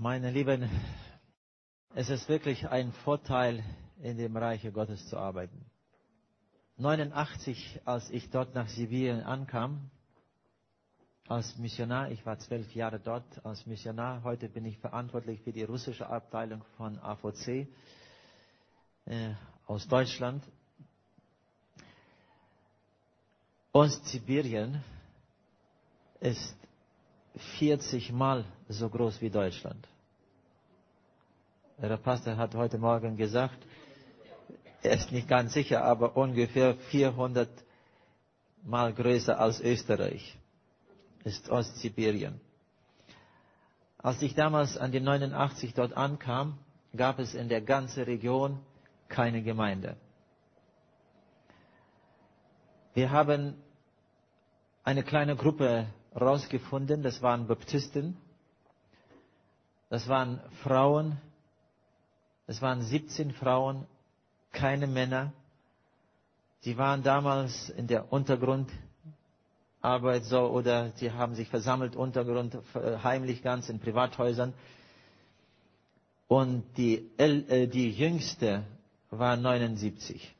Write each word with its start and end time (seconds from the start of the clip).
Meine 0.00 0.30
Lieben, 0.30 0.70
es 1.96 2.08
ist 2.08 2.28
wirklich 2.28 2.68
ein 2.68 2.92
Vorteil, 2.92 3.64
in 4.00 4.16
dem 4.16 4.36
Reiche 4.36 4.70
Gottes 4.70 5.08
zu 5.08 5.16
arbeiten. 5.16 5.68
89, 6.76 7.80
als 7.84 8.08
ich 8.10 8.30
dort 8.30 8.54
nach 8.54 8.68
Sibirien 8.68 9.22
ankam, 9.24 9.90
als 11.26 11.58
Missionar, 11.58 12.12
ich 12.12 12.24
war 12.24 12.38
zwölf 12.38 12.72
Jahre 12.76 13.00
dort 13.00 13.44
als 13.44 13.66
Missionar, 13.66 14.22
heute 14.22 14.48
bin 14.48 14.64
ich 14.66 14.78
verantwortlich 14.78 15.40
für 15.42 15.50
die 15.50 15.64
russische 15.64 16.06
Abteilung 16.08 16.62
von 16.76 16.96
AVC 17.00 17.66
äh, 19.06 19.34
aus 19.66 19.88
Deutschland. 19.88 20.44
Ostsibirien 23.72 24.80
ist 26.20 26.56
40 27.58 28.12
Mal 28.12 28.44
so 28.68 28.88
groß 28.88 29.20
wie 29.20 29.30
Deutschland. 29.30 29.86
Der 31.80 31.96
Pastor 31.96 32.36
hat 32.36 32.54
heute 32.54 32.78
Morgen 32.78 33.16
gesagt, 33.16 33.58
er 34.82 34.92
ist 34.96 35.12
nicht 35.12 35.28
ganz 35.28 35.52
sicher, 35.52 35.84
aber 35.84 36.16
ungefähr 36.16 36.74
400 36.90 37.48
Mal 38.64 38.92
größer 38.92 39.38
als 39.38 39.60
Österreich 39.60 40.36
ist 41.24 41.48
Ostsibirien. 41.50 42.40
Als 43.98 44.22
ich 44.22 44.34
damals 44.34 44.76
an 44.76 44.92
die 44.92 45.00
89 45.00 45.74
dort 45.74 45.92
ankam, 45.96 46.58
gab 46.96 47.18
es 47.18 47.34
in 47.34 47.48
der 47.48 47.60
ganzen 47.60 48.04
Region 48.04 48.58
keine 49.08 49.42
Gemeinde. 49.42 49.96
Wir 52.94 53.10
haben 53.10 53.54
eine 54.84 55.02
kleine 55.02 55.36
Gruppe 55.36 55.86
rausgefunden, 56.14 57.02
das 57.02 57.22
waren 57.22 57.46
Baptisten, 57.46 58.16
das 59.90 60.08
waren 60.08 60.40
Frauen, 60.62 61.18
es 62.46 62.60
waren 62.62 62.82
17 62.82 63.32
Frauen, 63.32 63.86
keine 64.52 64.86
Männer. 64.86 65.32
Sie 66.60 66.76
waren 66.78 67.02
damals 67.02 67.70
in 67.70 67.86
der 67.86 68.12
Untergrundarbeit 68.12 70.24
so 70.24 70.40
oder 70.48 70.92
sie 70.96 71.12
haben 71.12 71.34
sich 71.34 71.48
versammelt, 71.48 71.94
Untergrund, 71.96 72.58
heimlich 72.74 73.42
ganz 73.42 73.68
in 73.68 73.78
Privathäusern. 73.80 74.54
Und 76.26 76.64
die, 76.76 77.10
äh, 77.16 77.66
die 77.68 77.90
jüngste 77.90 78.64
war 79.10 79.36
79. 79.36 80.34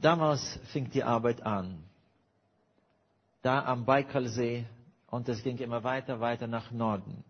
Damals 0.00 0.58
fing 0.72 0.90
die 0.90 1.02
Arbeit 1.02 1.42
an. 1.42 1.82
Da 3.42 3.64
am 3.64 3.84
Baikalsee 3.84 4.66
und 5.08 5.28
es 5.28 5.42
ging 5.42 5.58
immer 5.58 5.82
weiter, 5.84 6.20
weiter 6.20 6.46
nach 6.46 6.70
Norden. 6.70 7.24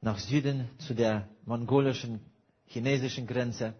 Nach 0.00 0.18
Süden 0.18 0.68
zu 0.78 0.94
der 0.94 1.28
mongolischen, 1.44 2.20
chinesischen 2.66 3.26
Grenze. 3.26 3.74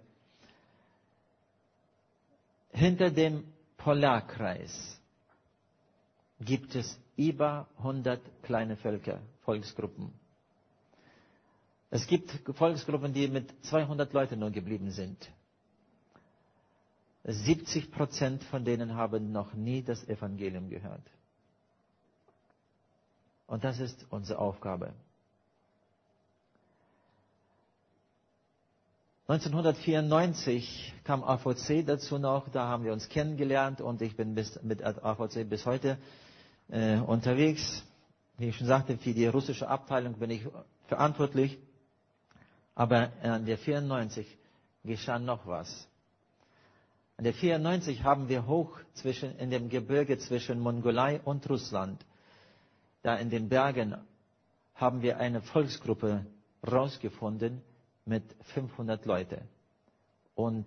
Hinter 2.73 3.11
dem 3.11 3.45
Polarkreis 3.77 5.01
gibt 6.41 6.75
es 6.75 6.99
über 7.17 7.67
100 7.79 8.21
kleine 8.43 8.77
Völker, 8.77 9.21
Volksgruppen. 9.43 10.13
Es 11.91 12.07
gibt 12.07 12.31
Volksgruppen, 12.57 13.13
die 13.13 13.29
mit 13.29 13.53
200 13.65 14.13
Leuten 14.13 14.39
nur 14.39 14.51
geblieben 14.51 14.91
sind. 14.91 15.29
70 17.31 17.93
Prozent 17.93 18.43
von 18.45 18.65
denen 18.65 18.95
haben 18.95 19.33
noch 19.33 19.53
nie 19.53 19.83
das 19.83 20.07
Evangelium 20.09 20.71
gehört. 20.71 21.03
Und 23.47 23.65
das 23.65 23.79
ist 23.81 24.07
unsere 24.11 24.39
Aufgabe. 24.39 24.93
1994 29.27 30.95
kam 31.05 31.23
AVC 31.23 31.85
dazu 31.87 32.19
noch, 32.19 32.49
da 32.49 32.67
haben 32.67 32.85
wir 32.85 32.95
uns 32.95 33.11
kennengelernt 33.11 33.83
und 33.83 34.01
ich 34.01 34.17
bin 34.17 34.35
bis, 34.35 34.59
mit 34.63 34.83
AVC 34.83 35.47
bis 35.47 35.67
heute 35.67 35.99
äh, 36.71 36.97
unterwegs. 36.99 37.85
Wie 38.39 38.49
ich 38.49 38.57
schon 38.57 38.67
sagte, 38.67 38.97
für 38.97 39.13
die 39.13 39.27
russische 39.27 39.69
Abteilung 39.69 40.15
bin 40.15 40.31
ich 40.31 40.47
verantwortlich. 40.87 41.59
Aber 42.75 43.13
an 43.23 43.45
der 43.45 43.59
94 43.59 44.27
geschah 44.85 45.19
noch 45.19 45.47
was. 45.47 45.87
An 47.19 47.25
der 47.25 47.35
94 47.35 48.05
haben 48.05 48.29
wir 48.29 48.47
hoch 48.47 48.79
zwischen, 48.95 49.37
in 49.39 49.51
dem 49.51 49.69
Gebirge 49.69 50.19
zwischen 50.19 50.61
Mongolei 50.61 51.21
und 51.25 51.51
Russland, 51.51 52.07
da 53.03 53.17
in 53.17 53.29
den 53.29 53.49
Bergen, 53.49 53.97
haben 54.77 55.03
wir 55.03 55.19
eine 55.19 55.43
Volksgruppe 55.43 56.25
rausgefunden 56.65 57.61
mit 58.05 58.23
500 58.55 59.05
Leute. 59.05 59.43
Und 60.37 60.65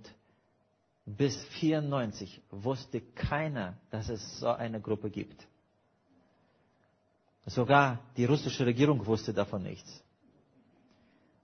bis 1.06 1.42
94 1.62 2.42
wusste 2.52 3.00
keiner, 3.00 3.78
dass 3.90 4.10
es 4.10 4.40
so 4.40 4.50
eine 4.50 4.82
Gruppe 4.82 5.10
gibt. 5.10 5.48
Sogar 7.46 8.00
die 8.18 8.26
russische 8.26 8.66
Regierung 8.66 9.06
wusste 9.06 9.34
davon 9.34 9.64
nichts. 9.64 10.04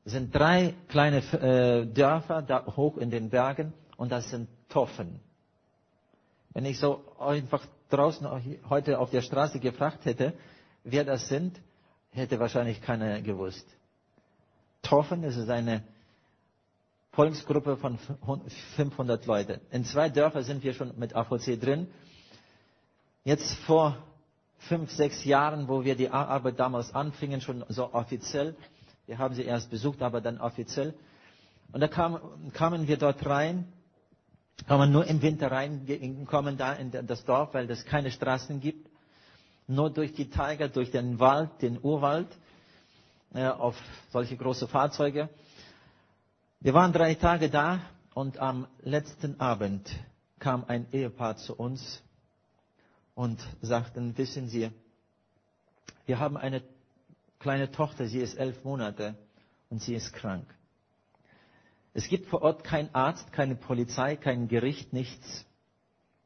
Es 0.03 0.11
sind 0.11 0.35
drei 0.35 0.73
kleine 0.89 1.19
äh, 1.19 1.85
Dörfer 1.85 2.41
da 2.41 2.65
hoch 2.75 2.97
in 2.97 3.09
den 3.09 3.29
Bergen 3.29 3.71
und 3.97 4.11
das 4.11 4.29
sind 4.29 4.47
Toffen. 4.69 5.19
Wenn 6.53 6.65
ich 6.65 6.79
so 6.79 7.03
einfach 7.19 7.65
draußen 7.89 8.27
heute 8.69 8.99
auf 8.99 9.09
der 9.09 9.21
Straße 9.21 9.59
gefragt 9.59 10.05
hätte, 10.05 10.33
wer 10.83 11.03
das 11.03 11.27
sind, 11.27 11.59
hätte 12.11 12.39
wahrscheinlich 12.39 12.81
keiner 12.81 13.21
gewusst. 13.21 13.65
Toffen, 14.81 15.23
es 15.23 15.35
ist 15.35 15.49
eine 15.49 15.83
Volksgruppe 17.11 17.77
von 17.77 17.97
500 18.75 19.25
Leuten. 19.25 19.59
In 19.71 19.83
zwei 19.85 20.09
Dörfer 20.09 20.43
sind 20.43 20.63
wir 20.63 20.73
schon 20.73 20.97
mit 20.97 21.15
AVC 21.15 21.59
drin. 21.59 21.87
Jetzt 23.23 23.55
vor 23.65 23.97
fünf, 24.59 24.91
sechs 24.91 25.25
Jahren, 25.25 25.67
wo 25.67 25.83
wir 25.83 25.95
die 25.95 26.09
Arbeit 26.09 26.59
damals 26.59 26.93
anfingen, 26.93 27.41
schon 27.41 27.65
so 27.69 27.93
offiziell. 27.93 28.55
Wir 29.05 29.17
haben 29.17 29.33
sie 29.33 29.43
erst 29.43 29.69
besucht, 29.69 30.01
aber 30.01 30.21
dann 30.21 30.39
offiziell. 30.39 30.93
Und 31.71 31.81
da 31.81 31.87
kam, 31.87 32.19
kamen 32.53 32.87
wir 32.87 32.97
dort 32.97 33.25
rein 33.25 33.71
kann 34.65 34.79
man 34.79 34.91
nur 34.91 35.05
im 35.05 35.21
Winter 35.21 35.51
reinkommen 35.51 36.57
da 36.57 36.73
in 36.73 36.91
das 37.05 37.23
Dorf, 37.25 37.53
weil 37.53 37.69
es 37.69 37.85
keine 37.85 38.11
Straßen 38.11 38.59
gibt. 38.59 38.89
Nur 39.67 39.89
durch 39.89 40.13
die 40.13 40.29
Tiger, 40.29 40.69
durch 40.69 40.91
den 40.91 41.19
Wald, 41.19 41.49
den 41.61 41.79
Urwald, 41.81 42.27
äh, 43.33 43.45
auf 43.47 43.75
solche 44.11 44.37
große 44.37 44.67
Fahrzeuge. 44.67 45.29
Wir 46.59 46.73
waren 46.73 46.93
drei 46.93 47.15
Tage 47.15 47.49
da 47.49 47.81
und 48.13 48.39
am 48.39 48.67
letzten 48.81 49.39
Abend 49.39 49.89
kam 50.39 50.63
ein 50.67 50.87
Ehepaar 50.91 51.37
zu 51.37 51.55
uns 51.55 52.01
und 53.13 53.39
sagten, 53.61 54.17
wissen 54.17 54.47
Sie, 54.47 54.71
wir 56.05 56.19
haben 56.19 56.37
eine 56.37 56.63
kleine 57.39 57.71
Tochter, 57.71 58.07
sie 58.07 58.19
ist 58.19 58.35
elf 58.35 58.63
Monate 58.63 59.15
und 59.69 59.81
sie 59.81 59.93
ist 59.93 60.13
krank. 60.13 60.47
Es 61.97 62.07
gibt 62.09 62.27
vor 62.27 62.43
Ort 62.43 62.63
keinen 62.63 62.93
Arzt, 62.93 63.31
keine 63.33 63.55
Polizei, 63.55 64.17
kein 64.17 64.47
Gericht, 64.47 64.93
nichts, 64.93 65.47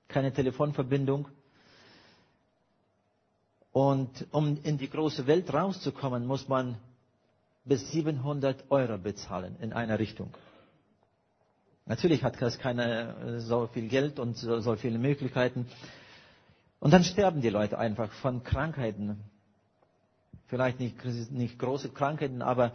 keine 0.09 0.33
Telefonverbindung. 0.33 1.29
Und 3.71 4.27
um 4.31 4.59
in 4.63 4.77
die 4.77 4.89
große 4.89 5.27
Welt 5.27 5.53
rauszukommen, 5.53 6.27
muss 6.27 6.49
man 6.49 6.77
bis 7.63 7.89
700 7.89 8.69
Euro 8.69 8.97
bezahlen 8.97 9.55
in 9.61 9.71
einer 9.71 9.97
Richtung. 9.97 10.33
Natürlich 11.85 12.21
hat 12.21 12.41
das 12.41 12.59
keine 12.59 13.39
so 13.39 13.67
viel 13.67 13.87
Geld 13.87 14.19
und 14.19 14.35
so, 14.35 14.59
so 14.59 14.75
viele 14.75 14.99
Möglichkeiten. 14.99 15.67
Und 16.81 16.91
dann 16.91 17.05
sterben 17.05 17.39
die 17.39 17.49
Leute 17.49 17.77
einfach 17.79 18.11
von 18.11 18.43
Krankheiten. 18.43 19.23
Vielleicht 20.47 20.81
nicht, 20.81 21.01
nicht 21.31 21.57
große 21.57 21.91
Krankheiten, 21.91 22.41
aber 22.41 22.73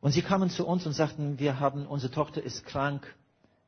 und 0.00 0.12
sie 0.12 0.22
kamen 0.22 0.50
zu 0.50 0.66
uns 0.66 0.86
und 0.86 0.92
sagten, 0.92 1.38
wir 1.38 1.60
haben, 1.60 1.86
unsere 1.86 2.12
Tochter 2.12 2.42
ist 2.42 2.64
krank, 2.64 3.14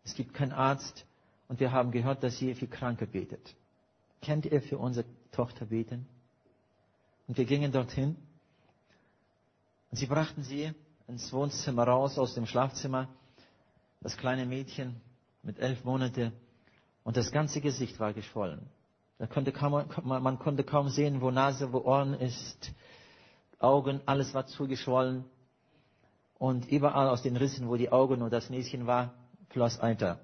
es 0.04 0.14
gibt 0.14 0.34
keinen 0.34 0.52
Arzt 0.52 1.04
und 1.48 1.60
wir 1.60 1.72
haben 1.72 1.90
gehört, 1.90 2.22
dass 2.22 2.38
sie 2.38 2.54
für 2.54 2.68
Kranke 2.68 3.06
betet. 3.06 3.54
Kennt 4.22 4.46
ihr 4.46 4.62
für 4.62 4.78
unsere 4.78 5.06
Tochter 5.32 5.66
beten? 5.66 6.06
Und 7.26 7.38
wir 7.38 7.44
gingen 7.44 7.72
dorthin 7.72 8.16
und 9.90 9.98
sie 9.98 10.06
brachten 10.06 10.42
sie 10.42 10.72
ins 11.08 11.32
Wohnzimmer 11.32 11.84
raus 11.84 12.18
aus 12.18 12.34
dem 12.34 12.46
Schlafzimmer, 12.46 13.08
das 14.00 14.16
kleine 14.16 14.46
Mädchen 14.46 15.00
mit 15.42 15.58
elf 15.58 15.84
Monaten 15.84 16.32
und 17.02 17.16
das 17.16 17.32
ganze 17.32 17.60
Gesicht 17.60 17.98
war 17.98 18.12
geschwollen. 18.12 18.68
Konnte 19.28 19.52
kaum, 19.52 19.84
man 20.02 20.38
konnte 20.38 20.64
kaum 20.64 20.88
sehen, 20.88 21.20
wo 21.20 21.30
Nase, 21.30 21.72
wo 21.72 21.80
Ohren 21.80 22.14
ist, 22.14 22.72
Augen, 23.58 24.00
alles 24.06 24.32
war 24.32 24.46
zugeschwollen. 24.46 25.24
Und 26.40 26.72
überall 26.72 27.06
aus 27.08 27.20
den 27.20 27.36
Rissen, 27.36 27.68
wo 27.68 27.76
die 27.76 27.92
Augen 27.92 28.22
und 28.22 28.32
das 28.32 28.48
Näschen 28.48 28.86
war, 28.86 29.12
floss 29.50 29.78
Eiter. 29.78 30.20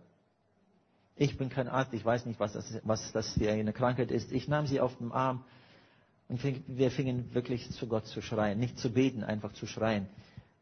Ich 1.14 1.36
bin 1.36 1.50
kein 1.50 1.68
Arzt, 1.68 1.92
ich 1.92 2.02
weiß 2.02 2.24
nicht, 2.24 2.40
was 2.40 2.54
das, 2.54 2.80
was 2.84 3.12
das 3.12 3.34
für 3.34 3.50
eine 3.52 3.74
Krankheit 3.74 4.10
ist. 4.10 4.32
Ich 4.32 4.48
nahm 4.48 4.66
sie 4.66 4.80
auf 4.80 4.96
den 4.96 5.12
Arm 5.12 5.44
und 6.28 6.42
wir 6.42 6.90
fingen 6.90 7.34
wirklich 7.34 7.70
zu 7.70 7.86
Gott 7.86 8.06
zu 8.06 8.22
schreien. 8.22 8.58
Nicht 8.58 8.78
zu 8.78 8.90
beten, 8.90 9.24
einfach 9.24 9.52
zu 9.52 9.66
schreien. 9.66 10.08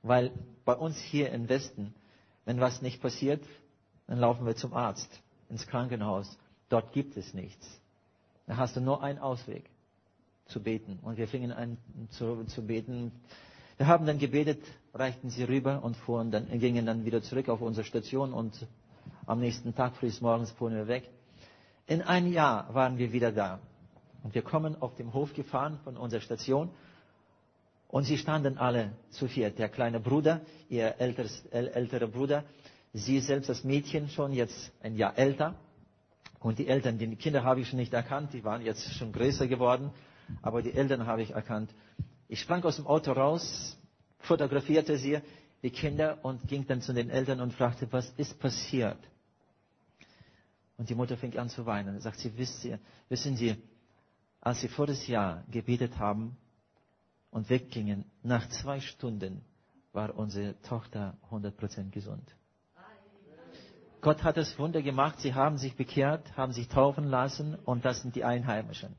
Weil 0.02 0.32
bei 0.64 0.74
uns 0.74 0.98
hier 0.98 1.30
im 1.30 1.48
Westen, 1.48 1.94
wenn 2.44 2.58
was 2.58 2.82
nicht 2.82 3.00
passiert, 3.00 3.44
dann 4.08 4.18
laufen 4.18 4.46
wir 4.46 4.56
zum 4.56 4.74
Arzt, 4.74 5.20
ins 5.50 5.68
Krankenhaus. 5.68 6.36
Dort 6.68 6.92
gibt 6.92 7.16
es 7.16 7.32
nichts. 7.32 7.80
Da 8.48 8.56
hast 8.56 8.74
du 8.74 8.80
nur 8.80 9.04
einen 9.04 9.20
Ausweg, 9.20 9.70
zu 10.46 10.60
beten. 10.60 10.98
Und 11.00 11.16
wir 11.16 11.28
fingen 11.28 11.52
an 11.52 11.78
zu, 12.10 12.42
zu 12.46 12.66
beten. 12.66 13.12
Wir 13.76 13.86
haben 13.88 14.06
dann 14.06 14.18
gebetet, 14.18 14.62
reichten 14.92 15.30
sie 15.30 15.44
rüber 15.44 15.82
und 15.82 15.96
fuhren 15.96 16.30
dann, 16.30 16.46
gingen 16.60 16.86
dann 16.86 17.04
wieder 17.04 17.22
zurück 17.22 17.48
auf 17.48 17.60
unsere 17.60 17.84
Station 17.84 18.32
und 18.32 18.66
am 19.26 19.40
nächsten 19.40 19.74
Tag 19.74 19.96
früh 19.96 20.10
morgens 20.20 20.52
fuhren 20.52 20.74
wir 20.74 20.86
weg. 20.86 21.08
In 21.86 22.02
einem 22.02 22.32
Jahr 22.32 22.72
waren 22.72 22.98
wir 22.98 23.12
wieder 23.12 23.32
da. 23.32 23.58
Und 24.22 24.34
wir 24.34 24.42
kommen 24.42 24.80
auf 24.80 24.94
dem 24.96 25.12
Hof 25.12 25.34
gefahren 25.34 25.78
von 25.84 25.96
unserer 25.96 26.20
Station. 26.20 26.70
Und 27.88 28.04
sie 28.04 28.16
standen 28.16 28.58
alle 28.58 28.92
zu 29.10 29.28
viert. 29.28 29.58
Der 29.58 29.68
kleine 29.68 30.00
Bruder, 30.00 30.40
ihr 30.68 30.94
älteres, 30.98 31.44
älterer 31.50 32.06
Bruder, 32.08 32.44
sie 32.92 33.20
selbst 33.20 33.48
das 33.48 33.64
Mädchen 33.64 34.08
schon 34.08 34.32
jetzt 34.32 34.72
ein 34.82 34.96
Jahr 34.96 35.18
älter. 35.18 35.54
Und 36.40 36.58
die 36.58 36.66
Eltern, 36.68 36.98
die 36.98 37.14
Kinder 37.16 37.44
habe 37.44 37.60
ich 37.60 37.68
schon 37.68 37.78
nicht 37.78 37.92
erkannt, 37.92 38.32
die 38.32 38.44
waren 38.44 38.62
jetzt 38.62 38.82
schon 38.94 39.12
größer 39.12 39.46
geworden. 39.46 39.90
Aber 40.42 40.62
die 40.62 40.72
Eltern 40.72 41.06
habe 41.06 41.22
ich 41.22 41.30
erkannt. 41.32 41.70
Ich 42.28 42.40
sprang 42.40 42.62
aus 42.64 42.76
dem 42.76 42.86
Auto 42.86 43.12
raus, 43.12 43.76
fotografierte 44.18 44.96
sie, 44.98 45.20
die 45.62 45.70
Kinder, 45.70 46.18
und 46.22 46.46
ging 46.48 46.66
dann 46.66 46.80
zu 46.80 46.92
den 46.92 47.10
Eltern 47.10 47.40
und 47.40 47.52
fragte, 47.52 47.90
was 47.90 48.10
ist 48.16 48.38
passiert? 48.38 48.98
Und 50.76 50.90
die 50.90 50.94
Mutter 50.94 51.16
fing 51.16 51.36
an 51.38 51.48
zu 51.48 51.64
weinen. 51.66 52.00
Sagt 52.00 52.18
sie, 52.18 52.36
wisst 52.36 52.64
ihr, 52.64 52.78
wissen 53.08 53.36
Sie, 53.36 53.56
als 54.40 54.60
sie 54.60 54.68
vor 54.68 54.86
das 54.86 55.06
Jahr 55.06 55.44
gebetet 55.50 55.98
haben 55.98 56.36
und 57.30 57.48
weggingen, 57.48 58.04
nach 58.22 58.48
zwei 58.48 58.80
Stunden 58.80 59.42
war 59.92 60.14
unsere 60.16 60.60
Tochter 60.62 61.16
100% 61.30 61.90
gesund. 61.90 62.34
Gott 64.00 64.22
hat 64.22 64.36
das 64.36 64.58
Wunder 64.58 64.82
gemacht. 64.82 65.18
Sie 65.20 65.32
haben 65.32 65.56
sich 65.56 65.76
bekehrt, 65.76 66.36
haben 66.36 66.52
sich 66.52 66.68
taufen 66.68 67.04
lassen 67.04 67.54
und 67.54 67.86
das 67.86 68.02
sind 68.02 68.14
die 68.14 68.24
Einheimischen. 68.24 68.94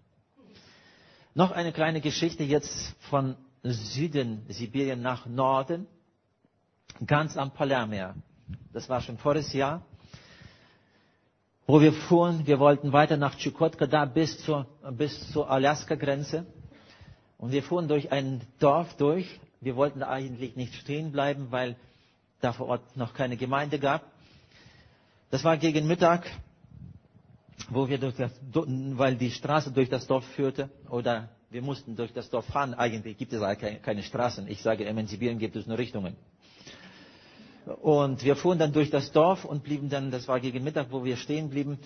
Noch 1.36 1.52
eine 1.52 1.72
kleine 1.72 2.02
Geschichte 2.02 2.44
jetzt 2.44 2.96
von 3.10 3.36
Süden 3.64 4.46
Sibirien 4.50 5.02
nach 5.02 5.26
Norden, 5.28 5.86
ganz 7.06 7.38
am 7.38 7.52
Palermeer. 7.52 8.16
Das 8.74 8.90
war 8.90 9.02
schon 9.02 9.18
voriges 9.18 9.54
Jahr 9.54 9.86
wo 11.68 11.82
wir 11.82 11.94
fuhren. 11.94 12.46
Wir 12.46 12.60
wollten 12.60 12.94
weiter 12.94 13.18
nach 13.18 13.36
Chukotka, 13.38 13.88
da 13.88 14.06
bis 14.06 14.44
zur, 14.44 14.68
bis 14.92 15.32
zur 15.32 15.50
Alaska-Grenze. 15.50 16.46
Und 17.38 17.52
wir 17.52 17.64
fuhren 17.64 17.88
durch 17.88 18.12
ein 18.12 18.42
Dorf 18.60 18.96
durch. 18.98 19.40
Wir 19.62 19.76
wollten 19.76 20.04
eigentlich 20.04 20.56
nicht 20.56 20.76
stehen 20.76 21.12
bleiben, 21.12 21.48
weil 21.52 21.76
da 22.42 22.54
vor 22.54 22.68
Ort 22.68 22.98
noch 22.98 23.14
keine 23.14 23.38
Gemeinde 23.38 23.80
gab. 23.80 24.04
Das 25.32 25.44
war 25.44 25.58
gegen 25.58 25.88
Mittag, 25.88 26.26
wo 27.70 27.88
wir 27.88 27.98
durch 27.98 28.16
das, 28.16 28.32
weil 28.54 29.16
die 29.16 29.32
Straße 29.32 29.72
durch 29.72 29.90
das 29.90 30.08
Dorf 30.08 30.26
führte, 30.36 30.70
oder 30.90 31.30
wir 31.50 31.62
mussten 31.62 31.96
durch 31.96 32.14
das 32.14 32.30
Dorf 32.30 32.46
fahren. 32.46 32.74
Eigentlich 32.74 33.18
gibt 33.18 33.34
es 33.34 33.42
keine, 33.82 34.04
Straßen. 34.04 34.48
Ich 34.48 34.62
sage, 34.62 34.84
in 34.84 35.08
Sibirien 35.08 35.40
gibt 35.40 35.56
es 35.56 35.66
nur 35.68 35.78
Richtungen. 35.78 36.16
Und 37.82 38.24
wir 38.24 38.36
fuhren 38.36 38.60
dann 38.60 38.74
durch 38.74 38.90
das 38.92 39.12
Dorf 39.12 39.46
und 39.46 39.64
blieben 39.64 39.90
dann, 39.90 40.12
das 40.12 40.28
war 40.28 40.40
gegen 40.40 40.64
Mittag, 40.64 40.92
wo 40.92 41.04
wir 41.04 41.18
stehen 41.18 41.50
blieben. 41.50 41.80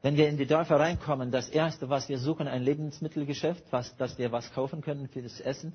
Wenn 0.00 0.16
wir 0.16 0.28
in 0.28 0.36
die 0.36 0.46
Dörfer 0.46 0.78
reinkommen, 0.78 1.30
das 1.32 1.48
erste, 1.48 1.88
was 1.90 2.08
wir 2.08 2.18
suchen, 2.18 2.46
ein 2.46 2.62
Lebensmittelgeschäft, 2.62 3.64
was, 3.70 3.94
dass 3.96 4.16
wir 4.16 4.30
was 4.32 4.50
kaufen 4.52 4.80
können 4.80 5.08
für 5.08 5.20
das 5.22 5.40
Essen, 5.40 5.74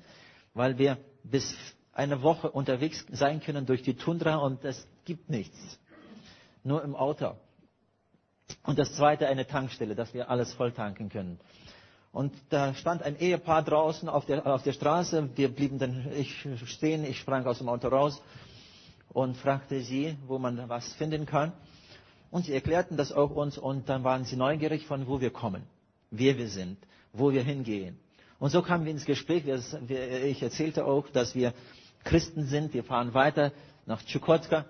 weil 0.54 0.78
wir 0.78 0.96
bis 1.22 1.54
eine 1.92 2.22
Woche 2.22 2.50
unterwegs 2.50 3.06
sein 3.12 3.40
können 3.40 3.66
durch 3.66 3.82
die 3.82 3.94
Tundra 3.94 4.36
und 4.36 4.64
es 4.64 4.88
gibt 5.04 5.28
nichts. 5.30 5.56
Nur 6.64 6.82
im 6.82 6.96
Auto. 6.96 7.34
Und 8.62 8.78
das 8.78 8.94
zweite, 8.94 9.26
eine 9.28 9.46
Tankstelle, 9.46 9.94
dass 9.94 10.14
wir 10.14 10.30
alles 10.30 10.52
voll 10.54 10.72
tanken 10.72 11.08
können. 11.08 11.38
Und 12.12 12.32
da 12.50 12.74
stand 12.74 13.02
ein 13.02 13.18
Ehepaar 13.18 13.62
draußen 13.62 14.08
auf 14.08 14.24
der, 14.26 14.46
auf 14.46 14.62
der 14.62 14.72
Straße. 14.72 15.30
Wir 15.36 15.48
blieben 15.48 15.78
dann, 15.78 16.12
ich 16.16 16.46
stehen, 16.66 17.04
ich 17.04 17.18
sprang 17.18 17.44
aus 17.46 17.58
dem 17.58 17.68
Auto 17.68 17.88
raus 17.88 18.22
und 19.12 19.36
fragte 19.36 19.80
sie, 19.80 20.16
wo 20.26 20.38
man 20.38 20.68
was 20.68 20.92
finden 20.94 21.26
kann. 21.26 21.52
Und 22.30 22.46
sie 22.46 22.52
erklärten 22.54 22.96
das 22.96 23.12
auch 23.12 23.30
uns 23.30 23.58
und 23.58 23.88
dann 23.88 24.04
waren 24.04 24.24
sie 24.24 24.36
neugierig 24.36 24.86
von 24.86 25.06
wo 25.06 25.20
wir 25.20 25.30
kommen, 25.30 25.62
wer 26.10 26.36
wir 26.38 26.48
sind, 26.48 26.78
wo 27.12 27.32
wir 27.32 27.42
hingehen. 27.42 27.98
Und 28.38 28.50
so 28.50 28.62
kamen 28.62 28.84
wir 28.84 28.92
ins 28.92 29.04
Gespräch. 29.04 29.44
Ich 29.46 30.42
erzählte 30.42 30.84
auch, 30.84 31.08
dass 31.08 31.34
wir 31.34 31.52
Christen 32.04 32.46
sind. 32.46 32.74
Wir 32.74 32.84
fahren 32.84 33.14
weiter 33.14 33.52
nach 33.86 34.02
Tschukotka 34.04 34.66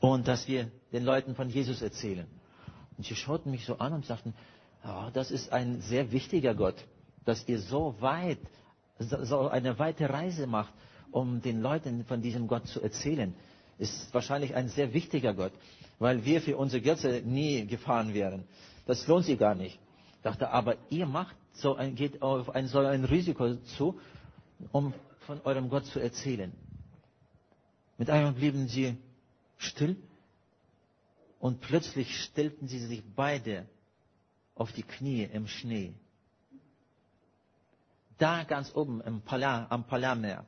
und 0.00 0.28
dass 0.28 0.46
wir 0.48 0.70
den 0.92 1.04
Leuten 1.04 1.34
von 1.34 1.48
Jesus 1.48 1.82
erzählen. 1.82 2.26
Und 3.00 3.06
sie 3.06 3.16
schauten 3.16 3.50
mich 3.50 3.64
so 3.64 3.78
an 3.78 3.94
und 3.94 4.04
sagten, 4.04 4.34
oh, 4.84 5.08
das 5.14 5.30
ist 5.30 5.54
ein 5.54 5.80
sehr 5.80 6.12
wichtiger 6.12 6.54
Gott, 6.54 6.74
dass 7.24 7.48
ihr 7.48 7.58
so 7.58 7.94
weit, 8.00 8.36
so 8.98 9.48
eine 9.48 9.78
weite 9.78 10.10
Reise 10.10 10.46
macht 10.46 10.74
um 11.10 11.40
den 11.40 11.62
Leuten 11.62 12.04
von 12.04 12.20
diesem 12.20 12.46
Gott 12.46 12.66
zu 12.66 12.82
erzählen, 12.82 13.34
ist 13.78 14.12
wahrscheinlich 14.12 14.54
ein 14.54 14.68
sehr 14.68 14.92
wichtiger 14.92 15.32
Gott, 15.32 15.52
weil 15.98 16.26
wir 16.26 16.42
für 16.42 16.58
unsere 16.58 16.82
Götze 16.82 17.22
nie 17.24 17.66
gefahren 17.66 18.12
wären. 18.12 18.44
Das 18.84 19.06
lohnt 19.06 19.24
sich 19.24 19.38
gar 19.38 19.54
nicht. 19.54 19.78
Ich 20.16 20.22
dachte, 20.22 20.50
aber 20.50 20.76
ihr 20.90 21.06
macht 21.06 21.34
so 21.54 21.76
ein, 21.76 21.94
geht 21.94 22.20
auf 22.20 22.50
ein, 22.50 22.66
so 22.66 22.80
ein 22.80 23.04
Risiko 23.06 23.54
zu, 23.78 23.98
um 24.72 24.92
von 25.20 25.40
eurem 25.44 25.70
Gott 25.70 25.86
zu 25.86 26.00
erzählen. 26.00 26.52
Mit 27.96 28.10
einmal 28.10 28.32
blieben 28.34 28.68
sie 28.68 28.98
still 29.56 29.96
und 31.40 31.60
plötzlich 31.60 32.22
stellten 32.22 32.68
sie 32.68 32.78
sich 32.78 33.02
beide 33.16 33.66
auf 34.54 34.72
die 34.72 34.82
Knie 34.82 35.24
im 35.24 35.48
Schnee. 35.48 35.94
Da 38.18 38.44
ganz 38.44 38.74
oben 38.76 39.00
im 39.00 39.22
Palar, 39.22 39.66
am 39.72 39.86
Palarmeer 39.86 40.44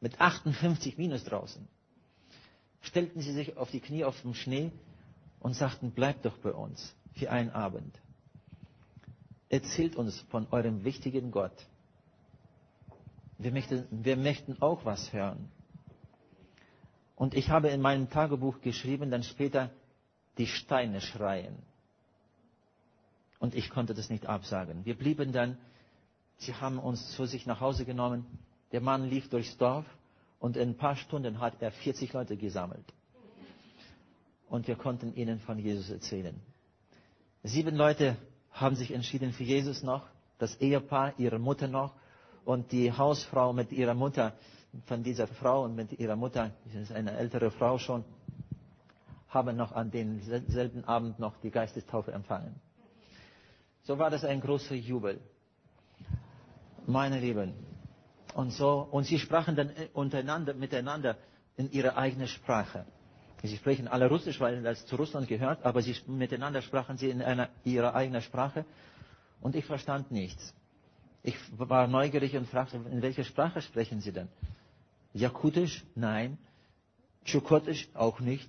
mit 0.00 0.20
58 0.20 0.98
Minus 0.98 1.24
draußen, 1.24 1.66
stellten 2.82 3.22
sie 3.22 3.32
sich 3.32 3.56
auf 3.56 3.70
die 3.70 3.80
Knie 3.80 4.04
auf 4.04 4.20
dem 4.20 4.34
Schnee 4.34 4.70
und 5.40 5.54
sagten, 5.54 5.90
bleibt 5.92 6.26
doch 6.26 6.36
bei 6.38 6.52
uns 6.52 6.94
für 7.14 7.30
einen 7.30 7.50
Abend. 7.50 7.98
Erzählt 9.48 9.96
uns 9.96 10.20
von 10.30 10.46
eurem 10.50 10.84
wichtigen 10.84 11.30
Gott. 11.30 11.66
Wir 13.38 13.52
möchten, 13.52 13.86
wir 13.90 14.18
möchten 14.18 14.60
auch 14.60 14.84
was 14.84 15.14
hören. 15.14 15.50
Und 17.16 17.34
ich 17.34 17.48
habe 17.48 17.68
in 17.68 17.80
meinem 17.80 18.10
Tagebuch 18.10 18.60
geschrieben, 18.60 19.10
dann 19.10 19.22
später, 19.22 19.70
die 20.40 20.46
Steine 20.46 21.00
schreien. 21.00 21.54
Und 23.38 23.54
ich 23.54 23.70
konnte 23.70 23.94
das 23.94 24.10
nicht 24.10 24.26
absagen. 24.26 24.84
Wir 24.84 24.96
blieben 24.96 25.32
dann, 25.32 25.56
sie 26.38 26.54
haben 26.54 26.78
uns 26.78 27.12
zu 27.12 27.26
sich 27.26 27.46
nach 27.46 27.60
Hause 27.60 27.84
genommen 27.84 28.26
der 28.72 28.80
Mann 28.80 29.08
lief 29.08 29.28
durchs 29.28 29.56
Dorf 29.56 29.84
und 30.38 30.56
in 30.56 30.70
ein 30.70 30.76
paar 30.76 30.96
Stunden 30.96 31.40
hat 31.40 31.60
er 31.60 31.72
40 31.72 32.12
Leute 32.12 32.36
gesammelt. 32.36 32.84
Und 34.48 34.68
wir 34.68 34.76
konnten 34.76 35.14
ihnen 35.14 35.40
von 35.40 35.58
Jesus 35.58 35.90
erzählen. 35.90 36.40
Sieben 37.42 37.76
Leute 37.76 38.16
haben 38.52 38.76
sich 38.76 38.92
entschieden 38.92 39.32
für 39.32 39.44
Jesus 39.44 39.82
noch, 39.82 40.06
das 40.38 40.56
Ehepaar, 40.60 41.14
ihre 41.18 41.38
Mutter 41.38 41.68
noch 41.68 41.92
und 42.44 42.72
die 42.72 42.92
Hausfrau 42.92 43.52
mit 43.52 43.72
ihrer 43.72 43.94
Mutter, 43.94 44.34
von 44.86 45.02
dieser 45.02 45.26
Frau 45.26 45.64
und 45.64 45.74
mit 45.74 45.98
ihrer 45.98 46.14
Mutter, 46.14 46.52
das 46.64 46.74
ist 46.82 46.92
eine 46.92 47.16
ältere 47.16 47.50
Frau 47.50 47.78
schon, 47.78 48.04
haben 49.30 49.56
noch 49.56 49.72
an 49.72 49.90
demselben 49.90 50.84
Abend 50.84 51.18
noch 51.18 51.36
die 51.38 51.50
Geistestaufe 51.50 52.12
empfangen. 52.12 52.54
So 53.82 53.98
war 53.98 54.10
das 54.10 54.24
ein 54.24 54.40
großer 54.40 54.74
Jubel. 54.74 55.20
Meine 56.86 57.18
Lieben, 57.20 57.54
und 58.34 58.50
so, 58.52 58.86
und 58.90 59.04
sie 59.04 59.18
sprachen 59.18 59.56
dann 59.56 59.70
äh, 59.70 59.88
untereinander, 59.92 60.54
miteinander 60.54 61.16
in 61.56 61.70
ihrer 61.72 61.96
eigenen 61.96 62.28
Sprache. 62.28 62.84
Sie 63.42 63.56
sprechen 63.56 63.88
alle 63.88 64.08
Russisch, 64.08 64.38
weil 64.40 64.62
das 64.62 64.84
zu 64.86 64.96
Russland 64.96 65.26
gehört, 65.28 65.64
aber 65.64 65.80
sie, 65.82 65.96
miteinander 66.06 66.60
sprachen 66.62 66.98
sie 66.98 67.08
in 67.10 67.22
einer, 67.22 67.48
ihrer 67.64 67.94
eigenen 67.94 68.20
Sprache. 68.22 68.64
Und 69.40 69.56
ich 69.56 69.64
verstand 69.64 70.10
nichts. 70.10 70.54
Ich 71.22 71.36
war 71.58 71.86
neugierig 71.86 72.36
und 72.36 72.48
fragte, 72.48 72.76
in 72.76 73.02
welcher 73.02 73.24
Sprache 73.24 73.62
sprechen 73.62 74.00
sie 74.00 74.12
denn? 74.12 74.28
Jakutisch? 75.14 75.84
Nein. 75.94 76.38
Tschukotisch? 77.24 77.88
Auch 77.94 78.20
nicht. 78.20 78.48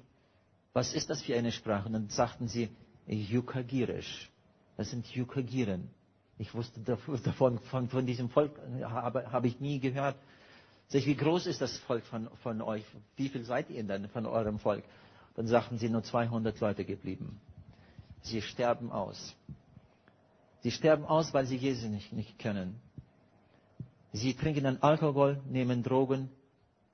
Was 0.74 0.94
ist 0.94 1.10
das 1.10 1.22
für 1.22 1.36
eine 1.36 1.52
Sprache? 1.52 1.88
Und 1.88 1.94
dann 1.94 2.10
sagten 2.10 2.48
sie, 2.48 2.70
Yukagirisch. 3.08 4.30
Das 4.78 4.90
sind 4.90 5.06
Yukagiren. 5.14 5.90
Ich 6.38 6.54
wusste 6.56 6.80
davon, 6.82 7.60
von, 7.60 7.90
von 7.90 8.06
diesem 8.06 8.30
Volk, 8.30 8.52
habe, 8.82 9.32
habe 9.32 9.48
ich 9.48 9.60
nie 9.60 9.80
gehört. 9.80 10.16
Sag 10.88 11.00
ich, 11.00 11.06
wie 11.06 11.16
groß 11.16 11.46
ist 11.46 11.62
das 11.62 11.78
Volk 11.80 12.04
von, 12.06 12.30
von 12.42 12.62
euch? 12.62 12.84
Wie 13.16 13.30
viel 13.30 13.44
seid 13.44 13.70
ihr 13.70 13.84
denn 13.84 14.10
von 14.10 14.26
eurem 14.26 14.60
Volk? 14.60 14.84
Dann 15.36 15.48
sagten 15.48 15.78
sie, 15.78 15.90
nur 15.90 16.04
200 16.04 16.60
Leute 16.60 16.84
geblieben. 16.84 17.40
Sie 18.22 18.42
sterben 18.42 18.92
aus. 18.92 19.36
Sie 20.62 20.72
sterben 20.72 21.06
aus, 21.06 21.34
weil 21.34 21.46
sie 21.46 21.58
Jesus 21.58 21.90
nicht, 21.90 22.12
nicht 22.14 22.40
kennen. 22.40 22.80
Sie 24.14 24.34
trinken 24.34 24.64
dann 24.64 24.78
Alkohol, 24.82 25.42
nehmen 25.50 25.84
Drogen, 25.84 26.30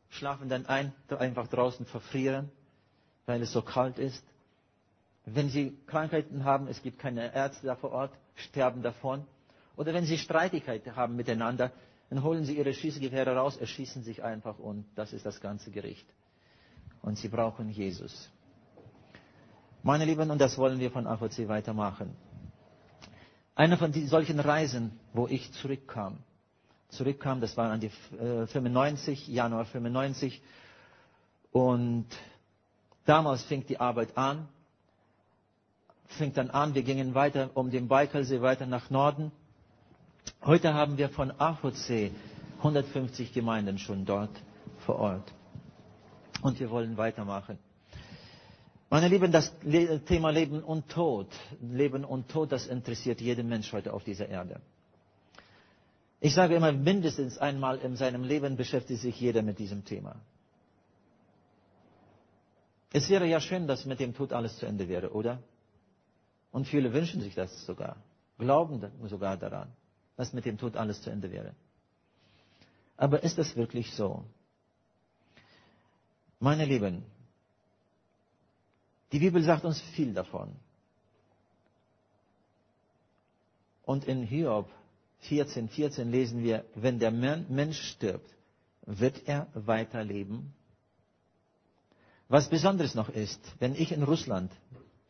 schlafen 0.10 0.50
dann 0.50 0.66
ein, 0.68 0.94
einfach 1.10 1.48
draußen 1.48 1.86
verfrieren, 1.86 2.52
weil 3.28 3.42
es 3.44 3.52
so 3.52 3.62
kalt 3.62 4.00
ist. 4.00 4.24
Wenn 5.26 5.50
sie 5.50 5.78
Krankheiten 5.86 6.46
haben, 6.46 6.68
es 6.68 6.82
gibt 6.82 6.98
keine 6.98 7.36
Ärzte 7.36 7.68
da 7.68 7.76
vor 7.76 7.92
Ort, 7.92 8.12
sterben 8.36 8.82
davon. 8.82 9.26
Oder 9.76 9.94
wenn 9.94 10.06
sie 10.06 10.18
Streitigkeiten 10.18 10.96
haben 10.96 11.16
miteinander, 11.16 11.72
dann 12.10 12.24
holen 12.24 12.46
sie 12.46 12.58
ihre 12.58 12.74
Schießgewehre 12.74 13.36
raus, 13.36 13.58
erschießen 13.58 14.02
sich 14.02 14.24
einfach 14.24 14.58
und 14.58 14.86
das 14.96 15.14
ist 15.14 15.26
das 15.26 15.42
ganze 15.42 15.70
Gericht. 15.70 16.08
Und 17.02 17.18
sie 17.18 17.28
brauchen 17.28 17.70
Jesus. 17.70 18.32
Meine 19.84 20.06
Lieben, 20.06 20.32
und 20.32 20.40
das 20.40 20.58
wollen 20.58 20.80
wir 20.80 20.90
von 20.90 21.06
AVC 21.06 21.48
weitermachen. 21.48 22.16
Eine 23.56 23.78
von 23.78 23.92
solchen 24.08 24.40
Reisen, 24.40 24.98
wo 25.14 25.28
ich 25.28 25.52
zurückkam, 25.54 26.18
zurückkam, 26.90 27.42
das 27.42 27.58
war 27.58 27.72
an 27.72 27.82
die 27.82 27.92
äh, 28.18 28.48
95, 28.48 29.28
Januar 29.28 29.66
95, 29.66 30.42
und 31.52 32.06
damals 33.08 33.44
fing 33.44 33.66
die 33.66 33.80
Arbeit 33.80 34.18
an, 34.18 34.48
fing 36.08 36.34
dann 36.34 36.50
an, 36.50 36.76
wir 36.76 36.84
gingen 36.84 37.14
weiter 37.16 37.50
um 37.54 37.72
den 37.72 37.88
Baikalsee 37.88 38.42
weiter 38.42 38.66
nach 38.66 38.90
Norden. 38.90 39.32
Heute 40.44 40.74
haben 40.74 40.98
wir 40.98 41.10
von 41.10 41.32
AVC 41.32 42.12
150 42.60 43.34
Gemeinden 43.34 43.78
schon 43.78 44.06
dort 44.06 44.32
vor 44.86 44.96
Ort. 45.00 45.34
Und 46.42 46.60
wir 46.60 46.70
wollen 46.70 46.98
weitermachen. 46.98 47.58
Meine 48.90 49.10
Lieben, 49.10 49.32
das 49.32 49.54
Thema 50.06 50.30
Leben 50.30 50.64
und 50.64 50.88
Tod, 50.88 51.28
Leben 51.62 52.06
und 52.06 52.30
Tod, 52.30 52.52
das 52.52 52.68
interessiert 52.68 53.20
jeden 53.20 53.50
Mensch 53.50 53.74
heute 53.74 53.94
auf 53.94 54.04
dieser 54.04 54.30
Erde. 54.30 54.62
Ich 56.20 56.34
sage 56.34 56.56
immer, 56.56 56.72
mindestens 56.72 57.38
einmal 57.38 57.78
in 57.80 57.96
seinem 57.96 58.24
Leben 58.24 58.56
beschäftigt 58.56 59.02
sich 59.02 59.20
jeder 59.20 59.42
mit 59.42 59.60
diesem 59.60 59.84
Thema. 59.84 60.16
Es 62.92 63.10
wäre 63.10 63.28
ja 63.28 63.42
schön, 63.42 63.68
dass 63.68 63.86
mit 63.86 64.00
dem 64.00 64.14
Tod 64.14 64.34
alles 64.34 64.58
zu 64.58 64.66
Ende 64.66 64.88
wäre, 64.88 65.12
oder? 65.12 65.42
Und 66.52 66.68
viele 66.68 66.94
wünschen 66.94 67.22
sich 67.22 67.36
das 67.36 67.66
sogar, 67.66 67.98
glauben 68.38 68.82
sogar 69.08 69.38
daran, 69.38 69.72
dass 70.16 70.34
mit 70.34 70.46
dem 70.46 70.58
Tod 70.58 70.78
alles 70.78 71.02
zu 71.02 71.10
Ende 71.10 71.32
wäre. 71.32 71.54
Aber 72.96 73.22
ist 73.24 73.38
das 73.38 73.56
wirklich 73.56 73.94
so? 73.94 74.24
Meine 76.40 76.66
Lieben, 76.66 77.04
die 79.12 79.20
Bibel 79.20 79.44
sagt 79.44 79.66
uns 79.66 79.80
viel 79.82 80.14
davon. 80.14 80.56
Und 83.84 84.06
in 84.06 84.24
Hiob 84.24 84.70
14, 85.22 85.70
14 85.70 86.12
lesen 86.12 86.44
wir, 86.44 86.66
wenn 86.76 87.00
der 87.00 87.12
Mensch 87.12 87.82
stirbt, 87.82 88.30
wird 88.82 89.28
er 89.28 89.48
weiterleben. 89.54 90.54
Was 92.30 92.50
Besonderes 92.50 92.94
noch 92.94 93.10
ist, 93.10 93.40
wenn 93.60 93.74
ich 93.76 93.92
in 93.94 94.04
Russland, 94.04 94.52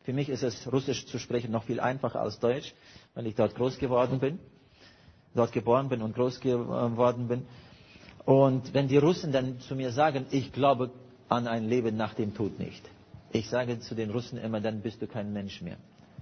für 0.04 0.12
mich 0.12 0.28
ist 0.28 0.42
es 0.44 0.70
Russisch 0.72 1.04
zu 1.06 1.18
sprechen 1.18 1.50
noch 1.50 1.64
viel 1.64 1.80
einfacher 1.80 2.20
als 2.20 2.38
Deutsch, 2.38 2.74
weil 3.14 3.26
ich 3.26 3.34
dort 3.34 3.56
groß 3.56 3.78
geworden 3.78 4.20
bin, 4.20 4.38
dort 5.34 5.52
geboren 5.52 5.88
bin 5.88 6.00
und 6.00 6.14
groß 6.14 6.40
geworden 6.40 7.26
bin. 7.28 7.44
Und 8.24 8.72
wenn 8.72 8.86
die 8.88 8.98
Russen 8.98 9.32
dann 9.32 9.58
zu 9.60 9.74
mir 9.74 9.90
sagen, 9.90 10.26
ich 10.30 10.52
glaube 10.52 10.90
an 11.28 11.48
ein 11.48 11.64
Leben 11.68 11.96
nach 11.96 12.14
dem 12.14 12.34
Tod 12.34 12.58
nicht, 12.58 12.88
ich 13.32 13.48
sage 13.48 13.80
zu 13.80 13.94
den 13.96 14.10
Russen 14.10 14.38
immer, 14.38 14.60
dann 14.60 14.80
bist 14.80 15.02
du 15.02 15.06
kein 15.08 15.32
Mensch 15.32 15.60
mehr. 15.60 15.76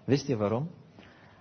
Wisst 0.07 0.29
ihr 0.31 0.41
warum? 0.41 0.69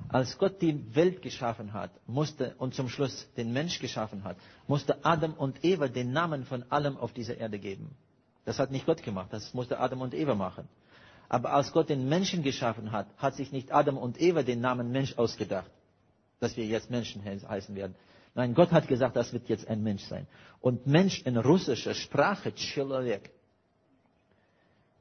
Als 0.10 0.38
Gott 0.38 0.62
die 0.62 0.94
Welt 0.96 1.22
geschaffen 1.22 1.72
hat, 1.74 1.92
musste, 2.08 2.56
und 2.58 2.74
zum 2.76 2.90
Schluss 2.90 3.28
den 3.38 3.54
Mensch 3.54 3.80
geschaffen 3.80 4.24
hat, 4.26 4.36
musste 4.68 5.04
Adam 5.06 5.34
und 5.34 5.64
Eva 5.64 5.88
den 5.88 6.12
Namen 6.12 6.44
von 6.44 6.64
allem 6.70 6.98
auf 6.98 7.14
dieser 7.14 7.38
Erde 7.38 7.58
geben. 7.58 7.96
Das 8.45 8.59
hat 8.59 8.71
nicht 8.71 8.87
Gott 8.87 9.03
gemacht, 9.03 9.29
das 9.31 9.55
musste 9.55 9.79
Adam 9.79 10.01
und 10.01 10.15
Eva 10.15 10.35
machen. 10.35 10.69
Aber 11.29 11.53
als 11.53 11.73
Gott 11.73 11.89
den 11.89 12.09
Menschen 12.09 12.43
geschaffen 12.43 12.91
hat, 12.91 13.07
hat 13.17 13.35
sich 13.35 13.53
nicht 13.53 13.73
Adam 13.73 13.97
und 13.97 14.21
Eva 14.21 14.43
den 14.43 14.61
Namen 14.61 14.91
Mensch 14.91 15.17
ausgedacht, 15.17 15.71
dass 16.41 16.57
wir 16.57 16.67
jetzt 16.67 16.91
Menschen 16.91 17.23
heißen 17.25 17.75
werden. 17.77 17.95
Nein, 18.35 18.55
Gott 18.55 18.73
hat 18.73 18.89
gesagt, 18.89 19.17
das 19.17 19.33
wird 19.33 19.49
jetzt 19.49 19.69
ein 19.69 19.83
Mensch 19.83 20.05
sein. 20.05 20.27
Und 20.61 20.87
Mensch 20.87 21.23
in 21.23 21.37
russischer 21.37 21.95
Sprache, 21.95 22.55
Человек, 22.55 23.31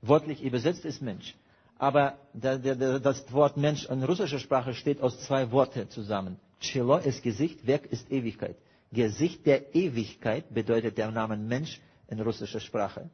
Wörtlich 0.02 0.42
übersetzt 0.44 0.86
ist 0.86 1.02
Mensch. 1.02 1.36
Aber 1.78 2.18
das 2.34 3.32
Wort 3.34 3.58
Mensch 3.58 3.86
in 3.86 4.04
russischer 4.04 4.40
Sprache 4.40 4.74
steht 4.74 5.02
aus 5.02 5.20
zwei 5.22 5.52
Worten 5.52 5.90
zusammen. 5.90 6.38
Chelo 6.60 6.98
ist 6.98 7.24
Gesicht, 7.24 7.66
Werk 7.68 7.86
ist 7.86 8.12
Ewigkeit. 8.12 8.58
Gesicht 8.92 9.46
der 9.46 9.76
Ewigkeit 9.76 10.54
bedeutet 10.54 10.98
der 10.98 11.12
Name 11.12 11.38
Mensch 11.38 11.80
in 12.08 12.20
russischer 12.20 12.60
Sprache. 12.60 13.10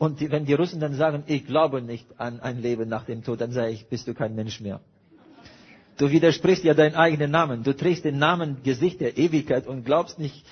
Und 0.00 0.18
wenn 0.30 0.46
die 0.46 0.54
Russen 0.54 0.80
dann 0.80 0.94
sagen, 0.94 1.24
ich 1.26 1.44
glaube 1.46 1.82
nicht 1.82 2.06
an 2.18 2.40
ein 2.40 2.58
Leben 2.62 2.88
nach 2.88 3.04
dem 3.04 3.22
Tod, 3.22 3.42
dann 3.42 3.52
sage 3.52 3.72
ich, 3.72 3.86
bist 3.88 4.08
du 4.08 4.14
kein 4.14 4.34
Mensch 4.34 4.58
mehr. 4.58 4.80
Du 5.98 6.10
widersprichst 6.10 6.64
ja 6.64 6.72
deinen 6.72 6.94
eigenen 6.94 7.30
Namen. 7.30 7.64
Du 7.64 7.76
trägst 7.76 8.06
den 8.06 8.18
Namen 8.18 8.62
Gesicht 8.62 9.02
der 9.02 9.18
Ewigkeit 9.18 9.66
und 9.66 9.84
glaubst 9.84 10.18
nicht, 10.18 10.46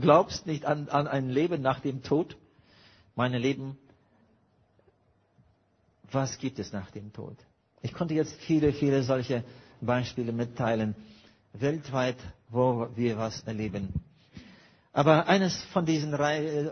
glaubst 0.00 0.46
nicht 0.46 0.64
an, 0.64 0.88
an 0.90 1.08
ein 1.08 1.28
Leben 1.28 1.60
nach 1.60 1.80
dem 1.80 2.04
Tod. 2.04 2.36
Meine 3.16 3.38
Lieben, 3.38 3.76
was 6.12 6.38
gibt 6.38 6.60
es 6.60 6.72
nach 6.72 6.92
dem 6.92 7.12
Tod? 7.12 7.36
Ich 7.82 7.94
konnte 7.94 8.14
jetzt 8.14 8.36
viele, 8.42 8.72
viele 8.72 9.02
solche 9.02 9.42
Beispiele 9.80 10.30
mitteilen, 10.30 10.94
weltweit, 11.52 12.18
wo 12.48 12.86
wir 12.94 13.18
was 13.18 13.40
erleben. 13.42 13.88
Aber 14.96 15.26
eines 15.26 15.60
von 15.72 15.84
diesen 15.84 16.14
äh, 16.14 16.70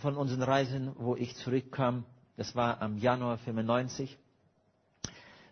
von 0.00 0.16
unseren 0.16 0.42
Reisen, 0.42 0.92
wo 0.96 1.14
ich 1.14 1.36
zurückkam, 1.36 2.04
das 2.38 2.56
war 2.56 2.80
am 2.80 2.96
Januar 2.96 3.36
95. 3.36 4.16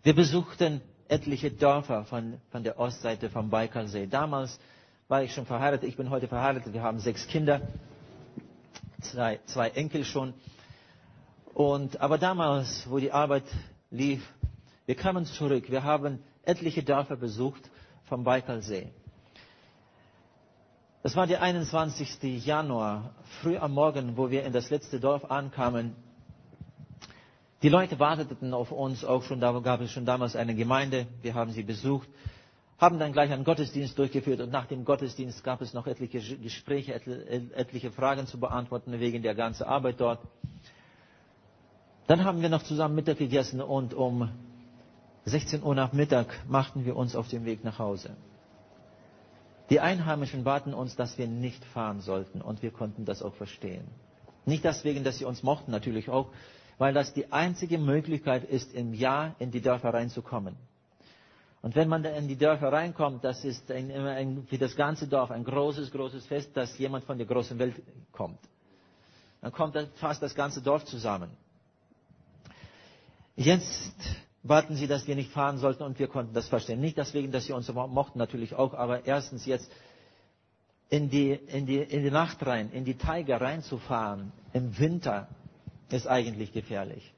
Wir 0.01 0.15
besuchten 0.15 0.81
etliche 1.07 1.51
Dörfer 1.51 2.05
von, 2.05 2.41
von 2.49 2.63
der 2.63 2.79
Ostseite 2.79 3.29
vom 3.29 3.51
Baikalsee. 3.51 4.07
Damals 4.07 4.59
war 5.07 5.21
ich 5.21 5.35
schon 5.35 5.45
verheiratet, 5.45 5.87
ich 5.87 5.97
bin 5.97 6.09
heute 6.09 6.27
verheiratet, 6.27 6.73
wir 6.73 6.81
haben 6.81 6.99
sechs 6.99 7.27
Kinder, 7.27 7.61
zwei, 9.01 9.39
zwei 9.45 9.69
Enkel 9.69 10.03
schon. 10.03 10.33
Und, 11.53 12.01
aber 12.01 12.17
damals, 12.17 12.89
wo 12.89 12.97
die 12.97 13.11
Arbeit 13.11 13.43
lief, 13.91 14.27
wir 14.87 14.95
kamen 14.95 15.25
zurück. 15.25 15.69
Wir 15.69 15.83
haben 15.83 16.23
etliche 16.41 16.81
Dörfer 16.81 17.17
besucht 17.17 17.69
vom 18.05 18.23
Baikalsee. 18.23 18.87
Das 21.09 21.15
war 21.15 21.25
der 21.25 21.41
21. 21.41 22.45
Januar, 22.45 23.15
früh 23.41 23.57
am 23.57 23.71
Morgen, 23.73 24.15
wo 24.15 24.29
wir 24.29 24.43
in 24.45 24.53
das 24.53 24.69
letzte 24.69 24.99
Dorf 24.99 25.25
ankamen. 25.31 25.95
Die 27.63 27.69
Leute 27.69 27.97
warteten 27.97 28.53
auf 28.53 28.71
uns, 28.71 29.03
auch 29.03 29.23
schon, 29.23 29.39
da 29.39 29.57
gab 29.57 29.81
es 29.81 29.91
schon 29.91 30.05
damals 30.05 30.35
eine 30.35 30.53
Gemeinde. 30.53 31.07
Wir 31.23 31.33
haben 31.33 31.51
sie 31.51 31.63
besucht, 31.63 32.07
haben 32.77 32.99
dann 32.99 33.11
gleich 33.11 33.31
einen 33.31 33.43
Gottesdienst 33.43 33.97
durchgeführt 33.97 34.39
und 34.39 34.51
nach 34.51 34.67
dem 34.67 34.85
Gottesdienst 34.85 35.43
gab 35.43 35.61
es 35.61 35.73
noch 35.73 35.87
etliche 35.87 36.19
Gespräche, 36.37 36.93
etliche 36.93 37.89
Fragen 37.91 38.27
zu 38.27 38.39
beantworten 38.39 38.99
wegen 38.99 39.23
der 39.23 39.33
ganzen 39.33 39.63
Arbeit 39.63 39.99
dort. 39.99 40.19
Dann 42.05 42.23
haben 42.23 42.43
wir 42.43 42.49
noch 42.49 42.61
zusammen 42.61 42.93
Mittag 42.93 43.17
gegessen 43.17 43.61
und 43.61 43.95
um 43.95 44.29
16 45.25 45.63
Uhr 45.63 45.73
nach 45.73 45.91
Mittag 45.91 46.27
machten 46.47 46.85
wir 46.85 46.95
uns 46.95 47.15
auf 47.15 47.27
den 47.29 47.45
Weg 47.45 47.63
nach 47.63 47.79
Hause. 47.79 48.15
Die 49.69 49.79
Einheimischen 49.79 50.43
baten 50.43 50.73
uns, 50.73 50.95
dass 50.95 51.17
wir 51.17 51.27
nicht 51.27 51.63
fahren 51.65 52.01
sollten 52.01 52.41
und 52.41 52.63
wir 52.63 52.71
konnten 52.71 53.05
das 53.05 53.21
auch 53.21 53.35
verstehen. 53.35 53.87
Nicht 54.45 54.63
deswegen, 54.63 55.03
dass 55.03 55.19
sie 55.19 55.25
uns 55.25 55.43
mochten, 55.43 55.71
natürlich 55.71 56.09
auch, 56.09 56.29
weil 56.79 56.93
das 56.93 57.13
die 57.13 57.31
einzige 57.31 57.77
Möglichkeit 57.77 58.43
ist, 58.45 58.73
im 58.73 58.93
Jahr 58.93 59.35
in 59.37 59.51
die 59.51 59.61
Dörfer 59.61 59.93
reinzukommen. 59.93 60.55
Und 61.61 61.75
wenn 61.75 61.89
man 61.89 62.03
in 62.05 62.27
die 62.27 62.37
Dörfer 62.37 62.71
reinkommt, 62.71 63.23
das 63.23 63.43
ist 63.43 63.69
ein, 63.69 63.91
ein, 63.91 64.47
wie 64.49 64.57
das 64.57 64.75
ganze 64.75 65.07
Dorf 65.07 65.29
ein 65.29 65.43
großes, 65.43 65.91
großes 65.91 66.25
Fest, 66.25 66.55
dass 66.55 66.77
jemand 66.77 67.03
von 67.03 67.17
der 67.17 67.27
großen 67.27 67.59
Welt 67.59 67.75
kommt. 68.13 68.39
Dann 69.41 69.51
kommt 69.51 69.77
fast 69.95 70.21
das 70.23 70.33
ganze 70.33 70.61
Dorf 70.61 70.85
zusammen. 70.85 71.29
Jetzt 73.35 73.93
baten 74.43 74.75
sie, 74.75 74.87
dass 74.87 75.07
wir 75.07 75.15
nicht 75.15 75.31
fahren 75.31 75.57
sollten 75.57 75.83
und 75.83 75.99
wir 75.99 76.07
konnten 76.07 76.33
das 76.33 76.47
verstehen. 76.47 76.79
Nicht 76.79 76.97
deswegen, 76.97 77.31
dass 77.31 77.45
sie 77.45 77.53
uns 77.53 77.71
mochten, 77.71 78.17
natürlich 78.19 78.55
auch, 78.55 78.73
aber 78.73 79.05
erstens 79.05 79.45
jetzt 79.45 79.69
in 80.89 81.09
die, 81.09 81.31
in 81.31 81.65
die, 81.65 81.77
in 81.77 82.03
die 82.03 82.11
Nacht 82.11 82.45
rein, 82.45 82.71
in 82.71 82.85
die 82.85 82.95
Taiga 82.95 83.37
reinzufahren 83.37 84.31
im 84.53 84.77
Winter 84.79 85.27
ist 85.91 86.07
eigentlich 86.07 86.51
gefährlich. 86.51 87.13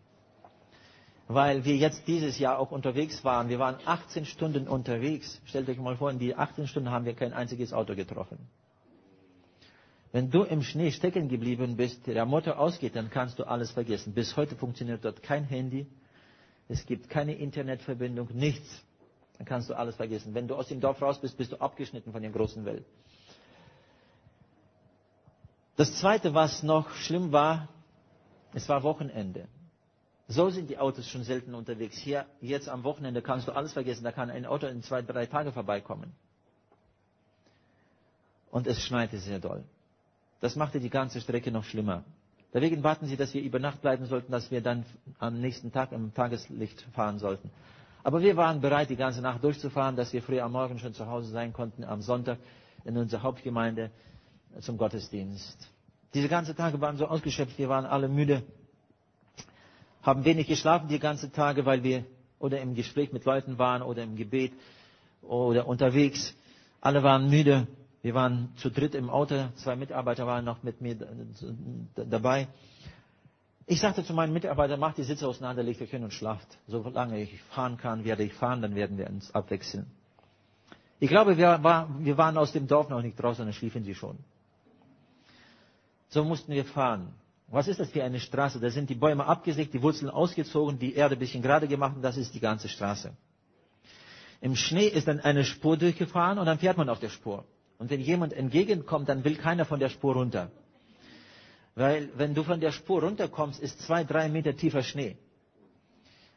Weil 1.27 1.63
wir 1.63 1.77
jetzt 1.77 2.07
dieses 2.07 2.39
Jahr 2.39 2.59
auch 2.59 2.71
unterwegs 2.71 3.23
waren. 3.23 3.47
Wir 3.47 3.59
waren 3.59 3.77
18 3.85 4.25
Stunden 4.25 4.67
unterwegs. 4.67 5.39
Stellt 5.45 5.69
euch 5.69 5.77
mal 5.77 5.95
vor, 5.95 6.11
in 6.11 6.19
die 6.19 6.35
18 6.35 6.67
Stunden 6.67 6.89
haben 6.91 7.05
wir 7.05 7.13
kein 7.13 7.31
einziges 7.31 7.71
Auto 7.71 7.95
getroffen. 7.95 8.37
Wenn 10.11 10.29
du 10.29 10.43
im 10.43 10.61
Schnee 10.61 10.91
stecken 10.91 11.29
geblieben 11.29 11.77
bist, 11.77 12.05
der 12.05 12.25
Motor 12.25 12.59
ausgeht, 12.59 12.97
dann 12.97 13.09
kannst 13.09 13.39
du 13.39 13.45
alles 13.45 13.71
vergessen. 13.71 14.13
Bis 14.13 14.35
heute 14.35 14.57
funktioniert 14.57 15.05
dort 15.05 15.23
kein 15.23 15.45
Handy, 15.45 15.87
Es 16.71 16.85
gibt 16.85 17.09
keine 17.09 17.33
Internetverbindung, 17.35 18.29
nichts. 18.33 18.81
Dann 19.37 19.45
kannst 19.45 19.69
du 19.69 19.73
alles 19.73 19.97
vergessen. 19.97 20.33
Wenn 20.33 20.47
du 20.47 20.55
aus 20.55 20.67
dem 20.69 20.79
Dorf 20.79 21.01
raus 21.01 21.19
bist, 21.19 21.37
bist 21.37 21.51
du 21.51 21.57
abgeschnitten 21.59 22.13
von 22.13 22.21
der 22.21 22.31
großen 22.31 22.63
Welt. 22.63 22.85
Das 25.75 25.99
zweite, 25.99 26.33
was 26.33 26.63
noch 26.63 26.89
schlimm 26.91 27.33
war, 27.33 27.67
es 28.53 28.69
war 28.69 28.83
Wochenende. 28.83 29.49
So 30.29 30.49
sind 30.49 30.69
die 30.69 30.77
Autos 30.77 31.09
schon 31.09 31.25
selten 31.25 31.55
unterwegs. 31.55 31.97
Hier, 31.97 32.25
jetzt 32.39 32.69
am 32.69 32.85
Wochenende 32.85 33.21
kannst 33.21 33.49
du 33.49 33.51
alles 33.51 33.73
vergessen. 33.73 34.05
Da 34.05 34.13
kann 34.13 34.29
ein 34.29 34.45
Auto 34.45 34.67
in 34.67 34.81
zwei, 34.81 35.01
drei 35.01 35.25
Tage 35.25 35.51
vorbeikommen. 35.51 36.13
Und 38.49 38.65
es 38.65 38.81
schneite 38.81 39.17
sehr 39.17 39.39
doll. 39.39 39.65
Das 40.39 40.55
machte 40.55 40.79
die 40.79 40.89
ganze 40.89 41.19
Strecke 41.19 41.51
noch 41.51 41.65
schlimmer. 41.65 42.05
Deswegen 42.53 42.83
warten 42.83 43.05
sie, 43.05 43.15
dass 43.15 43.33
wir 43.33 43.41
über 43.41 43.59
Nacht 43.59 43.81
bleiben 43.81 44.05
sollten, 44.05 44.31
dass 44.31 44.51
wir 44.51 44.61
dann 44.61 44.85
am 45.19 45.39
nächsten 45.39 45.71
Tag 45.71 45.91
im 45.93 46.13
Tageslicht 46.13 46.81
fahren 46.93 47.17
sollten. 47.17 47.49
Aber 48.03 48.21
wir 48.21 48.35
waren 48.35 48.59
bereit, 48.61 48.89
die 48.89 48.95
ganze 48.95 49.21
Nacht 49.21 49.43
durchzufahren, 49.43 49.95
dass 49.95 50.11
wir 50.11 50.21
früh 50.21 50.39
am 50.39 50.51
Morgen 50.51 50.79
schon 50.79 50.93
zu 50.93 51.05
Hause 51.07 51.31
sein 51.31 51.53
konnten, 51.53 51.83
am 51.83 52.01
Sonntag 52.01 52.39
in 52.83 52.97
unserer 52.97 53.21
Hauptgemeinde 53.23 53.91
zum 54.59 54.77
Gottesdienst. 54.77 55.69
Diese 56.13 56.27
ganzen 56.27 56.55
Tage 56.55 56.81
waren 56.81 56.97
so 56.97 57.07
ausgeschöpft, 57.07 57.57
wir 57.57 57.69
waren 57.69 57.85
alle 57.85 58.09
müde, 58.09 58.43
haben 60.01 60.25
wenig 60.25 60.47
geschlafen 60.47 60.89
die 60.89 60.99
ganzen 60.99 61.31
Tage, 61.31 61.65
weil 61.65 61.83
wir 61.83 62.03
oder 62.39 62.59
im 62.59 62.73
Gespräch 62.75 63.13
mit 63.13 63.23
Leuten 63.23 63.57
waren 63.59 63.81
oder 63.83 64.03
im 64.03 64.15
Gebet 64.15 64.51
oder 65.21 65.67
unterwegs. 65.67 66.33
Alle 66.81 67.03
waren 67.03 67.29
müde. 67.29 67.67
Wir 68.01 68.15
waren 68.15 68.49
zu 68.57 68.69
dritt 68.71 68.95
im 68.95 69.09
Auto, 69.09 69.49
zwei 69.55 69.75
Mitarbeiter 69.75 70.25
waren 70.25 70.43
noch 70.43 70.63
mit 70.63 70.81
mir 70.81 70.95
dabei. 71.95 72.47
Ich 73.67 73.79
sagte 73.79 74.03
zu 74.03 74.13
meinen 74.13 74.33
Mitarbeitern, 74.33 74.79
macht 74.79 74.97
die 74.97 75.03
Sitze 75.03 75.27
auseinander, 75.27 75.61
legt 75.63 75.81
euch 75.81 75.91
hin 75.91 76.03
und 76.03 76.11
schlaft. 76.13 76.57
Solange 76.67 77.21
ich 77.21 77.41
fahren 77.43 77.77
kann, 77.77 78.03
werde 78.03 78.23
ich 78.23 78.33
fahren, 78.33 78.61
dann 78.61 78.75
werden 78.75 78.97
wir 78.97 79.07
uns 79.07 79.33
abwechseln. 79.33 79.85
Ich 80.99 81.09
glaube, 81.09 81.37
wir, 81.37 81.59
wir 81.63 82.17
waren 82.17 82.37
aus 82.37 82.51
dem 82.51 82.67
Dorf 82.67 82.89
noch 82.89 83.01
nicht 83.01 83.19
draußen, 83.21 83.45
dann 83.45 83.53
schliefen 83.53 83.83
sie 83.83 83.95
schon. 83.95 84.17
So 86.09 86.23
mussten 86.23 86.51
wir 86.51 86.65
fahren. 86.65 87.13
Was 87.47 87.67
ist 87.67 87.79
das 87.79 87.89
für 87.89 88.03
eine 88.03 88.19
Straße? 88.19 88.59
Da 88.59 88.69
sind 88.69 88.89
die 88.89 88.95
Bäume 88.95 89.25
abgesägt, 89.25 89.73
die 89.73 89.81
Wurzeln 89.81 90.09
ausgezogen, 90.09 90.79
die 90.79 90.93
Erde 90.95 91.15
ein 91.15 91.19
bisschen 91.19 91.41
gerade 91.41 91.67
gemacht 91.67 91.95
und 91.95 92.01
das 92.01 92.17
ist 92.17 92.33
die 92.33 92.39
ganze 92.39 92.67
Straße. 92.67 93.11
Im 94.41 94.55
Schnee 94.55 94.87
ist 94.87 95.07
dann 95.07 95.19
eine 95.19 95.43
Spur 95.43 95.77
durchgefahren 95.77 96.39
und 96.39 96.45
dann 96.45 96.59
fährt 96.59 96.77
man 96.77 96.89
auf 96.89 96.99
der 96.99 97.09
Spur. 97.09 97.45
Und 97.81 97.89
wenn 97.89 97.99
jemand 97.99 98.31
entgegenkommt, 98.33 99.09
dann 99.09 99.23
will 99.23 99.35
keiner 99.37 99.65
von 99.65 99.79
der 99.79 99.89
Spur 99.89 100.13
runter. 100.13 100.51
Weil 101.73 102.09
wenn 102.15 102.35
du 102.35 102.43
von 102.43 102.59
der 102.59 102.71
Spur 102.71 103.01
runterkommst, 103.01 103.59
ist 103.59 103.81
zwei, 103.81 104.03
drei 104.03 104.29
Meter 104.29 104.55
tiefer 104.55 104.83
Schnee. 104.83 105.17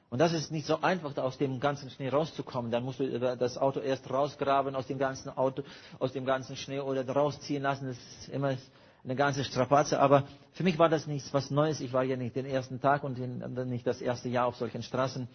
Und 0.08 0.20
das 0.20 0.32
ist 0.32 0.50
nicht 0.50 0.64
so 0.66 0.80
einfach, 0.80 1.14
aus 1.18 1.36
dem 1.36 1.60
ganzen 1.60 1.90
Schnee 1.90 2.08
rauszukommen. 2.08 2.70
Dann 2.70 2.82
musst 2.82 2.98
du 2.98 3.18
das 3.36 3.58
Auto 3.58 3.80
erst 3.80 4.08
rausgraben 4.10 4.74
aus 4.74 4.86
dem 4.86 4.96
ganzen 4.98 5.28
Auto, 5.36 5.64
aus 5.98 6.12
dem 6.12 6.24
ganzen 6.24 6.56
Schnee 6.56 6.80
oder 6.80 7.06
rausziehen 7.06 7.62
lassen. 7.62 7.88
Das 7.88 7.98
ist 7.98 8.30
immer 8.30 8.56
eine 9.04 9.14
ganze 9.14 9.44
Strapaze. 9.44 10.00
Aber 10.00 10.26
für 10.54 10.62
mich 10.62 10.78
war 10.78 10.88
das 10.88 11.06
nichts 11.06 11.34
was 11.34 11.50
Neues. 11.50 11.80
Ich 11.82 11.92
war 11.92 12.04
ja 12.04 12.16
nicht 12.16 12.36
den 12.36 12.46
ersten 12.46 12.80
Tag 12.80 13.04
und 13.04 13.18
nicht 13.68 13.86
das 13.86 14.00
erste 14.00 14.30
Jahr 14.30 14.46
auf 14.46 14.56
solchen 14.56 14.82
Straßen. 14.82 15.28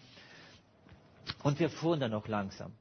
Und 1.43 1.59
wir 1.59 1.69
fuhren 1.69 1.99
dann 1.99 2.09
noch 2.09 2.27
langsam. 2.27 2.71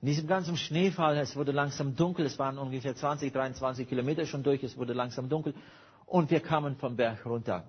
In 0.00 0.06
diesem 0.06 0.28
ganzen 0.28 0.56
Schneefall, 0.56 1.16
es 1.18 1.34
wurde 1.34 1.50
langsam 1.50 1.96
dunkel, 1.96 2.24
es 2.26 2.38
waren 2.38 2.56
ungefähr 2.58 2.94
20, 2.94 3.32
23 3.32 3.88
Kilometer 3.88 4.26
schon 4.26 4.44
durch, 4.44 4.62
es 4.62 4.76
wurde 4.76 4.92
langsam 4.92 5.28
dunkel 5.28 5.54
und 6.06 6.30
wir 6.30 6.40
kamen 6.40 6.76
vom 6.76 6.96
Berg 6.96 7.26
runter. 7.26 7.64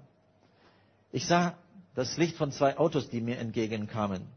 Ich 1.11 1.25
sah 1.25 1.55
das 1.95 2.17
Licht 2.17 2.37
von 2.37 2.51
zwei 2.51 2.77
Autos, 2.77 3.09
die 3.09 3.19
mir 3.19 3.39
entgegenkamen. 3.39 4.27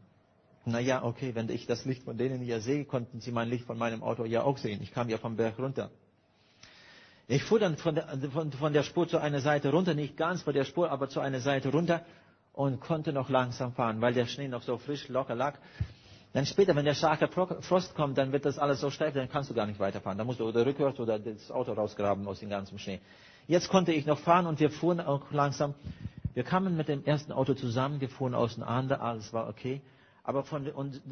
Naja, 0.65 1.03
okay, 1.03 1.35
wenn 1.35 1.49
ich 1.49 1.67
das 1.67 1.85
Licht 1.85 2.03
von 2.03 2.17
denen 2.17 2.41
ja 2.43 2.59
sehe, 2.59 2.85
konnten 2.85 3.19
sie 3.19 3.31
mein 3.31 3.49
Licht 3.49 3.65
von 3.65 3.77
meinem 3.77 4.01
Auto 4.01 4.25
ja 4.25 4.41
auch 4.43 4.57
sehen. 4.57 4.81
Ich 4.81 4.91
kam 4.91 5.09
ja 5.09 5.17
vom 5.19 5.35
Berg 5.35 5.59
runter. 5.59 5.91
Ich 7.27 7.43
fuhr 7.43 7.59
dann 7.59 7.77
von 7.77 7.95
der, 7.95 8.07
von, 8.31 8.51
von 8.51 8.73
der 8.73 8.83
Spur 8.83 9.07
zu 9.07 9.19
einer 9.19 9.39
Seite 9.39 9.69
runter, 9.71 9.93
nicht 9.93 10.17
ganz 10.17 10.41
von 10.41 10.53
der 10.53 10.63
Spur, 10.65 10.89
aber 10.89 11.09
zu 11.09 11.19
einer 11.19 11.41
Seite 11.41 11.69
runter 11.71 12.03
und 12.53 12.79
konnte 12.81 13.13
noch 13.13 13.29
langsam 13.29 13.73
fahren, 13.73 14.01
weil 14.01 14.13
der 14.13 14.25
Schnee 14.25 14.47
noch 14.47 14.63
so 14.63 14.77
frisch, 14.77 15.07
locker 15.09 15.35
lag. 15.35 15.57
Dann 16.33 16.47
später, 16.47 16.75
wenn 16.75 16.85
der 16.85 16.95
starke 16.95 17.27
Frost 17.27 17.93
kommt, 17.93 18.17
dann 18.17 18.31
wird 18.31 18.45
das 18.45 18.57
alles 18.57 18.81
so 18.81 18.89
steif, 18.89 19.13
dann 19.13 19.29
kannst 19.29 19.51
du 19.51 19.53
gar 19.53 19.67
nicht 19.67 19.79
weiterfahren. 19.79 20.17
Da 20.17 20.23
musst 20.23 20.39
du 20.39 20.47
oder 20.47 20.65
rückwärts 20.65 20.99
oder 20.99 21.19
das 21.19 21.51
Auto 21.51 21.73
rausgraben 21.73 22.27
aus 22.27 22.39
dem 22.39 22.49
ganzen 22.49 22.79
Schnee. 22.79 22.99
Jetzt 23.47 23.69
konnte 23.69 23.93
ich 23.93 24.07
noch 24.07 24.17
fahren 24.17 24.47
und 24.47 24.59
wir 24.59 24.71
fuhren 24.71 24.99
auch 24.99 25.31
langsam. 25.31 25.75
Wir 26.33 26.43
kamen 26.43 26.75
mit 26.75 26.87
dem 26.87 27.05
ersten 27.05 27.31
Auto 27.31 27.53
zusammen, 27.53 28.01
wir 28.01 28.09
fuhren 28.09 28.33
auseinander, 28.33 29.01
alles 29.01 29.31
war 29.31 29.47
okay. 29.47 29.81
Aber 30.23 30.43
von, 30.43 30.71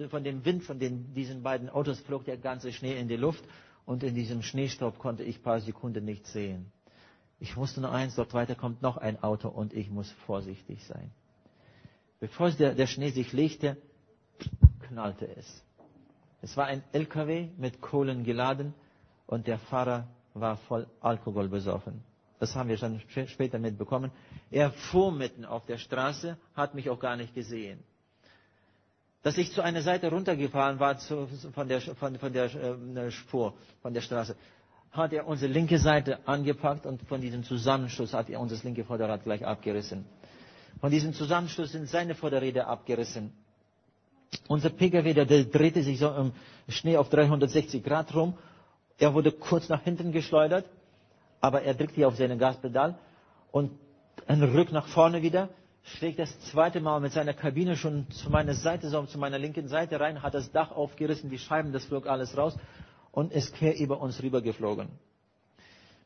von 0.10 0.24
dem 0.24 0.44
Wind 0.44 0.64
von 0.64 0.80
den, 0.80 1.14
diesen 1.14 1.44
beiden 1.44 1.70
Autos 1.70 2.00
flog 2.00 2.26
der 2.26 2.38
ganze 2.38 2.72
Schnee 2.74 2.98
in 3.00 3.08
die 3.08 3.18
Luft 3.18 3.44
und 3.86 4.02
in 4.04 4.16
diesem 4.16 4.42
Schneestaub 4.42 4.98
konnte 4.98 5.24
ich 5.24 5.38
ein 5.40 5.44
paar 5.44 5.60
Sekunden 5.60 6.04
nicht 6.04 6.26
sehen. 6.26 6.72
Ich 7.40 7.58
wusste 7.58 7.82
nur 7.82 7.92
eins, 7.92 8.16
dort 8.16 8.34
weiter 8.34 8.56
kommt 8.56 8.82
noch 8.82 8.98
ein 8.98 9.22
Auto 9.22 9.50
und 9.50 9.74
ich 9.74 9.90
muss 9.92 10.10
vorsichtig 10.26 10.84
sein. 10.86 11.12
Bevor 12.20 12.50
der, 12.52 12.74
der 12.74 12.88
Schnee 12.88 13.10
sich 13.10 13.34
legte, 13.34 13.78
knallte 14.92 15.28
es. 15.38 15.64
Es 16.42 16.58
war 16.58 16.66
ein 16.66 16.84
LKW 16.92 17.50
mit 17.58 17.82
Kohlen 17.82 18.24
geladen 18.24 18.74
und 19.28 19.48
der 19.48 19.58
Fahrer 19.60 20.08
war 20.34 20.58
voll 20.58 20.88
Alkohol 21.02 21.50
besoffen. 21.50 22.04
Das 22.40 22.56
haben 22.56 22.70
wir 22.70 22.78
schon 22.78 23.02
später 23.28 23.60
mitbekommen. 23.60 24.12
Er 24.50 24.72
fuhr 24.72 25.12
mitten 25.12 25.46
auf 25.46 25.66
der 25.66 25.78
Straße, 25.78 26.38
hat 26.56 26.74
mich 26.76 26.90
auch 26.90 27.00
gar 27.00 27.16
nicht 27.16 27.34
gesehen 27.36 27.84
dass 29.24 29.38
ich 29.38 29.52
zu 29.52 29.62
einer 29.62 29.82
Seite 29.82 30.10
runtergefahren 30.10 30.80
war 30.80 30.98
zu, 30.98 31.28
von, 31.54 31.68
der, 31.68 31.82
von, 31.82 32.18
von 32.18 32.34
der 32.34 32.46
äh, 32.56 33.12
Spur, 33.12 33.54
von 33.82 33.94
der 33.94 34.02
Straße, 34.02 34.36
hat 34.92 35.14
er 35.14 35.28
unsere 35.28 35.52
linke 35.52 35.78
Seite 35.78 36.28
angepackt 36.28 36.86
und 36.86 37.02
von 37.04 37.22
diesem 37.22 37.44
Zusammenschluss 37.44 38.14
hat 38.14 38.30
er 38.30 38.40
uns 38.40 38.52
das 38.52 38.64
linke 38.64 38.84
Vorderrad 38.84 39.24
gleich 39.24 39.46
abgerissen. 39.46 40.06
Von 40.80 40.92
diesem 40.92 41.14
Zusammenschluss 41.14 41.72
sind 41.72 41.88
seine 41.88 42.16
Vorderräder 42.16 42.68
abgerissen. 42.68 43.32
Unser 44.48 44.70
Pkw, 44.70 45.14
der, 45.14 45.26
der 45.26 45.44
drehte 45.46 45.84
sich 45.84 46.00
so 46.00 46.10
im 46.10 46.32
Schnee 46.70 46.98
auf 46.98 47.10
360 47.10 47.84
Grad 47.84 48.14
rum. 48.16 48.38
Er 48.98 49.14
wurde 49.14 49.32
kurz 49.32 49.70
nach 49.70 49.82
hinten 49.84 50.12
geschleudert, 50.12 50.66
aber 51.40 51.64
er 51.64 51.74
drückte 51.74 52.06
auf 52.08 52.16
seine 52.16 52.38
Gaspedal 52.38 52.98
und 53.52 53.72
ein 54.28 54.44
Rück 54.44 54.72
nach 54.72 54.88
vorne 54.88 55.22
wieder 55.22 55.50
schlägt 55.84 56.20
das 56.20 56.40
zweite 56.52 56.80
Mal 56.80 57.00
mit 57.00 57.12
seiner 57.12 57.34
Kabine 57.34 57.76
schon 57.76 58.10
zu 58.12 58.30
meiner 58.30 58.54
Seite, 58.54 58.90
so 58.90 59.04
zu 59.06 59.18
meiner 59.18 59.40
linken 59.40 59.68
Seite 59.68 60.00
rein, 60.00 60.22
hat 60.22 60.34
das 60.34 60.52
Dach 60.52 60.72
aufgerissen, 60.72 61.30
die 61.30 61.40
Scheiben, 61.40 61.72
das 61.72 61.86
flog 61.86 62.08
alles 62.08 62.38
raus 62.38 62.56
und 63.12 63.32
ist 63.32 63.56
quer 63.56 63.78
über 63.80 64.00
uns 64.00 64.22
rübergeflogen. 64.22 64.90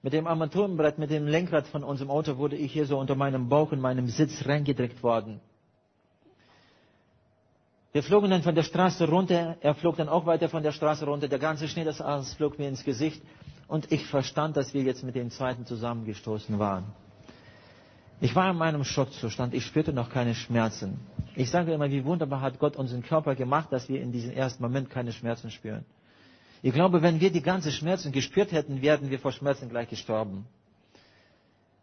Mit 0.01 0.13
dem 0.13 0.27
Armaturenbrett, 0.27 0.97
mit 0.97 1.09
dem 1.09 1.27
Lenkrad 1.27 1.67
von 1.67 1.83
unserem 1.83 2.11
Auto 2.11 2.37
wurde 2.37 2.55
ich 2.55 2.71
hier 2.71 2.85
so 2.85 2.97
unter 2.99 3.15
meinem 3.15 3.49
Bauch 3.49 3.71
in 3.71 3.81
meinem 3.81 4.07
Sitz 4.07 4.45
reingedrückt 4.47 5.01
worden. 5.03 5.41
Wir 7.95 8.03
flogen 8.03 8.29
dann 8.29 8.43
von 8.43 8.53
der 8.53 8.63
Straße 8.63 9.07
runter, 9.07 9.55
er 9.61 9.73
flog 9.73 9.95
dann 9.95 10.09
auch 10.09 10.25
weiter 10.25 10.49
von 10.49 10.61
der 10.61 10.73
Straße 10.73 11.05
runter, 11.05 11.29
der 11.29 11.39
ganze 11.39 11.65
Schnee, 11.69 11.85
das 11.85 12.01
alles 12.01 12.33
flog 12.33 12.59
mir 12.59 12.67
ins 12.67 12.83
Gesicht 12.83 13.21
und 13.69 13.89
ich 13.89 14.05
verstand, 14.05 14.57
dass 14.57 14.73
wir 14.73 14.81
jetzt 14.83 15.01
mit 15.05 15.15
dem 15.15 15.29
zweiten 15.31 15.65
zusammengestoßen 15.65 16.59
waren. 16.59 16.83
Ich 18.19 18.35
war 18.35 18.51
in 18.51 18.57
meinem 18.57 18.83
Schockzustand, 18.83 19.53
ich 19.53 19.65
spürte 19.65 19.93
noch 19.93 20.09
keine 20.09 20.35
Schmerzen. 20.35 20.99
Ich 21.37 21.49
sage 21.49 21.71
immer, 21.71 21.89
wie 21.89 22.03
wunderbar 22.03 22.41
hat 22.41 22.59
Gott 22.59 22.75
unseren 22.75 23.01
Körper 23.01 23.33
gemacht, 23.33 23.71
dass 23.71 23.87
wir 23.87 24.01
in 24.01 24.11
diesem 24.11 24.31
ersten 24.31 24.61
Moment 24.61 24.89
keine 24.89 25.13
Schmerzen 25.13 25.49
spüren. 25.49 25.85
Ich 26.61 26.73
glaube, 26.73 27.01
wenn 27.01 27.21
wir 27.21 27.31
die 27.31 27.41
ganzen 27.41 27.71
Schmerzen 27.71 28.11
gespürt 28.11 28.51
hätten, 28.51 28.81
wären 28.81 29.09
wir 29.09 29.19
vor 29.19 29.31
Schmerzen 29.31 29.69
gleich 29.69 29.87
gestorben. 29.87 30.45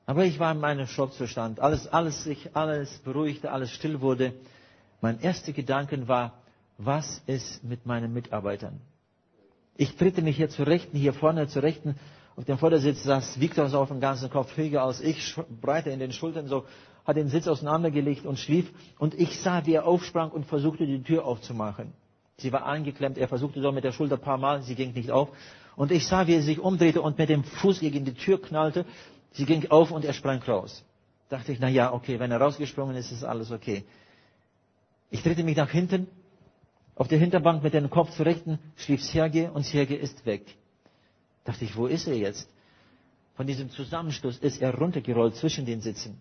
Aber 0.05 0.27
ich 0.27 0.39
war 0.39 0.53
in 0.53 0.61
meinem 0.61 0.87
Schockzustand. 0.89 1.59
Alles, 1.59 1.89
alles 1.89 2.23
sich, 2.23 2.51
alles 2.55 2.99
beruhigte, 2.99 3.51
alles 3.51 3.71
still 3.71 4.03
wurde. 4.03 4.35
Mein 5.03 5.21
erster 5.21 5.53
Gedanke 5.53 6.09
war, 6.09 6.33
was 6.79 7.23
ist 7.27 7.63
mit 7.63 7.85
meinen 7.85 8.15
Mitarbeitern? 8.15 8.81
Ich 9.77 9.97
trete 9.97 10.23
mich 10.23 10.37
hier 10.37 10.49
zur 10.49 10.67
Rechten, 10.67 10.97
hier 10.97 11.13
vorne 11.13 11.47
zur 11.49 11.63
Rechten 11.63 11.97
auf 12.37 12.45
dem 12.47 12.57
Vordersitz 12.59 13.03
saß 13.03 13.41
Viktor 13.41 13.69
so 13.69 13.79
auf 13.79 13.89
dem 13.89 14.01
ganzen 14.01 14.31
Kopf, 14.31 14.57
höher 14.57 14.83
als 14.83 15.01
ich, 15.01 15.35
breiter 15.61 15.91
in 15.91 15.99
den 15.99 16.13
Schultern, 16.13 16.47
so, 16.49 16.65
hat 17.05 17.17
den 17.17 17.29
Sitz 17.29 17.47
auseinandergelegt 17.47 18.25
und 18.25 18.39
schlief. 18.39 18.71
Und 18.99 19.15
ich 19.15 19.39
sah, 19.41 19.67
wie 19.67 19.75
er 19.75 19.87
aufsprang 19.87 20.31
und 20.31 20.47
versuchte, 20.47 20.87
die 20.87 21.03
Tür 21.03 21.27
aufzumachen. 21.27 21.93
Sie 22.39 22.53
war 22.53 22.65
angeklemmt, 22.65 23.19
er 23.19 23.29
versuchte 23.29 23.61
so 23.61 23.71
mit 23.71 23.85
der 23.85 23.93
Schulter 23.93 24.17
ein 24.17 24.23
paar 24.23 24.39
Mal, 24.39 24.63
sie 24.63 24.75
ging 24.75 24.93
nicht 24.95 25.11
auf. 25.11 25.29
Und 25.77 25.93
ich 25.93 26.07
sah, 26.07 26.27
wie 26.27 26.35
er 26.35 26.43
sich 26.43 26.59
umdrehte 26.59 27.03
und 27.03 27.19
mit 27.19 27.29
dem 27.29 27.45
Fuß 27.45 27.81
gegen 27.81 28.05
die 28.05 28.15
Tür 28.15 28.41
knallte. 28.41 28.87
Sie 29.33 29.45
ging 29.45 29.71
auf 29.71 29.91
und 29.91 30.05
er 30.05 30.13
sprang 30.13 30.43
raus. 30.43 30.85
Dachte 31.29 31.53
ich, 31.53 31.61
na 31.61 31.69
ja, 31.69 31.93
okay, 31.93 32.19
wenn 32.19 32.31
er 32.31 32.41
rausgesprungen 32.41 32.97
ist, 32.97 33.13
ist 33.13 33.25
alles 33.25 33.51
okay. 33.51 33.85
Ich 35.13 35.23
drehte 35.23 35.45
mich 35.45 35.59
nach 35.59 35.71
hinten, 35.71 36.07
auf 36.95 37.07
der 37.07 37.19
Hinterbank 37.19 37.63
mit 37.63 37.75
dem 37.75 37.91
Kopf 37.91 38.17
zu 38.17 38.23
rechten, 38.23 38.59
schlief 38.77 39.05
Sergei 39.05 39.51
und 39.51 39.63
Sergei 39.65 39.97
ist 39.97 40.25
weg. 40.25 40.43
Dachte 41.45 41.67
ich, 41.67 41.77
wo 41.77 41.87
ist 41.87 42.07
er 42.07 42.17
jetzt? 42.17 42.49
Von 43.35 43.47
diesem 43.47 43.69
Zusammenstoß 43.69 44.39
ist 44.39 44.63
er 44.63 44.75
runtergerollt 44.75 45.37
zwischen 45.37 45.67
den 45.67 45.83
Sitzen. 45.83 46.19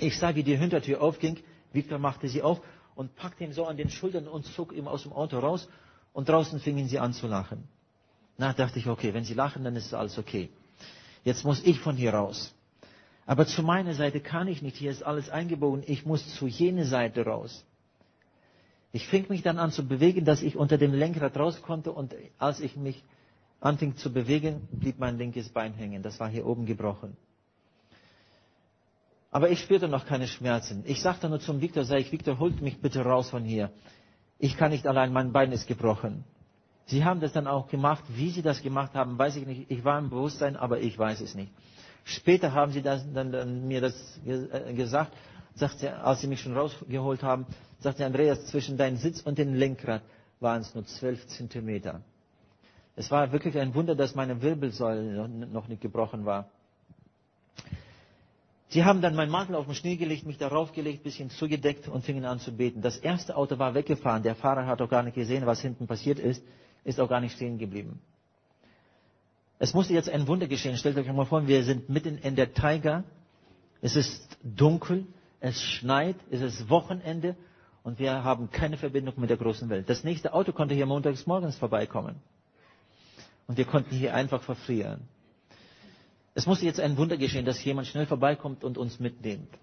Ich 0.00 0.18
sah, 0.18 0.34
wie 0.34 0.42
die 0.42 0.56
Hintertür 0.56 1.00
aufging. 1.00 1.38
Victor 1.72 2.00
machte 2.00 2.28
sie 2.28 2.42
auf 2.42 2.60
und 2.96 3.14
packte 3.14 3.44
ihn 3.44 3.52
so 3.52 3.64
an 3.64 3.76
den 3.76 3.90
Schultern 3.90 4.26
und 4.26 4.44
zog 4.44 4.72
ihn 4.72 4.88
aus 4.88 5.04
dem 5.04 5.12
Auto 5.12 5.38
raus. 5.38 5.68
Und 6.12 6.28
draußen 6.28 6.58
fingen 6.58 6.88
sie 6.88 6.98
an 6.98 7.12
zu 7.12 7.28
lachen. 7.28 7.68
Na, 8.38 8.52
dachte 8.52 8.80
ich, 8.80 8.88
okay, 8.88 9.14
wenn 9.14 9.24
sie 9.24 9.34
lachen, 9.34 9.62
dann 9.62 9.76
ist 9.76 9.94
alles 9.94 10.18
okay. 10.18 10.50
Jetzt 11.22 11.44
muss 11.44 11.62
ich 11.62 11.78
von 11.78 11.94
hier 11.94 12.12
raus. 12.12 12.52
Aber 13.26 13.46
zu 13.46 13.62
meiner 13.62 13.94
Seite 13.94 14.20
kann 14.20 14.48
ich 14.48 14.62
nicht. 14.62 14.76
Hier 14.76 14.90
ist 14.90 15.02
alles 15.02 15.30
eingebogen. 15.30 15.82
Ich 15.86 16.04
muss 16.04 16.34
zu 16.34 16.46
jener 16.46 16.84
Seite 16.84 17.24
raus. 17.24 17.64
Ich 18.92 19.08
fing 19.08 19.26
mich 19.28 19.42
dann 19.42 19.58
an 19.58 19.70
zu 19.70 19.86
bewegen, 19.86 20.24
dass 20.24 20.42
ich 20.42 20.56
unter 20.56 20.76
dem 20.76 20.92
Lenkrad 20.92 21.36
raus 21.38 21.62
konnte 21.62 21.92
und 21.92 22.14
als 22.38 22.60
ich 22.60 22.76
mich 22.76 23.02
anfing 23.60 23.96
zu 23.96 24.12
bewegen, 24.12 24.68
blieb 24.72 24.98
mein 24.98 25.16
linkes 25.16 25.48
Bein 25.48 25.72
hängen. 25.72 26.02
Das 26.02 26.20
war 26.20 26.28
hier 26.28 26.46
oben 26.46 26.66
gebrochen. 26.66 27.16
Aber 29.30 29.48
ich 29.48 29.60
spürte 29.60 29.88
noch 29.88 30.04
keine 30.04 30.28
Schmerzen. 30.28 30.82
Ich 30.86 31.00
sagte 31.00 31.30
nur 31.30 31.40
zum 31.40 31.62
Viktor, 31.62 31.84
sag 31.84 32.00
ich, 32.00 32.12
Viktor, 32.12 32.38
holt 32.38 32.60
mich 32.60 32.80
bitte 32.82 33.00
raus 33.02 33.30
von 33.30 33.44
hier. 33.44 33.70
Ich 34.38 34.58
kann 34.58 34.72
nicht 34.72 34.86
allein, 34.86 35.10
mein 35.12 35.32
Bein 35.32 35.52
ist 35.52 35.66
gebrochen. 35.66 36.24
Sie 36.84 37.04
haben 37.04 37.20
das 37.20 37.32
dann 37.32 37.46
auch 37.46 37.68
gemacht. 37.68 38.04
Wie 38.08 38.28
Sie 38.28 38.42
das 38.42 38.60
gemacht 38.60 38.92
haben, 38.94 39.16
weiß 39.16 39.36
ich 39.36 39.46
nicht. 39.46 39.70
Ich 39.70 39.84
war 39.84 39.98
im 39.98 40.10
Bewusstsein, 40.10 40.56
aber 40.56 40.80
ich 40.80 40.98
weiß 40.98 41.22
es 41.22 41.34
nicht. 41.34 41.50
Später 42.04 42.52
haben 42.52 42.72
Sie 42.72 42.82
das, 42.82 43.04
dann, 43.12 43.32
dann 43.32 43.66
mir 43.68 43.80
das 43.80 44.20
äh, 44.26 44.72
gesagt, 44.74 45.12
sagt 45.54 45.78
sie, 45.80 45.88
als 45.88 46.20
Sie 46.20 46.26
mich 46.26 46.40
schon 46.40 46.56
rausgeholt 46.56 47.22
haben, 47.22 47.46
sagte 47.78 48.04
Andreas, 48.04 48.46
zwischen 48.46 48.76
deinem 48.76 48.96
Sitz 48.96 49.20
und 49.20 49.38
dem 49.38 49.54
Lenkrad 49.54 50.02
waren 50.40 50.62
es 50.62 50.74
nur 50.74 50.84
zwölf 50.86 51.26
Zentimeter. 51.28 52.00
Es 52.96 53.10
war 53.10 53.32
wirklich 53.32 53.56
ein 53.58 53.74
Wunder, 53.74 53.94
dass 53.94 54.14
meine 54.14 54.42
Wirbelsäule 54.42 55.28
noch 55.28 55.68
nicht 55.68 55.80
gebrochen 55.80 56.24
war. 56.26 56.48
Sie 58.68 58.84
haben 58.84 59.02
dann 59.02 59.14
meinen 59.14 59.30
Mantel 59.30 59.54
auf 59.56 59.66
den 59.66 59.74
Schnee 59.74 59.96
gelegt, 59.96 60.24
mich 60.26 60.38
darauf 60.38 60.72
gelegt, 60.72 61.02
bisschen 61.02 61.28
zugedeckt 61.30 61.88
und 61.88 62.04
fingen 62.04 62.24
an 62.24 62.38
zu 62.40 62.52
beten. 62.52 62.80
Das 62.80 62.96
erste 62.96 63.36
Auto 63.36 63.58
war 63.58 63.74
weggefahren. 63.74 64.22
Der 64.22 64.34
Fahrer 64.34 64.66
hat 64.66 64.80
auch 64.80 64.88
gar 64.88 65.02
nicht 65.02 65.14
gesehen, 65.14 65.44
was 65.46 65.60
hinten 65.60 65.86
passiert 65.86 66.18
ist, 66.18 66.42
ist 66.84 66.98
auch 66.98 67.08
gar 67.08 67.20
nicht 67.20 67.34
stehen 67.36 67.58
geblieben. 67.58 68.00
Es 69.62 69.74
musste 69.74 69.94
jetzt 69.94 70.10
ein 70.10 70.26
Wunder 70.26 70.48
geschehen. 70.48 70.76
Stellt 70.76 70.96
euch 70.98 71.06
mal 71.12 71.24
vor, 71.24 71.46
wir 71.46 71.62
sind 71.62 71.88
mitten 71.88 72.18
in 72.18 72.34
der 72.34 72.52
Taiga. 72.52 73.04
Es 73.80 73.94
ist 73.94 74.36
dunkel, 74.42 75.06
es 75.38 75.62
schneit, 75.62 76.16
es 76.32 76.40
ist 76.40 76.68
Wochenende 76.68 77.36
und 77.84 78.00
wir 78.00 78.24
haben 78.24 78.50
keine 78.50 78.76
Verbindung 78.76 79.14
mit 79.18 79.30
der 79.30 79.36
großen 79.36 79.68
Welt. 79.68 79.88
Das 79.88 80.02
nächste 80.02 80.34
Auto 80.34 80.50
konnte 80.50 80.74
hier 80.74 80.86
montags 80.86 81.28
morgens 81.28 81.56
vorbeikommen. 81.58 82.16
Und 83.46 83.56
wir 83.56 83.64
konnten 83.64 83.94
hier 83.94 84.16
einfach 84.16 84.42
verfrieren. 84.42 85.02
Es 86.34 86.44
musste 86.44 86.66
jetzt 86.66 86.80
ein 86.80 86.96
Wunder 86.96 87.16
geschehen, 87.16 87.44
dass 87.44 87.64
jemand 87.64 87.86
schnell 87.86 88.06
vorbeikommt 88.06 88.64
und 88.64 88.78
uns 88.78 88.98
mitnimmt. 88.98 89.56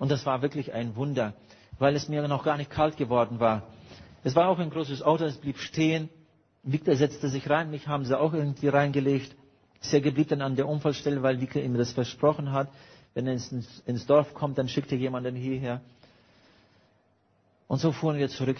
Und 0.00 0.10
das 0.10 0.26
war 0.26 0.42
wirklich 0.42 0.72
ein 0.72 0.96
Wunder, 0.96 1.34
weil 1.78 1.94
es 1.94 2.08
mir 2.08 2.26
noch 2.26 2.42
gar 2.42 2.56
nicht 2.56 2.70
kalt 2.70 2.96
geworden 2.96 3.38
war. 3.38 3.68
Es 4.24 4.34
war 4.34 4.48
auch 4.48 4.58
ein 4.58 4.70
großes 4.70 5.02
Auto, 5.02 5.26
es 5.26 5.36
blieb 5.36 5.58
stehen. 5.58 6.08
Victor 6.66 6.96
setzte 6.96 7.28
sich 7.28 7.48
rein, 7.48 7.70
mich 7.70 7.86
haben 7.86 8.04
sie 8.04 8.18
auch 8.18 8.34
irgendwie 8.34 8.66
reingelegt. 8.68 9.34
Sergei 9.80 10.10
blieb 10.10 10.28
dann 10.28 10.42
an 10.42 10.56
der 10.56 10.66
Unfallstelle, 10.68 11.22
weil 11.22 11.40
Victor 11.40 11.62
ihm 11.62 11.74
das 11.78 11.92
versprochen 11.92 12.52
hat. 12.52 12.68
Wenn 13.14 13.26
er 13.28 13.34
ins, 13.34 13.82
ins 13.86 14.04
Dorf 14.06 14.34
kommt, 14.34 14.58
dann 14.58 14.68
schickt 14.68 14.90
er 14.90 14.98
jemanden 14.98 15.36
hierher. 15.36 15.80
Und 17.68 17.78
so 17.80 17.92
fuhren 17.92 18.18
wir 18.18 18.28
zurück 18.28 18.58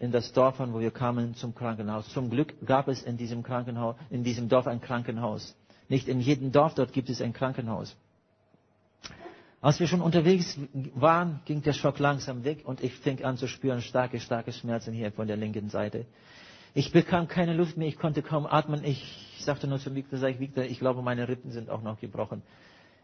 in 0.00 0.12
das 0.12 0.32
Dorf, 0.32 0.60
wo 0.60 0.80
wir 0.80 0.90
kamen, 0.90 1.34
zum 1.34 1.54
Krankenhaus. 1.54 2.08
Zum 2.10 2.28
Glück 2.30 2.54
gab 2.64 2.88
es 2.88 3.02
in 3.02 3.16
diesem 3.16 3.42
Krankenhaus, 3.42 3.96
in 4.10 4.22
diesem 4.22 4.48
Dorf 4.50 4.66
ein 4.66 4.80
Krankenhaus. 4.80 5.56
Nicht 5.88 6.08
in 6.08 6.20
jedem 6.20 6.52
Dorf 6.52 6.74
dort 6.74 6.92
gibt 6.92 7.08
es 7.08 7.20
ein 7.22 7.32
Krankenhaus. 7.32 7.96
Als 9.62 9.80
wir 9.80 9.86
schon 9.86 10.02
unterwegs 10.02 10.58
waren, 10.94 11.40
ging 11.44 11.62
der 11.62 11.72
Schock 11.72 11.98
langsam 11.98 12.44
weg 12.44 12.62
und 12.64 12.82
ich 12.82 12.92
fing 12.94 13.24
an 13.24 13.36
zu 13.36 13.46
spüren 13.46 13.80
starke, 13.80 14.20
starke 14.20 14.52
Schmerzen 14.52 14.92
hier 14.92 15.10
von 15.12 15.26
der 15.26 15.36
linken 15.36 15.70
Seite. 15.70 16.04
Ich 16.74 16.90
bekam 16.92 17.28
keine 17.28 17.52
Luft 17.54 17.76
mehr, 17.76 17.88
ich 17.88 17.98
konnte 17.98 18.22
kaum 18.22 18.46
atmen. 18.46 18.82
Ich 18.84 19.36
sagte 19.40 19.66
nur 19.66 19.78
zu 19.78 19.94
Victor, 19.94 20.18
sag 20.18 20.30
ich, 20.30 20.40
Victor, 20.40 20.64
ich 20.64 20.78
glaube, 20.78 21.02
meine 21.02 21.28
Rippen 21.28 21.50
sind 21.50 21.68
auch 21.68 21.82
noch 21.82 22.00
gebrochen. 22.00 22.42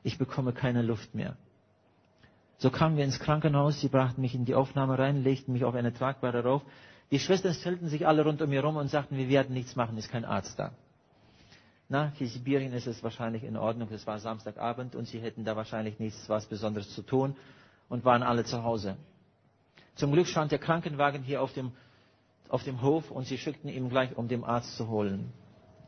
Ich 0.02 0.16
bekomme 0.16 0.52
keine 0.52 0.82
Luft 0.82 1.14
mehr. 1.14 1.36
So 2.58 2.70
kamen 2.70 2.96
wir 2.96 3.04
ins 3.04 3.20
Krankenhaus, 3.20 3.80
sie 3.80 3.88
brachten 3.88 4.20
mich 4.20 4.34
in 4.34 4.44
die 4.44 4.54
Aufnahme 4.54 4.98
rein, 4.98 5.22
legten 5.22 5.52
mich 5.52 5.64
auf 5.64 5.74
eine 5.74 5.92
Tragbare 5.92 6.42
rauf. 6.42 6.62
Die 7.10 7.18
Schwestern 7.18 7.54
stellten 7.54 7.88
sich 7.88 8.06
alle 8.06 8.24
rund 8.24 8.42
um 8.42 8.50
mir 8.50 8.62
rum 8.64 8.76
und 8.76 8.88
sagten, 8.88 9.16
wir 9.16 9.28
werden 9.28 9.54
nichts 9.54 9.76
machen, 9.76 9.96
ist 9.96 10.10
kein 10.10 10.24
Arzt 10.24 10.58
da. 10.58 10.72
Na, 11.88 12.10
für 12.18 12.26
Sibirien 12.26 12.72
ist 12.72 12.86
es 12.86 13.02
wahrscheinlich 13.02 13.44
in 13.44 13.56
Ordnung, 13.56 13.88
es 13.92 14.06
war 14.06 14.18
Samstagabend 14.18 14.94
und 14.94 15.06
sie 15.06 15.20
hätten 15.20 15.44
da 15.44 15.56
wahrscheinlich 15.56 15.98
nichts 15.98 16.28
was 16.28 16.46
Besonderes 16.46 16.90
zu 16.94 17.02
tun 17.02 17.36
und 17.88 18.04
waren 18.04 18.22
alle 18.22 18.44
zu 18.44 18.62
Hause. 18.62 18.96
Zum 19.94 20.12
Glück 20.12 20.26
stand 20.26 20.52
der 20.52 20.58
Krankenwagen 20.58 21.22
hier 21.22 21.40
auf 21.40 21.52
dem 21.54 21.72
auf 22.48 22.64
dem 22.64 22.82
Hof 22.82 23.10
und 23.10 23.26
sie 23.26 23.38
schickten 23.38 23.70
ihn 23.70 23.88
gleich, 23.88 24.16
um 24.16 24.28
den 24.28 24.44
Arzt 24.44 24.76
zu 24.76 24.88
holen. 24.88 25.32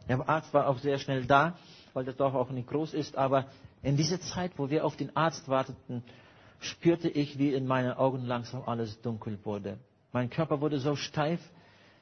Der 0.08 0.28
Arzt 0.28 0.52
war 0.52 0.68
auch 0.68 0.78
sehr 0.78 0.98
schnell 0.98 1.24
da, 1.26 1.56
weil 1.92 2.04
das 2.04 2.16
Dorf 2.16 2.34
auch 2.34 2.50
nicht 2.50 2.68
groß 2.68 2.94
ist, 2.94 3.16
aber 3.16 3.46
in 3.82 3.96
dieser 3.96 4.20
Zeit, 4.20 4.52
wo 4.56 4.70
wir 4.70 4.84
auf 4.84 4.96
den 4.96 5.16
Arzt 5.16 5.48
warteten, 5.48 6.02
spürte 6.58 7.08
ich, 7.08 7.38
wie 7.38 7.52
in 7.54 7.66
meinen 7.66 7.92
Augen 7.92 8.24
langsam 8.24 8.62
alles 8.66 9.00
dunkel 9.00 9.38
wurde. 9.44 9.78
Mein 10.12 10.28
Körper 10.28 10.60
wurde 10.60 10.78
so 10.78 10.96
steif, 10.96 11.40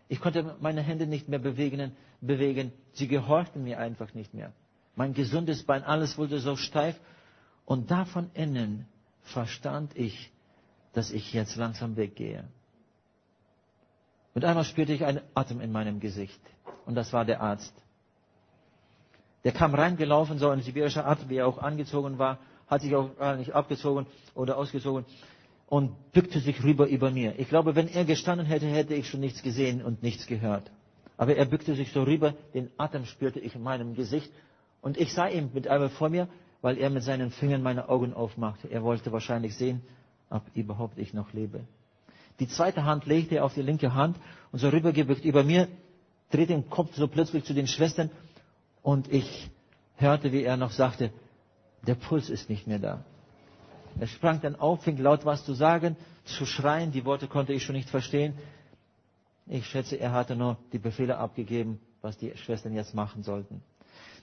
ich 0.08 0.20
konnte 0.20 0.56
meine 0.60 0.80
Hände 0.82 1.06
nicht 1.06 1.28
mehr 1.28 1.38
bewegen, 1.38 1.92
bewegen. 2.20 2.72
Sie 2.92 3.08
gehorchten 3.08 3.62
mir 3.62 3.78
einfach 3.78 4.14
nicht 4.14 4.32
mehr. 4.32 4.52
Mein 4.96 5.12
gesundes 5.12 5.62
Bein, 5.64 5.84
alles 5.84 6.16
wurde 6.16 6.40
so 6.40 6.56
steif. 6.56 6.98
Und 7.66 7.90
da 7.90 8.06
von 8.06 8.30
innen 8.32 8.86
verstand 9.20 9.96
ich, 9.96 10.32
dass 10.94 11.10
ich 11.10 11.32
jetzt 11.34 11.56
langsam 11.56 11.96
weggehe. 11.96 12.48
Mit 14.38 14.44
einmal 14.44 14.62
spürte 14.62 14.92
ich 14.92 15.05
einen 15.05 15.20
Atem 15.35 15.61
in 15.61 15.72
meinem 15.72 15.98
Gesicht. 15.98 16.40
Und 16.87 16.94
das 16.94 17.12
war 17.12 17.24
der 17.24 17.40
Arzt. 17.40 17.74
Der 19.42 19.51
kam 19.51 19.74
reingelaufen, 19.74 20.38
so 20.38 20.48
ein 20.48 20.62
sibirischer 20.62 21.05
Arzt, 21.05 21.29
wie 21.29 21.38
er 21.38 21.48
auch 21.48 21.59
angezogen 21.59 22.18
war, 22.20 22.38
hat 22.68 22.83
sich 22.83 22.94
auch 22.94 23.16
gar 23.18 23.35
nicht 23.35 23.53
abgezogen 23.53 24.07
oder 24.37 24.57
ausgezogen 24.57 25.05
und 25.66 26.12
bückte 26.12 26.38
sich 26.38 26.62
rüber 26.62 26.87
über 26.87 27.11
mir. 27.11 27.37
Ich 27.40 27.48
glaube, 27.48 27.74
wenn 27.74 27.88
er 27.88 28.05
gestanden 28.05 28.46
hätte, 28.46 28.66
hätte 28.66 28.94
ich 28.94 29.09
schon 29.09 29.18
nichts 29.18 29.42
gesehen 29.42 29.83
und 29.83 30.05
nichts 30.05 30.29
gehört. 30.29 30.70
Aber 31.16 31.35
er 31.35 31.44
bückte 31.46 31.74
sich 31.74 31.90
so 31.90 32.05
rüber, 32.05 32.35
den 32.55 32.70
Atem 32.77 33.07
spürte 33.07 33.40
ich 33.40 33.57
in 33.57 33.64
meinem 33.64 33.96
Gesicht 33.96 34.31
und 34.83 34.98
ich 34.98 35.12
sah 35.14 35.27
ihn 35.27 35.51
mit 35.53 35.66
einmal 35.66 35.88
vor 35.88 36.11
mir, 36.11 36.29
weil 36.62 36.79
er 36.79 36.90
mit 36.90 37.03
seinen 37.03 37.33
Fingern 37.33 37.64
meine 37.64 37.88
Augen 37.88 38.14
aufmachte. 38.14 38.68
Er 38.70 38.85
wollte 38.85 39.11
wahrscheinlich 39.11 39.57
sehen, 39.57 39.83
ob 40.31 40.44
überhaupt 40.55 40.96
ich 40.96 41.12
noch 41.12 41.33
lebe. 41.33 41.64
Die 42.40 42.48
zweite 42.48 42.85
Hand 42.85 43.07
legte 43.07 43.37
er 43.37 43.44
auf 43.44 43.55
die 43.55 43.62
linke 43.62 43.94
Hand 43.94 44.16
und 44.53 44.59
so 44.59 44.68
rübergebückt 44.68 45.24
über 45.24 45.42
mir, 45.42 45.68
drehte 46.31 46.53
den 46.53 46.68
Kopf 46.70 46.94
so 46.94 47.09
plötzlich 47.09 47.44
zu 47.44 47.55
den 47.55 47.66
Schwestern 47.66 48.11
und 48.83 49.12
ich 49.12 49.51
hörte, 49.96 50.33
wie 50.33 50.42
er 50.44 50.57
noch 50.57 50.70
sagte, 50.70 51.11
der 51.87 51.94
Puls 51.94 52.31
ist 52.31 52.48
nicht 52.48 52.66
mehr 52.66 52.79
da. 52.79 53.05
Er 53.98 54.07
sprang 54.07 54.40
dann 54.40 54.57
auf, 54.57 54.83
fing 54.83 54.96
laut 54.98 55.24
was 55.24 55.44
zu 55.44 55.55
sagen, 55.55 55.96
zu 56.24 56.46
schreien, 56.46 56.92
die 56.92 57.05
Worte 57.05 57.27
konnte 57.27 57.53
ich 57.53 57.64
schon 57.64 57.74
nicht 57.74 57.88
verstehen. 57.90 58.35
Ich 59.46 59.66
schätze, 59.66 59.96
er 59.96 60.12
hatte 60.12 60.37
nur 60.37 60.59
die 60.72 60.79
Befehle 60.79 61.16
abgegeben, 61.18 61.81
was 62.03 62.16
die 62.18 62.37
Schwestern 62.37 62.74
jetzt 62.74 62.94
machen 62.94 63.22
sollten. 63.22 63.62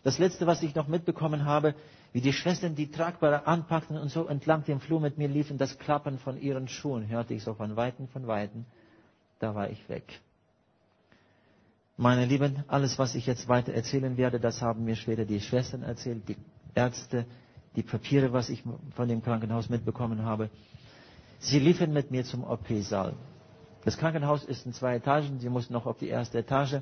Das 0.06 0.20
letzte, 0.20 0.46
was 0.46 0.62
ich 0.62 0.76
noch 0.76 0.88
mitbekommen 0.88 1.46
habe, 1.46 1.74
wie 2.14 2.22
die 2.22 2.32
Schwestern 2.32 2.76
die 2.76 2.92
Tragbare 2.92 3.48
anpackten 3.48 3.98
und 3.98 4.10
so 4.10 4.28
entlang 4.28 4.64
dem 4.64 4.80
Flur 4.80 5.00
mit 5.02 5.18
mir 5.18 5.28
liefen, 5.28 5.58
das 5.58 5.80
Klappern 5.80 6.20
von 6.20 6.40
ihren 6.40 6.68
Schuhen 6.68 7.08
hörte 7.08 7.34
ich 7.34 7.42
so 7.42 7.56
von 7.56 7.76
Weitem, 7.76 8.08
von 8.10 8.28
Weitem. 8.28 8.66
Da 9.40 9.56
war 9.56 9.72
ich 9.72 9.90
weg. 9.90 10.04
Meine 11.98 12.26
Lieben, 12.26 12.64
alles, 12.68 13.00
was 13.00 13.16
ich 13.16 13.26
jetzt 13.26 13.48
weiter 13.48 13.74
erzählen 13.74 14.16
werde, 14.16 14.40
das 14.40 14.62
haben 14.62 14.86
mir 14.86 14.96
später 14.96 15.26
die 15.26 15.42
Schwestern 15.42 15.82
erzählt, 15.82 16.30
die 16.30 16.38
Ärzte, 16.76 17.26
die 17.76 17.82
Papiere, 17.82 18.32
was 18.32 18.50
ich 18.50 18.64
von 18.96 19.08
dem 19.08 19.24
Krankenhaus 19.24 19.70
mitbekommen 19.70 20.22
habe. 20.24 20.52
Sie 21.40 21.58
liefen 21.58 21.92
mit 21.94 22.12
mir 22.12 22.24
zum 22.26 22.44
OP-Saal. 22.44 23.16
Das 23.84 23.98
Krankenhaus 23.98 24.44
ist 24.44 24.68
in 24.68 24.74
zwei 24.74 24.98
Etagen. 24.98 25.40
Sie 25.40 25.50
mussten 25.50 25.74
noch 25.74 25.88
auf 25.88 25.98
die 25.98 26.10
erste 26.10 26.38
Etage. 26.38 26.82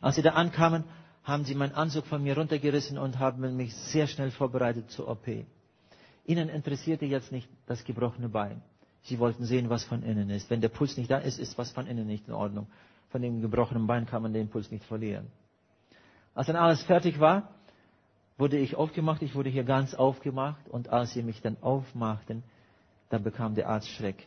Als 0.00 0.16
sie 0.16 0.22
da 0.22 0.30
ankamen, 0.30 0.82
haben 1.24 1.44
sie 1.44 1.54
meinen 1.54 1.72
Anzug 1.74 2.06
von 2.06 2.22
mir 2.22 2.36
runtergerissen 2.36 2.98
und 2.98 3.18
haben 3.18 3.56
mich 3.56 3.74
sehr 3.74 4.06
schnell 4.06 4.30
vorbereitet 4.30 4.90
zur 4.90 5.08
OP. 5.08 5.26
Ihnen 6.26 6.48
interessierte 6.48 7.06
jetzt 7.06 7.32
nicht 7.32 7.48
das 7.66 7.82
gebrochene 7.84 8.28
Bein. 8.28 8.62
Sie 9.02 9.18
wollten 9.18 9.44
sehen, 9.44 9.68
was 9.68 9.84
von 9.84 10.02
innen 10.02 10.30
ist. 10.30 10.48
Wenn 10.50 10.60
der 10.60 10.68
Puls 10.68 10.96
nicht 10.96 11.10
da 11.10 11.18
ist, 11.18 11.38
ist 11.38 11.58
was 11.58 11.70
von 11.72 11.86
innen 11.86 12.06
nicht 12.06 12.28
in 12.28 12.34
Ordnung. 12.34 12.66
Von 13.10 13.22
dem 13.22 13.40
gebrochenen 13.40 13.86
Bein 13.86 14.06
kann 14.06 14.22
man 14.22 14.32
den 14.32 14.48
Puls 14.48 14.70
nicht 14.70 14.84
verlieren. 14.84 15.26
Als 16.34 16.46
dann 16.46 16.56
alles 16.56 16.82
fertig 16.82 17.20
war, 17.20 17.50
wurde 18.38 18.58
ich 18.58 18.76
aufgemacht. 18.76 19.22
Ich 19.22 19.34
wurde 19.34 19.50
hier 19.50 19.64
ganz 19.64 19.94
aufgemacht. 19.94 20.68
Und 20.68 20.88
als 20.88 21.12
sie 21.12 21.22
mich 21.22 21.40
dann 21.42 21.56
aufmachten, 21.60 22.42
da 23.10 23.18
bekam 23.18 23.54
der 23.54 23.68
Arzt 23.68 23.88
Schreck. 23.88 24.26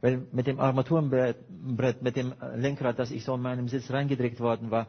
Weil 0.00 0.26
mit 0.32 0.46
dem 0.46 0.58
Armaturenbrett, 0.58 2.02
mit 2.02 2.16
dem 2.16 2.34
Lenkrad, 2.56 2.98
das 2.98 3.10
ich 3.10 3.24
so 3.24 3.34
in 3.34 3.42
meinem 3.42 3.68
Sitz 3.68 3.90
reingedrückt 3.90 4.40
worden 4.40 4.70
war, 4.70 4.86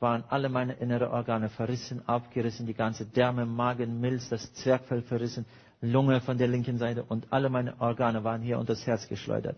waren 0.00 0.24
alle 0.28 0.48
meine 0.48 0.74
inneren 0.74 1.08
Organe 1.08 1.48
verrissen, 1.48 2.06
abgerissen, 2.08 2.66
die 2.66 2.74
ganze 2.74 3.06
Därme, 3.06 3.46
Magen, 3.46 4.00
Milz, 4.00 4.28
das 4.28 4.52
Zwergfell 4.54 5.02
verrissen, 5.02 5.44
Lunge 5.80 6.20
von 6.20 6.38
der 6.38 6.48
linken 6.48 6.78
Seite 6.78 7.04
und 7.04 7.32
alle 7.32 7.50
meine 7.50 7.80
Organe 7.80 8.24
waren 8.24 8.42
hier 8.42 8.58
unter 8.58 8.74
das 8.74 8.86
Herz 8.86 9.08
geschleudert. 9.08 9.56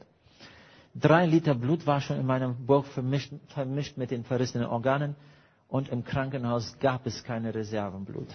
Drei 0.95 1.25
Liter 1.27 1.55
Blut 1.55 1.87
war 1.87 2.01
schon 2.01 2.19
in 2.19 2.27
meinem 2.27 2.67
Bauch 2.67 2.85
vermischt, 2.85 3.33
vermischt 3.49 3.97
mit 3.97 4.11
den 4.11 4.25
verrissenen 4.25 4.67
Organen 4.67 5.15
und 5.69 5.89
im 5.89 6.05
Krankenhaus 6.05 6.79
gab 6.81 7.07
es 7.07 7.23
keine 7.23 7.55
Reservenblut. 7.55 8.29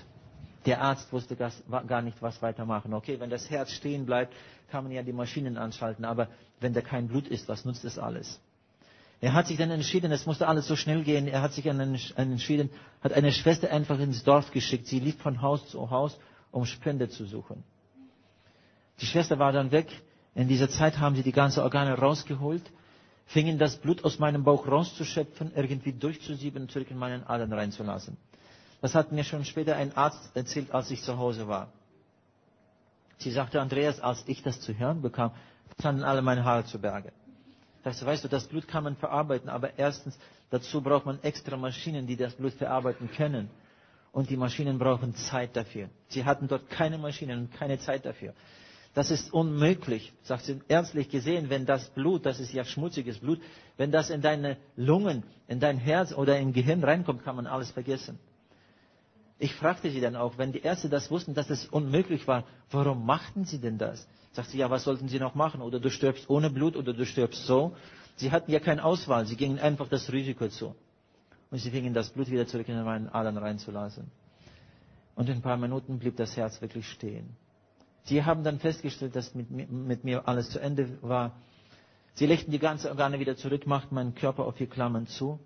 Der 0.66 0.82
Arzt 0.82 1.12
wusste 1.14 1.36
gar 1.36 2.02
nicht, 2.02 2.22
was 2.22 2.42
weitermachen. 2.42 2.94
Okay, 2.94 3.20
wenn 3.20 3.30
das 3.30 3.50
Herz 3.52 3.72
stehen 3.72 4.06
bleibt, 4.06 4.34
kann 4.72 4.84
man 4.84 4.92
ja 4.94 5.04
die 5.04 5.14
Maschinen 5.14 5.58
anschalten, 5.58 6.06
aber 6.06 6.28
wenn 6.60 6.74
da 6.74 6.82
kein 6.82 7.08
Blut 7.08 7.28
ist, 7.28 7.48
was 7.48 7.66
nutzt 7.66 7.84
das 7.84 8.00
alles? 8.00 8.40
Er 9.22 9.34
hat 9.34 9.48
sich 9.48 9.58
dann 9.58 9.72
entschieden, 9.72 10.12
es 10.12 10.26
musste 10.26 10.48
alles 10.48 10.68
so 10.68 10.76
schnell 10.76 11.04
gehen, 11.04 11.28
er 11.28 11.42
hat 11.42 11.54
sich 11.54 11.64
dann 11.66 11.80
entschieden, 11.80 12.70
hat 13.02 13.14
eine 13.14 13.32
Schwester 13.32 13.72
einfach 13.72 14.00
ins 14.00 14.24
Dorf 14.24 14.52
geschickt. 14.52 14.88
Sie 14.88 15.00
lief 15.00 15.18
von 15.22 15.42
Haus 15.42 15.68
zu 15.70 15.90
Haus, 15.90 16.18
um 16.52 16.66
Spende 16.66 17.10
zu 17.10 17.26
suchen. 17.26 17.64
Die 19.02 19.06
Schwester 19.06 19.40
war 19.40 19.52
dann 19.52 19.72
weg. 19.72 19.88
In 20.36 20.48
dieser 20.48 20.70
Zeit 20.70 21.00
haben 21.00 21.16
sie 21.16 21.24
die 21.24 21.32
ganzen 21.32 21.62
Organe 21.62 21.98
rausgeholt, 21.98 22.64
fingen 23.26 23.58
das 23.58 23.78
Blut 23.78 24.04
aus 24.04 24.20
meinem 24.20 24.44
Bauch 24.44 24.68
rauszuschöpfen, 24.68 25.54
irgendwie 25.56 25.94
durchzusieben 25.94 26.64
und 26.64 26.72
zurück 26.72 26.92
in 26.92 26.98
meinen 26.98 27.24
Adern 27.26 27.54
reinzulassen. 27.54 28.18
Das 28.82 28.94
hat 28.94 29.12
mir 29.12 29.24
schon 29.24 29.46
später 29.46 29.78
ein 29.78 29.96
Arzt 29.96 30.36
erzählt, 30.36 30.72
als 30.72 30.92
ich 30.92 31.02
zu 31.02 31.18
Hause 31.18 31.48
war. 31.48 31.72
Sie 33.18 33.32
sagte, 33.32 33.62
Andreas, 33.62 34.02
als 34.02 34.24
ich 34.28 34.44
das 34.44 34.60
zu 34.60 34.78
hören 34.78 35.02
bekam, 35.02 35.32
standen 35.80 36.04
alle 36.04 36.22
meine 36.22 36.44
Haare 36.44 36.66
zu 36.66 36.80
Berge. 36.80 37.12
Das 37.86 38.04
weißt 38.04 38.24
du, 38.24 38.28
das 38.28 38.48
Blut 38.48 38.68
kann 38.68 38.84
man 38.84 38.96
verarbeiten, 38.96 39.48
aber 39.48 39.78
erstens, 39.78 40.18
dazu 40.50 40.82
braucht 40.82 41.06
man 41.06 41.22
extra 41.22 41.56
Maschinen, 41.56 42.08
die 42.08 42.16
das 42.16 42.34
Blut 42.34 42.54
verarbeiten 42.54 43.12
können. 43.12 43.48
Und 44.12 44.32
die 44.32 44.38
Maschinen 44.38 44.80
brauchen 44.80 45.14
Zeit 45.14 45.56
dafür. 45.56 45.90
Sie 46.08 46.26
hatten 46.26 46.48
dort 46.48 46.68
keine 46.72 46.98
Maschinen 46.98 47.42
und 47.42 47.54
keine 47.54 47.78
Zeit 47.78 48.04
dafür. 48.04 48.34
Das 48.96 49.12
ist 49.12 49.32
unmöglich, 49.32 50.12
sagt 50.24 50.46
sie 50.46 50.62
ernstlich 50.68 51.10
gesehen, 51.10 51.52
wenn 51.52 51.68
das 51.68 51.88
Blut, 51.92 52.26
das 52.26 52.40
ist 52.40 52.54
ja 52.54 52.66
schmutziges 52.66 53.20
Blut, 53.20 53.40
wenn 53.78 53.92
das 53.92 54.10
in 54.10 54.22
deine 54.22 54.58
Lungen, 54.76 55.22
in 55.48 55.60
dein 55.60 55.78
Herz 55.78 56.12
oder 56.12 56.40
im 56.40 56.54
Gehirn 56.54 56.84
reinkommt, 56.84 57.24
kann 57.24 57.36
man 57.36 57.46
alles 57.46 57.70
vergessen. 57.70 58.18
Ich 59.38 59.54
fragte 59.54 59.92
sie 59.92 60.02
dann 60.02 60.16
auch, 60.16 60.40
wenn 60.40 60.52
die 60.52 60.62
Ärzte 60.62 60.90
das 60.90 61.12
wussten, 61.12 61.36
dass 61.36 61.52
es 61.52 61.68
unmöglich 61.68 62.28
war, 62.28 62.46
warum 62.72 63.06
machten 63.06 63.46
sie 63.46 63.60
denn 63.60 63.78
das? 63.78 64.08
Sagt 64.36 64.50
sie, 64.50 64.58
ja, 64.58 64.70
was 64.70 64.84
sollten 64.84 65.08
sie 65.08 65.18
noch 65.18 65.34
machen? 65.34 65.62
Oder 65.62 65.80
du 65.80 65.90
stirbst 65.90 66.30
ohne 66.30 66.50
Blut 66.50 66.76
oder 66.76 66.92
du 66.92 67.06
stirbst 67.06 67.46
so. 67.46 67.74
Sie 68.18 68.32
hatten 68.32 68.52
ja 68.52 68.60
keine 68.60 68.84
Auswahl. 68.84 69.26
Sie 69.26 69.38
gingen 69.38 69.60
einfach 69.60 69.88
das 69.88 70.12
Risiko 70.12 70.50
zu. 70.50 70.76
Und 71.52 71.60
sie 71.60 71.72
fingen 71.72 71.94
das 71.94 72.10
Blut 72.10 72.30
wieder 72.30 72.46
zurück 72.46 72.68
in 72.68 72.84
meinen 72.84 73.08
Adern 73.08 73.38
reinzulassen. 73.38 74.12
Und 75.16 75.30
in 75.30 75.36
ein 75.36 75.42
paar 75.42 75.56
Minuten 75.56 76.00
blieb 76.00 76.18
das 76.18 76.36
Herz 76.36 76.62
wirklich 76.62 76.86
stehen. 76.90 77.30
Sie 78.04 78.26
haben 78.26 78.44
dann 78.44 78.60
festgestellt, 78.60 79.16
dass 79.16 79.34
mit, 79.36 79.50
mit 79.50 80.04
mir 80.04 80.28
alles 80.28 80.50
zu 80.50 80.60
Ende 80.60 80.98
war. 81.02 81.32
Sie 82.16 82.26
legten 82.26 82.52
die 82.52 82.60
ganzen 82.60 82.90
Organe 82.90 83.20
wieder 83.22 83.38
zurück, 83.38 83.66
machten 83.66 83.96
meinen 83.96 84.16
Körper 84.16 84.44
auf 84.46 84.56
die 84.56 84.68
Klammern 84.68 85.08
zu, 85.08 85.40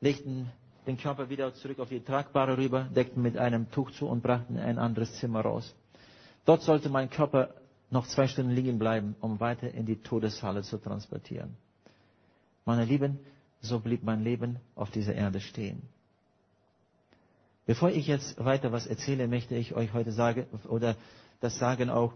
legten 0.00 0.50
den 0.88 0.98
Körper 0.98 1.28
wieder 1.30 1.54
zurück 1.54 1.78
auf 1.78 1.88
die 1.88 2.00
Tragbare 2.00 2.56
rüber, 2.58 2.88
deckten 2.94 3.22
mit 3.22 3.38
einem 3.38 3.70
Tuch 3.70 3.92
zu 3.92 4.08
und 4.08 4.24
brachten 4.24 4.56
in 4.56 4.62
ein 4.62 4.78
anderes 4.78 5.12
Zimmer 5.20 5.42
raus. 5.42 5.72
Dort 6.44 6.62
sollte 6.62 6.88
mein 6.88 7.10
Körper 7.10 7.50
noch 7.90 8.06
zwei 8.06 8.28
Stunden 8.28 8.52
liegen 8.52 8.78
bleiben, 8.78 9.16
um 9.20 9.40
weiter 9.40 9.72
in 9.72 9.86
die 9.86 9.96
Todeshalle 9.96 10.62
zu 10.62 10.78
transportieren. 10.78 11.56
Meine 12.64 12.84
Lieben, 12.84 13.18
so 13.60 13.80
blieb 13.80 14.02
mein 14.04 14.22
Leben 14.22 14.58
auf 14.74 14.90
dieser 14.90 15.14
Erde 15.14 15.40
stehen. 15.40 15.82
Bevor 17.66 17.90
ich 17.90 18.06
jetzt 18.06 18.42
weiter 18.42 18.72
was 18.72 18.86
erzähle, 18.86 19.28
möchte 19.28 19.54
ich 19.54 19.74
euch 19.74 19.92
heute 19.92 20.12
sagen, 20.12 20.46
oder 20.68 20.96
das 21.40 21.58
sagen 21.58 21.90
auch, 21.90 22.12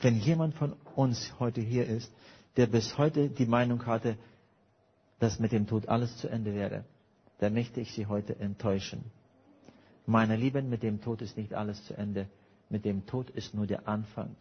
wenn 0.00 0.18
jemand 0.18 0.54
von 0.54 0.74
uns 0.96 1.32
heute 1.38 1.60
hier 1.60 1.86
ist, 1.86 2.12
der 2.56 2.66
bis 2.66 2.98
heute 2.98 3.28
die 3.30 3.46
Meinung 3.46 3.86
hatte, 3.86 4.16
dass 5.18 5.38
mit 5.38 5.52
dem 5.52 5.66
Tod 5.66 5.88
alles 5.88 6.16
zu 6.18 6.28
Ende 6.28 6.54
wäre, 6.54 6.84
dann 7.38 7.54
möchte 7.54 7.80
ich 7.80 7.92
Sie 7.92 8.06
heute 8.06 8.38
enttäuschen. 8.38 9.04
Meine 10.06 10.36
Lieben, 10.36 10.68
mit 10.68 10.82
dem 10.82 11.00
Tod 11.00 11.22
ist 11.22 11.36
nicht 11.36 11.54
alles 11.54 11.84
zu 11.86 11.94
Ende. 11.96 12.28
Mit 12.68 12.84
dem 12.84 13.06
Tod 13.06 13.30
ist 13.30 13.54
nur 13.54 13.66
der 13.66 13.86
Anfang. 13.86 14.34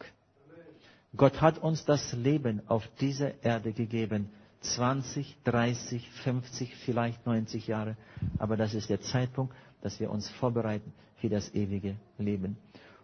Gott 1.16 1.42
hat 1.42 1.58
uns 1.60 1.84
das 1.86 2.14
Leben 2.14 2.62
auf 2.68 2.88
dieser 3.00 3.44
Erde 3.44 3.74
gegeben. 3.74 4.30
20, 4.62 5.38
30, 5.44 6.10
50, 6.24 6.76
vielleicht 6.86 7.26
90 7.26 7.68
Jahre. 7.68 7.98
Aber 8.38 8.56
das 8.58 8.74
ist 8.74 8.90
der 8.90 9.02
Zeitpunkt, 9.02 9.54
dass 9.82 10.00
wir 10.00 10.10
uns 10.12 10.30
vorbereiten 10.30 10.94
für 11.18 11.30
das 11.30 11.54
ewige 11.54 11.96
Leben. 12.18 12.58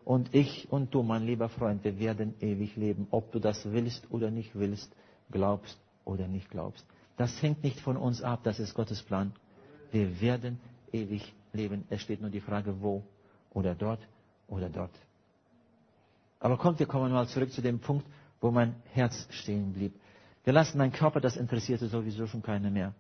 Und 0.06 0.34
ich 0.34 0.72
und 0.72 0.94
du, 0.94 1.04
mein 1.04 1.26
lieber 1.26 1.50
Freund, 1.50 1.84
wir 1.84 2.00
werden 2.00 2.34
ewig 2.40 2.76
leben, 2.78 3.08
ob 3.12 3.32
du 3.32 3.40
das 3.40 3.70
willst 3.72 4.10
oder 4.10 4.32
nicht 4.32 4.52
willst, 4.56 4.96
glaubst 5.32 5.78
oder 6.06 6.28
nicht 6.28 6.50
glaubst. 6.50 6.86
Das 7.18 7.42
hängt 7.42 7.64
nicht 7.64 7.80
von 7.82 7.98
uns 7.98 8.22
ab, 8.22 8.42
das 8.44 8.60
ist 8.60 8.74
Gottes 8.74 9.04
Plan. 9.04 9.34
Wir 9.92 10.22
werden 10.22 10.60
ewig 10.94 11.34
leben. 11.52 11.84
Es 11.90 12.02
steht 12.04 12.22
nur 12.22 12.30
die 12.30 12.40
Frage, 12.40 12.82
wo 12.82 13.04
oder 13.52 13.76
dort 13.76 14.00
oder 14.48 14.70
dort. 14.70 14.92
Aber 16.40 16.58
kommt, 16.58 16.80
wir 16.80 16.86
kommen 16.86 17.12
mal 17.12 17.28
zurück 17.28 17.52
zu 17.52 17.62
dem 17.62 17.80
Punkt, 17.80 18.06
wo 18.42 18.52
mein 18.52 18.76
Herz 18.94 19.28
stehen 19.32 19.74
blieb. 19.74 19.94
Wir 20.44 20.54
lassen 20.54 20.78
meinen 20.78 20.92
Körper, 20.92 21.20
das 21.20 21.36
interessierte 21.36 21.88
sowieso 21.88 22.28
schon 22.28 22.42
keine 22.42 22.72
mehr. 22.72 22.94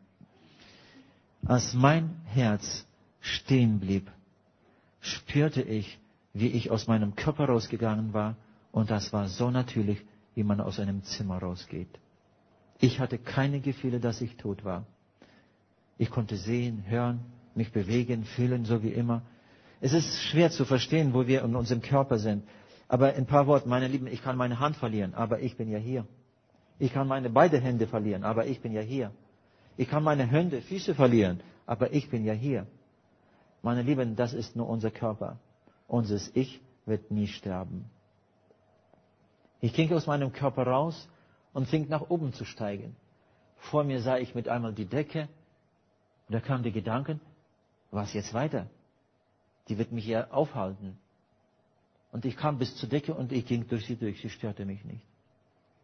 Als 1.45 1.73
mein 1.73 2.15
Herz 2.25 2.85
stehen 3.21 3.79
blieb, 3.79 4.11
spürte 4.99 5.61
ich, 5.61 5.99
wie 6.33 6.47
ich 6.47 6.71
aus 6.71 6.87
meinem 6.87 7.15
Körper 7.15 7.45
rausgegangen 7.45 8.13
war, 8.13 8.35
und 8.71 8.91
das 8.91 9.13
war 9.13 9.27
so 9.27 9.49
natürlich, 9.49 10.03
wie 10.35 10.43
man 10.43 10.59
aus 10.61 10.79
einem 10.79 11.03
Zimmer 11.03 11.37
rausgeht. 11.39 11.87
Ich 12.79 12.99
hatte 12.99 13.17
keine 13.17 13.59
Gefühle, 13.59 13.99
dass 13.99 14.21
ich 14.21 14.35
tot 14.37 14.63
war. 14.63 14.85
Ich 15.97 16.11
konnte 16.11 16.37
sehen, 16.37 16.83
hören, 16.87 17.21
mich 17.55 17.71
bewegen, 17.71 18.23
fühlen, 18.23 18.65
so 18.65 18.83
wie 18.83 18.91
immer. 18.91 19.23
Es 19.81 19.93
ist 19.93 20.21
schwer 20.23 20.51
zu 20.51 20.65
verstehen, 20.65 21.13
wo 21.13 21.25
wir 21.25 21.43
in 21.43 21.55
unserem 21.55 21.81
Körper 21.81 22.19
sind. 22.19 22.43
Aber 22.87 23.13
in 23.13 23.23
ein 23.23 23.27
paar 23.27 23.47
Worten, 23.47 23.69
meine 23.69 23.87
Lieben, 23.87 24.07
ich 24.07 24.21
kann 24.21 24.37
meine 24.37 24.59
Hand 24.59 24.77
verlieren, 24.77 25.13
aber 25.13 25.39
ich 25.41 25.57
bin 25.57 25.69
ja 25.69 25.77
hier. 25.77 26.05
Ich 26.79 26.93
kann 26.93 27.07
meine 27.07 27.29
beiden 27.29 27.61
Hände 27.61 27.87
verlieren, 27.87 28.23
aber 28.23 28.45
ich 28.45 28.61
bin 28.61 28.71
ja 28.71 28.81
hier. 28.81 29.11
Ich 29.75 29.89
kann 29.89 30.03
meine 30.03 30.25
Hände, 30.25 30.61
Füße 30.61 30.95
verlieren, 30.95 31.41
aber 31.65 31.93
ich 31.93 32.09
bin 32.09 32.23
ja 32.23 32.33
hier. 32.33 32.65
Meine 33.61 33.81
Lieben, 33.81 34.15
das 34.15 34.33
ist 34.33 34.55
nur 34.55 34.69
unser 34.69 34.91
Körper. 34.91 35.37
Unseres 35.87 36.31
Ich 36.33 36.61
wird 36.85 37.11
nie 37.11 37.27
sterben. 37.27 37.85
Ich 39.59 39.73
ging 39.73 39.91
aus 39.93 40.07
meinem 40.07 40.31
Körper 40.31 40.65
raus 40.67 41.09
und 41.53 41.67
fing 41.67 41.87
nach 41.89 42.09
oben 42.09 42.33
zu 42.33 42.45
steigen. 42.45 42.95
Vor 43.57 43.83
mir 43.83 44.01
sah 44.01 44.17
ich 44.17 44.35
mit 44.35 44.47
einmal 44.47 44.73
die 44.73 44.85
Decke 44.85 45.27
da 46.29 46.39
kamen 46.39 46.63
die 46.63 46.71
Gedanken, 46.71 47.21
was 47.91 48.13
jetzt 48.13 48.33
weiter? 48.33 48.67
Die 49.69 49.77
wird 49.77 49.91
mich 49.91 50.05
ja 50.05 50.29
aufhalten. 50.31 50.97
Und 52.11 52.25
ich 52.25 52.37
kam 52.37 52.57
bis 52.57 52.75
zur 52.75 52.89
Decke 52.89 53.13
und 53.13 53.31
ich 53.31 53.45
ging 53.45 53.67
durch 53.67 53.85
sie 53.85 53.95
durch. 53.95 54.21
Sie 54.21 54.29
störte 54.29 54.65
mich 54.65 54.83
nicht. 54.85 55.05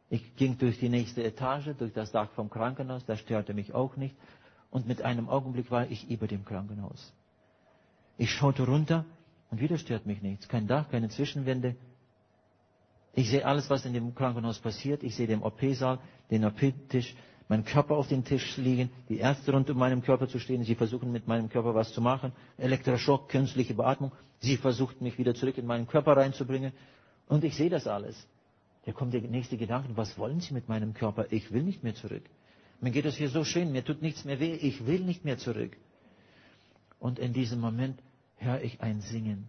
Ich 0.09 0.35
ging 0.35 0.57
durch 0.57 0.79
die 0.79 0.89
nächste 0.89 1.23
Etage, 1.23 1.69
durch 1.77 1.93
das 1.93 2.11
Dach 2.11 2.29
vom 2.31 2.49
Krankenhaus, 2.49 3.05
das 3.05 3.19
störte 3.19 3.53
mich 3.53 3.73
auch 3.73 3.95
nicht. 3.97 4.15
Und 4.69 4.87
mit 4.87 5.01
einem 5.01 5.29
Augenblick 5.29 5.71
war 5.71 5.89
ich 5.89 6.09
über 6.09 6.27
dem 6.27 6.45
Krankenhaus. 6.45 7.13
Ich 8.17 8.31
schaute 8.31 8.63
runter 8.65 9.05
und 9.51 9.59
wieder 9.59 9.77
stört 9.77 10.05
mich 10.05 10.21
nichts. 10.21 10.47
Kein 10.47 10.67
Dach, 10.67 10.89
keine 10.89 11.09
Zwischenwände. 11.09 11.75
Ich 13.13 13.29
sehe 13.29 13.45
alles, 13.45 13.69
was 13.69 13.85
in 13.85 13.93
dem 13.93 14.15
Krankenhaus 14.15 14.59
passiert. 14.59 15.03
Ich 15.03 15.15
sehe 15.15 15.27
den 15.27 15.43
OP-Saal, 15.43 15.99
den 16.31 16.45
OP-Tisch, 16.45 17.15
meinen 17.53 17.65
Körper 17.65 17.95
auf 17.97 18.07
dem 18.07 18.23
Tisch 18.25 18.57
liegen, 18.57 18.89
die 19.09 19.19
Ärzte 19.19 19.51
rund 19.51 19.69
um 19.69 19.77
meinem 19.77 20.01
Körper 20.01 20.27
zu 20.27 20.39
stehen. 20.39 20.63
Sie 20.63 20.73
versuchen 20.73 21.11
mit 21.11 21.27
meinem 21.27 21.49
Körper 21.49 21.75
was 21.75 21.93
zu 21.93 22.01
machen. 22.01 22.31
Elektroschock, 22.57 23.29
künstliche 23.29 23.75
Beatmung. 23.75 24.11
Sie 24.39 24.57
versuchten 24.57 25.03
mich 25.03 25.19
wieder 25.19 25.35
zurück 25.35 25.59
in 25.59 25.67
meinen 25.67 25.87
Körper 25.87 26.17
reinzubringen. 26.17 26.73
Und 27.27 27.43
ich 27.43 27.55
sehe 27.55 27.69
das 27.69 27.85
alles. 27.85 28.27
Da 28.85 28.91
kommt 28.91 29.13
der 29.13 29.21
nächste 29.21 29.55
Gedanke, 29.57 29.89
was 29.95 30.17
wollen 30.17 30.39
Sie 30.39 30.51
mit 30.53 30.67
meinem 30.67 30.95
Körper? 30.95 31.27
Ich 31.29 31.51
will 31.53 31.61
nicht 31.61 31.83
mehr 31.83 31.93
zurück. 31.93 32.23
Mir 32.81 32.89
geht 32.89 33.05
es 33.05 33.15
hier 33.17 33.29
so 33.29 33.43
schön, 33.43 33.71
mir 33.71 33.85
tut 33.85 34.01
nichts 34.01 34.25
mehr 34.25 34.39
weh, 34.39 34.55
ich 34.55 34.87
will 34.87 35.01
nicht 35.01 35.23
mehr 35.23 35.37
zurück. 35.37 35.77
Und 36.99 37.19
in 37.19 37.33
diesem 37.33 37.59
Moment 37.61 37.99
höre 38.37 38.61
ich 38.63 38.81
ein 38.81 38.99
Singen. 39.01 39.47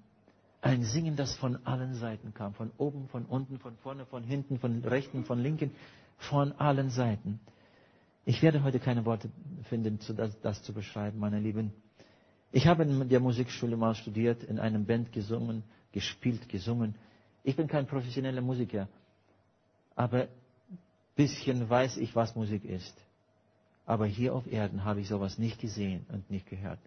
Ein 0.61 0.83
Singen, 0.83 1.17
das 1.17 1.35
von 1.37 1.57
allen 1.65 1.95
Seiten 1.95 2.35
kam. 2.35 2.53
Von 2.53 2.71
oben, 2.77 3.09
von 3.09 3.25
unten, 3.25 3.59
von 3.59 3.77
vorne, 3.79 4.05
von 4.05 4.23
hinten, 4.25 4.59
von 4.59 4.85
rechten, 4.85 5.25
von 5.25 5.39
linken, 5.41 5.71
von 6.19 6.53
allen 6.53 6.91
Seiten. 6.91 7.41
Ich 8.27 8.43
werde 8.43 8.63
heute 8.63 8.81
keine 8.81 9.05
Worte 9.05 9.29
finden, 9.69 9.99
das, 10.43 10.63
zu 10.63 10.73
beschreiben, 10.73 11.19
meine 11.19 11.41
Lieben. 11.41 11.73
Ich 12.53 12.67
habe 12.67 12.85
in 12.85 13.09
der 13.09 13.21
Musikschule 13.21 13.77
mal 13.77 13.95
studiert, 13.95 14.43
in 14.45 14.59
einem 14.59 14.87
Band 14.87 15.13
gesungen, 15.13 15.63
gespielt, 15.93 16.49
gesungen. 16.49 16.95
Ich 17.43 17.57
bin 17.57 17.67
kein 17.67 17.87
professioneller 17.87 18.41
Musiker, 18.41 18.89
aber 19.95 20.29
bisschen 21.17 21.69
weiß 21.69 21.99
ich, 21.99 22.17
was 22.17 22.35
Musik 22.35 22.65
ist. 22.65 22.95
Aber 23.87 24.07
hier 24.07 24.35
auf 24.35 24.51
Erden 24.51 24.85
habe 24.85 25.01
ich 25.01 25.09
sowas 25.09 25.39
nicht 25.39 25.61
gesehen 25.61 26.07
und 26.11 26.31
nicht 26.31 26.49
gehört. 26.49 26.79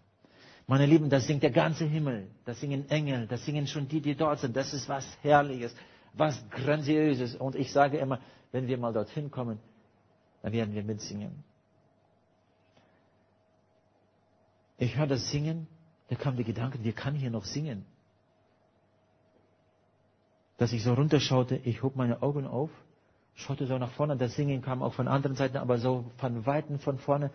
Meine 0.65 0.85
Lieben, 0.85 1.09
das 1.09 1.27
singt 1.27 1.43
der 1.43 1.51
ganze 1.51 1.85
Himmel, 1.85 2.27
das 2.45 2.59
singen 2.59 2.89
Engel, 2.89 3.27
das 3.27 3.45
singen 3.45 3.67
schon 3.67 3.87
die, 3.87 4.01
die 4.01 4.15
dort 4.15 4.39
sind. 4.39 4.55
Das 4.55 4.73
ist 4.73 4.89
was 4.89 5.05
Herrliches, 5.21 5.73
was 6.13 6.43
Grandioses. 6.49 7.35
Und 7.35 7.55
ich 7.55 7.71
sage 7.71 7.97
immer, 7.97 8.19
wenn 8.51 8.67
wir 8.67 8.77
mal 8.77 8.91
dorthin 8.91 9.29
kommen, 9.31 9.59
dann 10.47 10.53
werden 10.53 10.75
wir 10.75 10.83
mitsingen. 10.83 11.43
Ich 14.77 14.95
höre 14.95 15.07
das 15.07 15.29
Singen, 15.29 15.67
da 16.09 16.15
kam 16.15 16.35
der 16.37 16.45
Gedanke, 16.45 16.81
wir 16.83 16.93
kann 16.93 17.15
hier 17.15 17.31
noch 17.31 17.43
singen. 17.43 17.85
Dass 20.57 20.71
ich 20.71 20.83
so 20.83 20.93
runterschaute, 20.93 21.57
ich 21.57 21.83
hob 21.83 21.95
meine 21.97 22.21
Augen 22.21 22.47
auf, 22.47 22.69
schaute 23.35 23.67
so 23.67 23.77
nach 23.77 23.91
vorne, 23.91 24.15
das 24.15 24.35
Singen 24.35 24.61
kam 24.61 24.81
auch 24.81 24.93
von 24.93 25.07
anderen 25.09 25.35
Seiten, 25.35 25.57
aber 25.57 25.79
so 25.79 26.05
von 26.17 26.45
Weitem 26.45 26.79
von 26.79 26.97
vorne, 26.97 27.31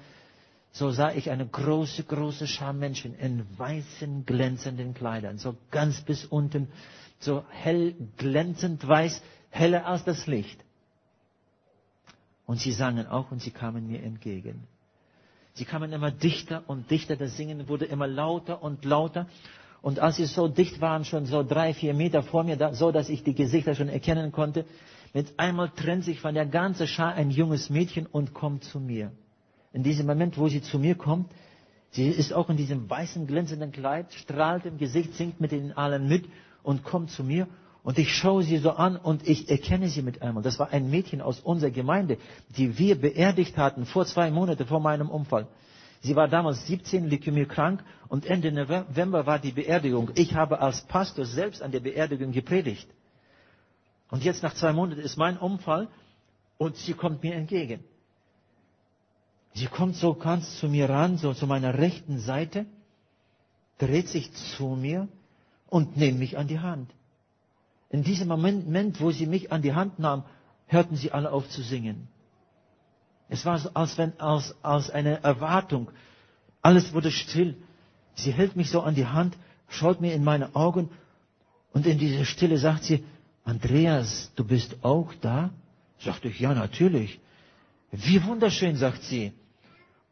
so 0.70 0.90
sah 0.90 1.12
ich 1.12 1.30
eine 1.30 1.46
große, 1.46 2.04
große 2.04 2.46
Schar 2.46 2.72
Menschen 2.72 3.14
in 3.14 3.46
weißen, 3.58 4.24
glänzenden 4.24 4.94
Kleidern, 4.94 5.36
so 5.36 5.54
ganz 5.70 6.00
bis 6.00 6.24
unten, 6.24 6.68
so 7.18 7.44
hell, 7.50 7.94
glänzend 8.16 8.86
weiß, 8.88 9.22
heller 9.50 9.86
als 9.86 10.04
das 10.04 10.26
Licht. 10.26 10.64
Und 12.52 12.58
sie 12.60 12.72
sangen 12.72 13.06
auch 13.06 13.32
und 13.32 13.40
sie 13.40 13.50
kamen 13.50 13.86
mir 13.86 14.02
entgegen. 14.02 14.64
Sie 15.54 15.64
kamen 15.64 15.90
immer 15.90 16.10
dichter 16.10 16.62
und 16.66 16.90
dichter, 16.90 17.16
das 17.16 17.34
Singen 17.34 17.66
wurde 17.66 17.86
immer 17.86 18.06
lauter 18.06 18.62
und 18.62 18.84
lauter. 18.84 19.26
Und 19.80 20.00
als 20.00 20.16
sie 20.16 20.26
so 20.26 20.48
dicht 20.48 20.78
waren, 20.82 21.06
schon 21.06 21.24
so 21.24 21.42
drei, 21.42 21.72
vier 21.72 21.94
Meter 21.94 22.22
vor 22.22 22.44
mir, 22.44 22.58
so 22.74 22.92
dass 22.92 23.08
ich 23.08 23.22
die 23.24 23.34
Gesichter 23.34 23.74
schon 23.74 23.88
erkennen 23.88 24.32
konnte, 24.32 24.66
mit 25.14 25.38
einmal 25.38 25.70
trennt 25.70 26.04
sich 26.04 26.20
von 26.20 26.34
der 26.34 26.44
ganzen 26.44 26.86
Schar 26.86 27.14
ein 27.14 27.30
junges 27.30 27.70
Mädchen 27.70 28.04
und 28.04 28.34
kommt 28.34 28.64
zu 28.64 28.80
mir 28.80 29.12
in 29.72 29.82
diesem 29.82 30.06
Moment, 30.06 30.36
wo 30.36 30.46
sie 30.46 30.60
zu 30.60 30.78
mir 30.78 30.94
kommt, 30.94 31.32
sie 31.92 32.06
ist 32.10 32.34
auch 32.34 32.50
in 32.50 32.58
diesem 32.58 32.90
weißen, 32.90 33.26
glänzenden 33.26 33.72
Kleid, 33.72 34.12
strahlt 34.12 34.66
im 34.66 34.76
Gesicht, 34.76 35.14
singt 35.14 35.40
mit 35.40 35.52
ihnen 35.52 35.72
allen 35.72 36.06
mit 36.06 36.26
und 36.62 36.84
kommt 36.84 37.12
zu 37.12 37.24
mir. 37.24 37.48
Und 37.84 37.98
ich 37.98 38.14
schaue 38.14 38.44
sie 38.44 38.58
so 38.58 38.70
an 38.70 38.96
und 38.96 39.26
ich 39.26 39.50
erkenne 39.50 39.88
sie 39.88 40.02
mit 40.02 40.22
einmal. 40.22 40.42
Das 40.42 40.58
war 40.58 40.70
ein 40.70 40.88
Mädchen 40.88 41.20
aus 41.20 41.40
unserer 41.40 41.70
Gemeinde, 41.70 42.18
die 42.56 42.78
wir 42.78 43.00
beerdigt 43.00 43.56
hatten 43.56 43.86
vor 43.86 44.06
zwei 44.06 44.30
Monaten 44.30 44.66
vor 44.66 44.78
meinem 44.80 45.10
Unfall. 45.10 45.48
Sie 46.00 46.14
war 46.14 46.28
damals 46.28 46.66
17, 46.66 47.08
Leukämie 47.10 47.44
krank 47.46 47.82
und 48.08 48.26
Ende 48.26 48.52
November 48.52 49.26
war 49.26 49.38
die 49.38 49.52
Beerdigung. 49.52 50.10
Ich 50.14 50.34
habe 50.34 50.60
als 50.60 50.82
Pastor 50.82 51.24
selbst 51.24 51.62
an 51.62 51.72
der 51.72 51.80
Beerdigung 51.80 52.32
gepredigt. 52.32 52.88
Und 54.10 54.22
jetzt 54.24 54.42
nach 54.42 54.54
zwei 54.54 54.72
Monaten 54.72 55.00
ist 55.00 55.16
mein 55.16 55.38
Unfall 55.38 55.88
und 56.58 56.76
sie 56.76 56.92
kommt 56.94 57.22
mir 57.22 57.34
entgegen. 57.34 57.82
Sie 59.54 59.66
kommt 59.66 59.96
so 59.96 60.14
ganz 60.14 60.58
zu 60.58 60.68
mir 60.68 60.88
ran, 60.88 61.18
so 61.18 61.34
zu 61.34 61.46
meiner 61.46 61.78
rechten 61.78 62.18
Seite, 62.18 62.66
dreht 63.78 64.08
sich 64.08 64.32
zu 64.32 64.68
mir 64.76 65.08
und 65.68 65.96
nimmt 65.96 66.18
mich 66.18 66.38
an 66.38 66.46
die 66.46 66.60
Hand. 66.60 66.90
In 67.92 68.02
diesem 68.02 68.26
Moment, 68.26 69.00
wo 69.00 69.10
sie 69.10 69.26
mich 69.26 69.52
an 69.52 69.60
die 69.60 69.74
Hand 69.74 69.98
nahm, 69.98 70.24
hörten 70.66 70.96
sie 70.96 71.12
alle 71.12 71.30
auf 71.30 71.48
zu 71.50 71.62
singen. 71.62 72.08
Es 73.28 73.44
war 73.44 73.58
so, 73.58 73.70
als 73.74 73.98
wenn, 73.98 74.18
als, 74.18 74.54
als 74.62 74.90
eine 74.90 75.22
Erwartung. 75.22 75.90
Alles 76.62 76.94
wurde 76.94 77.10
still. 77.10 77.56
Sie 78.14 78.32
hält 78.32 78.56
mich 78.56 78.70
so 78.70 78.80
an 78.80 78.94
die 78.94 79.06
Hand, 79.06 79.36
schaut 79.68 80.00
mir 80.00 80.14
in 80.14 80.24
meine 80.24 80.56
Augen 80.56 80.88
und 81.72 81.86
in 81.86 81.98
dieser 81.98 82.24
Stille 82.24 82.56
sagt 82.58 82.84
sie, 82.84 83.04
Andreas, 83.44 84.32
du 84.36 84.44
bist 84.44 84.76
auch 84.82 85.12
da? 85.20 85.50
Sagte 85.98 86.28
ich, 86.28 86.40
ja, 86.40 86.54
natürlich. 86.54 87.20
Wie 87.90 88.24
wunderschön, 88.24 88.76
sagt 88.76 89.02
sie. 89.02 89.32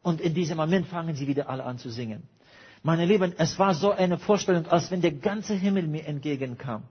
Und 0.03 0.21
in 0.21 0.33
diesem 0.35 0.57
Moment 0.57 0.87
fangen 0.87 1.15
sie 1.15 1.27
wieder 1.27 1.49
alle 1.49 1.63
an 1.63 1.79
zu 1.79 1.89
singen. 1.89 2.23
Meine 2.83 3.05
Lieben, 3.05 3.33
es 3.37 3.57
war 3.57 3.73
so 3.73 3.91
eine 3.91 4.17
Vorstellung, 4.19 4.67
als 4.67 4.91
wenn 4.91 5.01
der 5.01 5.11
ganze 5.13 5.55
Himmel 5.55 5.87
mir 5.87 6.05
entgegenkam. 6.05 6.83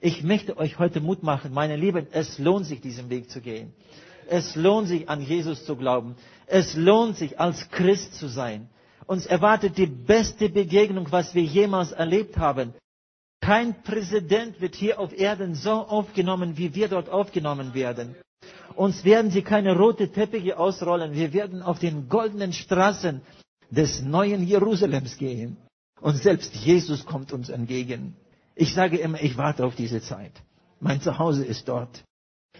Ich 0.00 0.22
möchte 0.22 0.56
euch 0.58 0.78
heute 0.78 1.00
Mut 1.00 1.22
machen, 1.22 1.52
meine 1.52 1.76
Lieben, 1.76 2.06
es 2.12 2.38
lohnt 2.38 2.66
sich, 2.66 2.80
diesen 2.80 3.08
Weg 3.08 3.30
zu 3.30 3.40
gehen. 3.40 3.72
Es 4.28 4.56
lohnt 4.56 4.88
sich, 4.88 5.08
an 5.08 5.22
Jesus 5.22 5.64
zu 5.64 5.76
glauben. 5.76 6.16
Es 6.46 6.74
lohnt 6.74 7.16
sich, 7.16 7.40
als 7.40 7.70
Christ 7.70 8.14
zu 8.14 8.28
sein. 8.28 8.68
Uns 9.06 9.24
erwartet 9.24 9.78
die 9.78 9.86
beste 9.86 10.48
Begegnung, 10.48 11.06
was 11.10 11.34
wir 11.34 11.42
jemals 11.42 11.92
erlebt 11.92 12.36
haben. 12.36 12.74
Kein 13.40 13.82
Präsident 13.82 14.60
wird 14.60 14.74
hier 14.74 14.98
auf 14.98 15.16
Erden 15.16 15.54
so 15.54 15.70
aufgenommen, 15.70 16.56
wie 16.56 16.74
wir 16.74 16.88
dort 16.88 17.08
aufgenommen 17.08 17.74
werden. 17.74 18.16
Uns 18.74 19.04
werden 19.04 19.30
sie 19.30 19.42
keine 19.42 19.76
rote 19.76 20.10
Teppiche 20.10 20.58
ausrollen. 20.58 21.14
Wir 21.14 21.32
werden 21.32 21.62
auf 21.62 21.78
den 21.78 22.08
goldenen 22.08 22.52
Straßen 22.52 23.22
des 23.70 24.02
neuen 24.02 24.46
Jerusalems 24.46 25.16
gehen. 25.16 25.56
Und 26.00 26.16
selbst 26.16 26.54
Jesus 26.54 27.06
kommt 27.06 27.32
uns 27.32 27.48
entgegen. 27.48 28.16
Ich 28.56 28.74
sage 28.74 28.96
immer, 28.96 29.22
ich 29.22 29.36
warte 29.36 29.64
auf 29.64 29.76
diese 29.76 30.00
Zeit. 30.00 30.32
Mein 30.80 31.00
Zuhause 31.00 31.44
ist 31.44 31.68
dort. 31.68 32.02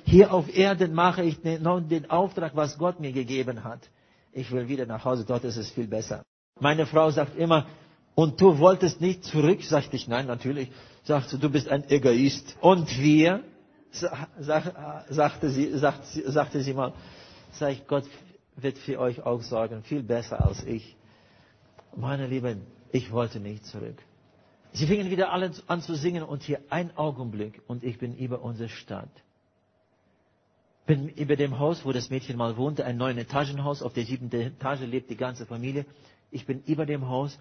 Hier 0.05 0.33
auf 0.33 0.55
Erden 0.55 0.95
mache 0.95 1.25
ich 1.25 1.41
den, 1.41 1.65
den 1.89 2.11
Auftrag, 2.11 2.55
was 2.55 2.79
Gott 2.79 3.01
mir 3.01 3.13
gegeben 3.13 3.65
hat. 3.65 3.81
Ich 4.31 4.53
will 4.53 4.69
wieder 4.69 4.87
nach 4.87 5.05
Hause, 5.05 5.25
dort 5.25 5.45
ist 5.45 5.57
es 5.57 5.71
viel 5.71 5.89
besser. 5.89 6.23
Meine 6.61 6.87
Frau 6.87 7.11
sagt 7.11 7.37
immer, 7.37 7.67
und 8.15 8.41
du 8.41 8.59
wolltest 8.59 9.01
nicht 9.01 9.25
zurück? 9.25 9.63
Sagte 9.63 9.97
ich, 9.97 10.07
nein, 10.07 10.27
natürlich. 10.27 10.71
Sagte, 11.05 11.39
du 11.39 11.51
bist 11.51 11.69
ein 11.69 11.89
Egoist. 11.91 12.57
Und 12.61 12.99
wir? 12.99 13.43
sagte 13.91 15.51
sie, 15.51 15.79
sagte 15.79 16.63
sie 16.63 16.75
mal, 16.75 16.93
sag 17.53 17.73
ich, 17.73 17.87
Gott 17.87 18.05
wird 18.57 18.77
für 18.79 18.99
euch 19.01 19.23
auch 19.23 19.43
sorgen, 19.43 19.83
viel 19.83 20.03
besser 20.03 20.45
als 20.45 20.63
ich. 20.65 20.97
Meine 21.95 22.27
Lieben, 22.27 22.63
ich 22.93 23.11
wollte 23.11 23.41
nicht 23.41 23.65
zurück. 23.65 23.97
Sie 24.77 24.87
fingen 24.87 25.09
wieder 25.11 25.33
alle 25.33 25.51
an 25.69 25.81
zu 25.81 25.95
singen 25.95 26.23
und 26.23 26.43
hier 26.43 26.61
ein 26.69 26.95
Augenblick 26.99 27.63
und 27.67 27.83
ich 27.83 27.97
bin 27.97 28.15
über 28.15 28.43
unsere 28.43 28.69
Stadt. 28.69 29.09
Bin 30.85 31.09
über 31.09 31.35
dem 31.37 31.59
Haus, 31.59 31.87
wo 31.87 31.93
das 31.93 32.11
Mädchen 32.11 32.37
mal 32.37 32.59
wohnte, 32.59 32.85
ein 32.85 32.99
neun 32.99 33.17
Etagenhaus, 33.17 33.81
auf 33.81 33.95
der 33.95 34.05
siebten 34.05 34.31
Etage 34.39 34.83
lebt 34.83 35.09
die 35.09 35.17
ganze 35.17 35.47
Familie. 35.47 35.87
Ich 36.31 36.45
bin 36.45 36.63
über 36.67 36.85
dem 36.85 37.09
Haus, 37.09 37.39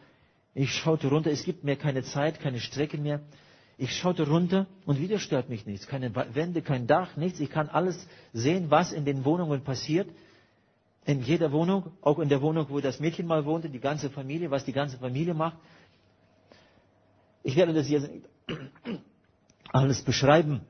ich 0.54 0.72
schaute 0.76 1.10
runter, 1.10 1.30
es 1.30 1.44
gibt 1.44 1.66
mir 1.66 1.76
keine 1.76 2.04
Zeit, 2.04 2.40
keine 2.40 2.62
Strecke 2.62 2.98
mehr. 2.98 3.20
Ich 3.78 3.94
schaute 3.98 4.26
runter 4.30 4.66
und 4.86 5.02
wieder 5.02 5.20
stört 5.20 5.50
mich 5.50 5.66
nichts. 5.66 5.88
Keine 5.88 6.16
Wände, 6.16 6.62
kein 6.62 6.88
Dach, 6.88 7.18
nichts. 7.18 7.42
Ich 7.42 7.50
kann 7.50 7.68
alles 7.68 8.08
sehen, 8.32 8.72
was 8.72 8.94
in 8.94 9.04
den 9.04 9.26
Wohnungen 9.26 9.62
passiert. 9.62 10.08
In 11.06 11.22
jeder 11.22 11.52
Wohnung, 11.52 11.92
auch 12.02 12.20
in 12.20 12.30
der 12.30 12.42
Wohnung, 12.42 12.68
wo 12.70 12.80
das 12.80 13.02
Mädchen 13.02 13.28
mal 13.28 13.44
wohnte, 13.44 13.68
die 13.70 13.82
ganze 13.82 14.10
Familie, 14.10 14.52
was 14.52 14.64
die 14.64 14.72
ganze 14.72 14.98
Familie 14.98 15.34
macht. 15.34 15.58
Ich 17.46 17.56
werde 17.56 17.74
das 17.74 17.88
jetzt 17.88 18.10
alles 19.72 20.02
beschreiben. 20.02 20.62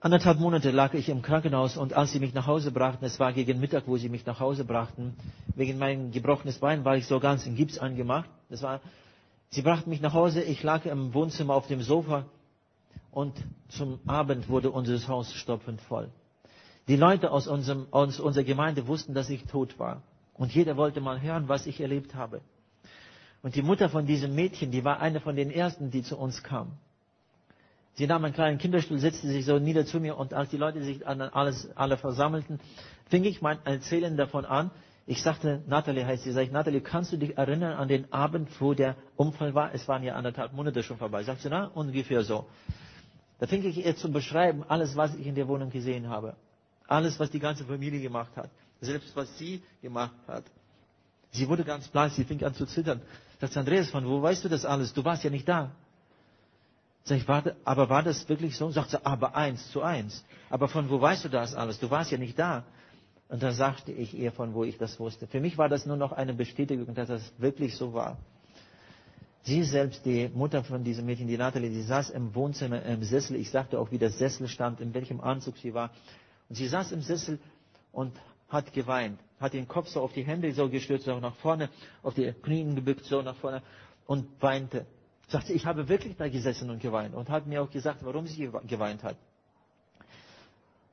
Anderthalb 0.00 0.38
Monate 0.38 0.70
lag 0.70 0.92
ich 0.92 1.08
im 1.08 1.22
Krankenhaus 1.22 1.78
und 1.78 1.94
als 1.94 2.12
sie 2.12 2.20
mich 2.20 2.34
nach 2.34 2.46
Hause 2.46 2.72
brachten, 2.72 3.02
es 3.06 3.18
war 3.18 3.32
gegen 3.32 3.58
Mittag, 3.58 3.84
wo 3.86 3.96
sie 3.96 4.10
mich 4.10 4.26
nach 4.26 4.38
Hause 4.38 4.66
brachten, 4.66 5.16
wegen 5.54 5.78
meinem 5.78 6.12
gebrochenen 6.12 6.54
Bein 6.60 6.84
war 6.84 6.94
ich 6.94 7.06
so 7.06 7.18
ganz 7.20 7.46
in 7.46 7.56
Gips 7.56 7.78
angemacht. 7.78 8.28
Das 8.50 8.62
war 8.62 8.82
Sie 9.48 9.62
brachten 9.62 9.88
mich 9.88 10.02
nach 10.02 10.12
Hause, 10.12 10.42
ich 10.42 10.62
lag 10.62 10.84
im 10.84 11.14
Wohnzimmer 11.14 11.54
auf 11.54 11.68
dem 11.68 11.80
Sofa 11.80 12.26
und 13.10 13.32
zum 13.68 13.98
Abend 14.06 14.50
wurde 14.50 14.70
unser 14.70 15.08
Haus 15.08 15.32
stopfend 15.32 15.80
voll. 15.80 16.10
Die 16.86 16.96
Leute 16.96 17.30
aus, 17.30 17.46
unserem, 17.46 17.86
aus 17.92 18.20
unserer 18.20 18.44
Gemeinde 18.44 18.86
wussten, 18.88 19.14
dass 19.14 19.30
ich 19.30 19.44
tot 19.44 19.78
war. 19.78 20.02
Und 20.34 20.54
jeder 20.54 20.76
wollte 20.76 21.00
mal 21.00 21.22
hören, 21.22 21.48
was 21.48 21.66
ich 21.66 21.80
erlebt 21.80 22.14
habe. 22.14 22.42
Und 23.46 23.54
die 23.54 23.62
Mutter 23.62 23.88
von 23.88 24.06
diesem 24.06 24.34
Mädchen, 24.34 24.72
die 24.72 24.82
war 24.84 24.98
eine 24.98 25.20
von 25.20 25.36
den 25.36 25.52
ersten, 25.52 25.92
die 25.92 26.02
zu 26.02 26.18
uns 26.18 26.42
kam. 26.42 26.72
Sie 27.94 28.08
nahm 28.08 28.24
einen 28.24 28.34
kleinen 28.34 28.58
Kinderstuhl, 28.58 28.98
setzte 28.98 29.28
sich 29.28 29.44
so 29.44 29.60
nieder 29.60 29.86
zu 29.86 30.00
mir 30.00 30.18
und 30.18 30.34
als 30.34 30.50
die 30.50 30.56
Leute 30.56 30.82
sich 30.82 31.06
alles, 31.06 31.70
alle 31.76 31.96
versammelten, 31.96 32.58
fing 33.08 33.22
ich 33.22 33.42
mein 33.42 33.64
Erzählen 33.64 34.16
davon 34.16 34.46
an, 34.46 34.72
ich 35.06 35.22
sagte, 35.22 35.62
Natalie 35.68 36.04
heißt 36.04 36.24
sie, 36.24 36.32
sag 36.32 36.42
ich, 36.42 36.50
Natalie, 36.50 36.80
kannst 36.80 37.12
du 37.12 37.18
dich 37.18 37.38
erinnern 37.38 37.74
an 37.74 37.86
den 37.86 38.12
Abend, 38.12 38.48
wo 38.60 38.74
der 38.74 38.96
Unfall 39.14 39.54
war? 39.54 39.72
Es 39.72 39.86
waren 39.86 40.02
ja 40.02 40.16
anderthalb 40.16 40.52
Monate 40.52 40.82
schon 40.82 40.96
vorbei. 40.96 41.22
Sagt 41.22 41.42
sie, 41.42 41.48
na, 41.48 41.66
ungefähr 41.66 42.24
so. 42.24 42.46
Da 43.38 43.46
fing 43.46 43.64
ich 43.64 43.76
ihr 43.86 43.94
zu 43.94 44.10
beschreiben, 44.10 44.64
alles, 44.66 44.96
was 44.96 45.14
ich 45.14 45.24
in 45.24 45.36
der 45.36 45.46
Wohnung 45.46 45.70
gesehen 45.70 46.08
habe. 46.08 46.34
Alles, 46.88 47.20
was 47.20 47.30
die 47.30 47.38
ganze 47.38 47.64
Familie 47.64 48.00
gemacht 48.00 48.32
hat. 48.34 48.50
Selbst 48.80 49.14
was 49.14 49.38
sie 49.38 49.62
gemacht 49.82 50.16
hat. 50.26 50.42
Sie 51.30 51.48
wurde 51.48 51.62
ganz 51.62 51.86
blass, 51.86 52.16
sie 52.16 52.24
fing 52.24 52.42
an 52.42 52.54
zu 52.54 52.66
zittern. 52.66 53.00
Sagt 53.40 53.56
Andreas, 53.56 53.90
von 53.90 54.06
wo 54.06 54.22
weißt 54.22 54.44
du 54.44 54.48
das 54.48 54.64
alles? 54.64 54.92
Du 54.94 55.04
warst 55.04 55.24
ja 55.24 55.30
nicht 55.30 55.48
da. 55.48 55.70
Sag 57.04 57.18
ich, 57.18 57.28
warte, 57.28 57.56
aber 57.64 57.88
war 57.88 58.02
das 58.02 58.28
wirklich 58.28 58.56
so? 58.56 58.70
Sagt 58.70 58.90
sie, 58.90 59.06
aber 59.06 59.36
eins 59.36 59.70
zu 59.70 59.82
eins. 59.82 60.24
Aber 60.50 60.68
von 60.68 60.90
wo 60.90 61.00
weißt 61.00 61.24
du 61.24 61.28
das 61.28 61.54
alles? 61.54 61.78
Du 61.78 61.90
warst 61.90 62.10
ja 62.10 62.18
nicht 62.18 62.38
da. 62.38 62.64
Und 63.28 63.42
da 63.42 63.52
sagte 63.52 63.92
ich 63.92 64.14
ihr, 64.14 64.32
von 64.32 64.54
wo 64.54 64.64
ich 64.64 64.78
das 64.78 64.98
wusste. 64.98 65.26
Für 65.26 65.40
mich 65.40 65.58
war 65.58 65.68
das 65.68 65.86
nur 65.86 65.96
noch 65.96 66.12
eine 66.12 66.34
Bestätigung, 66.34 66.94
dass 66.94 67.08
das 67.08 67.32
wirklich 67.38 67.76
so 67.76 67.92
war. 67.92 68.16
Sie 69.42 69.62
selbst, 69.62 70.04
die 70.04 70.28
Mutter 70.34 70.64
von 70.64 70.82
diesem 70.82 71.06
Mädchen, 71.06 71.28
die 71.28 71.36
Natalie, 71.36 71.70
die 71.70 71.82
saß 71.82 72.10
im 72.10 72.34
Wohnzimmer 72.34 72.82
im 72.82 73.04
Sessel. 73.04 73.36
Ich 73.36 73.50
sagte 73.50 73.78
auch, 73.78 73.92
wie 73.92 73.98
der 73.98 74.10
Sessel 74.10 74.48
stand, 74.48 74.80
in 74.80 74.92
welchem 74.92 75.20
Anzug 75.20 75.56
sie 75.58 75.74
war. 75.74 75.90
Und 76.48 76.56
sie 76.56 76.66
saß 76.66 76.90
im 76.90 77.02
Sessel 77.02 77.38
und 77.92 78.12
hat 78.48 78.72
geweint. 78.72 79.20
Hat 79.40 79.52
den 79.52 79.68
Kopf 79.68 79.88
so 79.88 80.00
auf 80.00 80.12
die 80.12 80.24
Hände 80.24 80.52
so 80.52 80.68
gestürzt, 80.68 81.04
so 81.04 81.18
nach 81.20 81.36
vorne, 81.36 81.68
auf 82.02 82.14
die 82.14 82.32
Knien 82.32 82.74
gebückt, 82.74 83.04
so 83.04 83.22
nach 83.22 83.36
vorne 83.36 83.62
und 84.06 84.26
weinte. 84.40 84.86
Sagte, 85.28 85.52
ich 85.52 85.66
habe 85.66 85.88
wirklich 85.88 86.16
da 86.16 86.28
gesessen 86.28 86.70
und 86.70 86.80
geweint 86.80 87.14
und 87.14 87.28
hat 87.28 87.46
mir 87.46 87.62
auch 87.62 87.70
gesagt, 87.70 88.04
warum 88.04 88.26
sie 88.26 88.50
geweint 88.66 89.02
hat. 89.02 89.16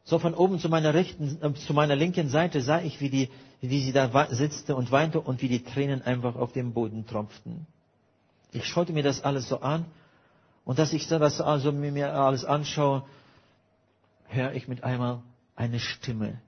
So 0.06 0.20
von 0.20 0.34
oben 0.34 0.60
zu 0.60 0.68
meiner 0.68 0.94
rechten, 0.94 1.38
äh, 1.42 1.54
zu 1.54 1.74
meiner 1.74 1.96
linken 1.96 2.28
Seite 2.28 2.62
sah 2.62 2.82
ich, 2.82 3.00
wie 3.00 3.10
die, 3.10 3.30
wie 3.62 3.82
sie 3.82 3.94
da 3.94 4.28
sitzte 4.32 4.76
und 4.76 4.92
weinte 4.92 5.22
und 5.22 5.42
wie 5.42 5.48
die 5.48 5.64
Tränen 5.64 6.02
einfach 6.02 6.36
auf 6.36 6.52
dem 6.52 6.74
Boden 6.74 7.06
tropften. 7.06 7.68
Ich 8.52 8.66
schaute 8.66 8.92
mir 8.92 9.04
das 9.04 9.24
alles 9.24 9.48
so 9.48 9.62
an 9.62 9.86
und 10.66 10.78
dass 10.78 10.92
ich 10.94 11.08
das 11.08 11.40
also 11.40 11.72
mir 11.72 12.14
alles 12.14 12.44
anschaue, 12.44 13.04
höre 14.28 14.54
ich 14.54 14.68
mit 14.68 14.84
einmal 14.84 15.22
eine 15.56 15.80
Stimme. 15.80 16.42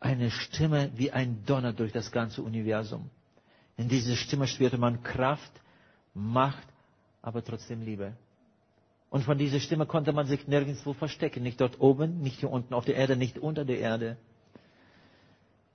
Eine 0.00 0.30
Stimme 0.30 0.90
wie 0.94 1.10
ein 1.10 1.44
Donner 1.44 1.72
durch 1.72 1.92
das 1.92 2.12
ganze 2.12 2.42
Universum. 2.42 3.10
In 3.76 3.88
diese 3.88 4.16
Stimme 4.16 4.46
spürte 4.46 4.78
man 4.78 5.02
Kraft, 5.02 5.52
Macht, 6.14 6.66
aber 7.22 7.44
trotzdem 7.44 7.82
Liebe. 7.82 8.12
Und 9.10 9.24
von 9.24 9.38
dieser 9.38 9.60
Stimme 9.60 9.86
konnte 9.86 10.12
man 10.12 10.26
sich 10.26 10.46
nirgendwo 10.46 10.92
verstecken. 10.92 11.42
Nicht 11.42 11.60
dort 11.60 11.80
oben, 11.80 12.20
nicht 12.20 12.40
hier 12.40 12.50
unten 12.50 12.74
auf 12.74 12.84
der 12.84 12.96
Erde, 12.96 13.16
nicht 13.16 13.38
unter 13.38 13.64
der 13.64 13.78
Erde. 13.78 14.16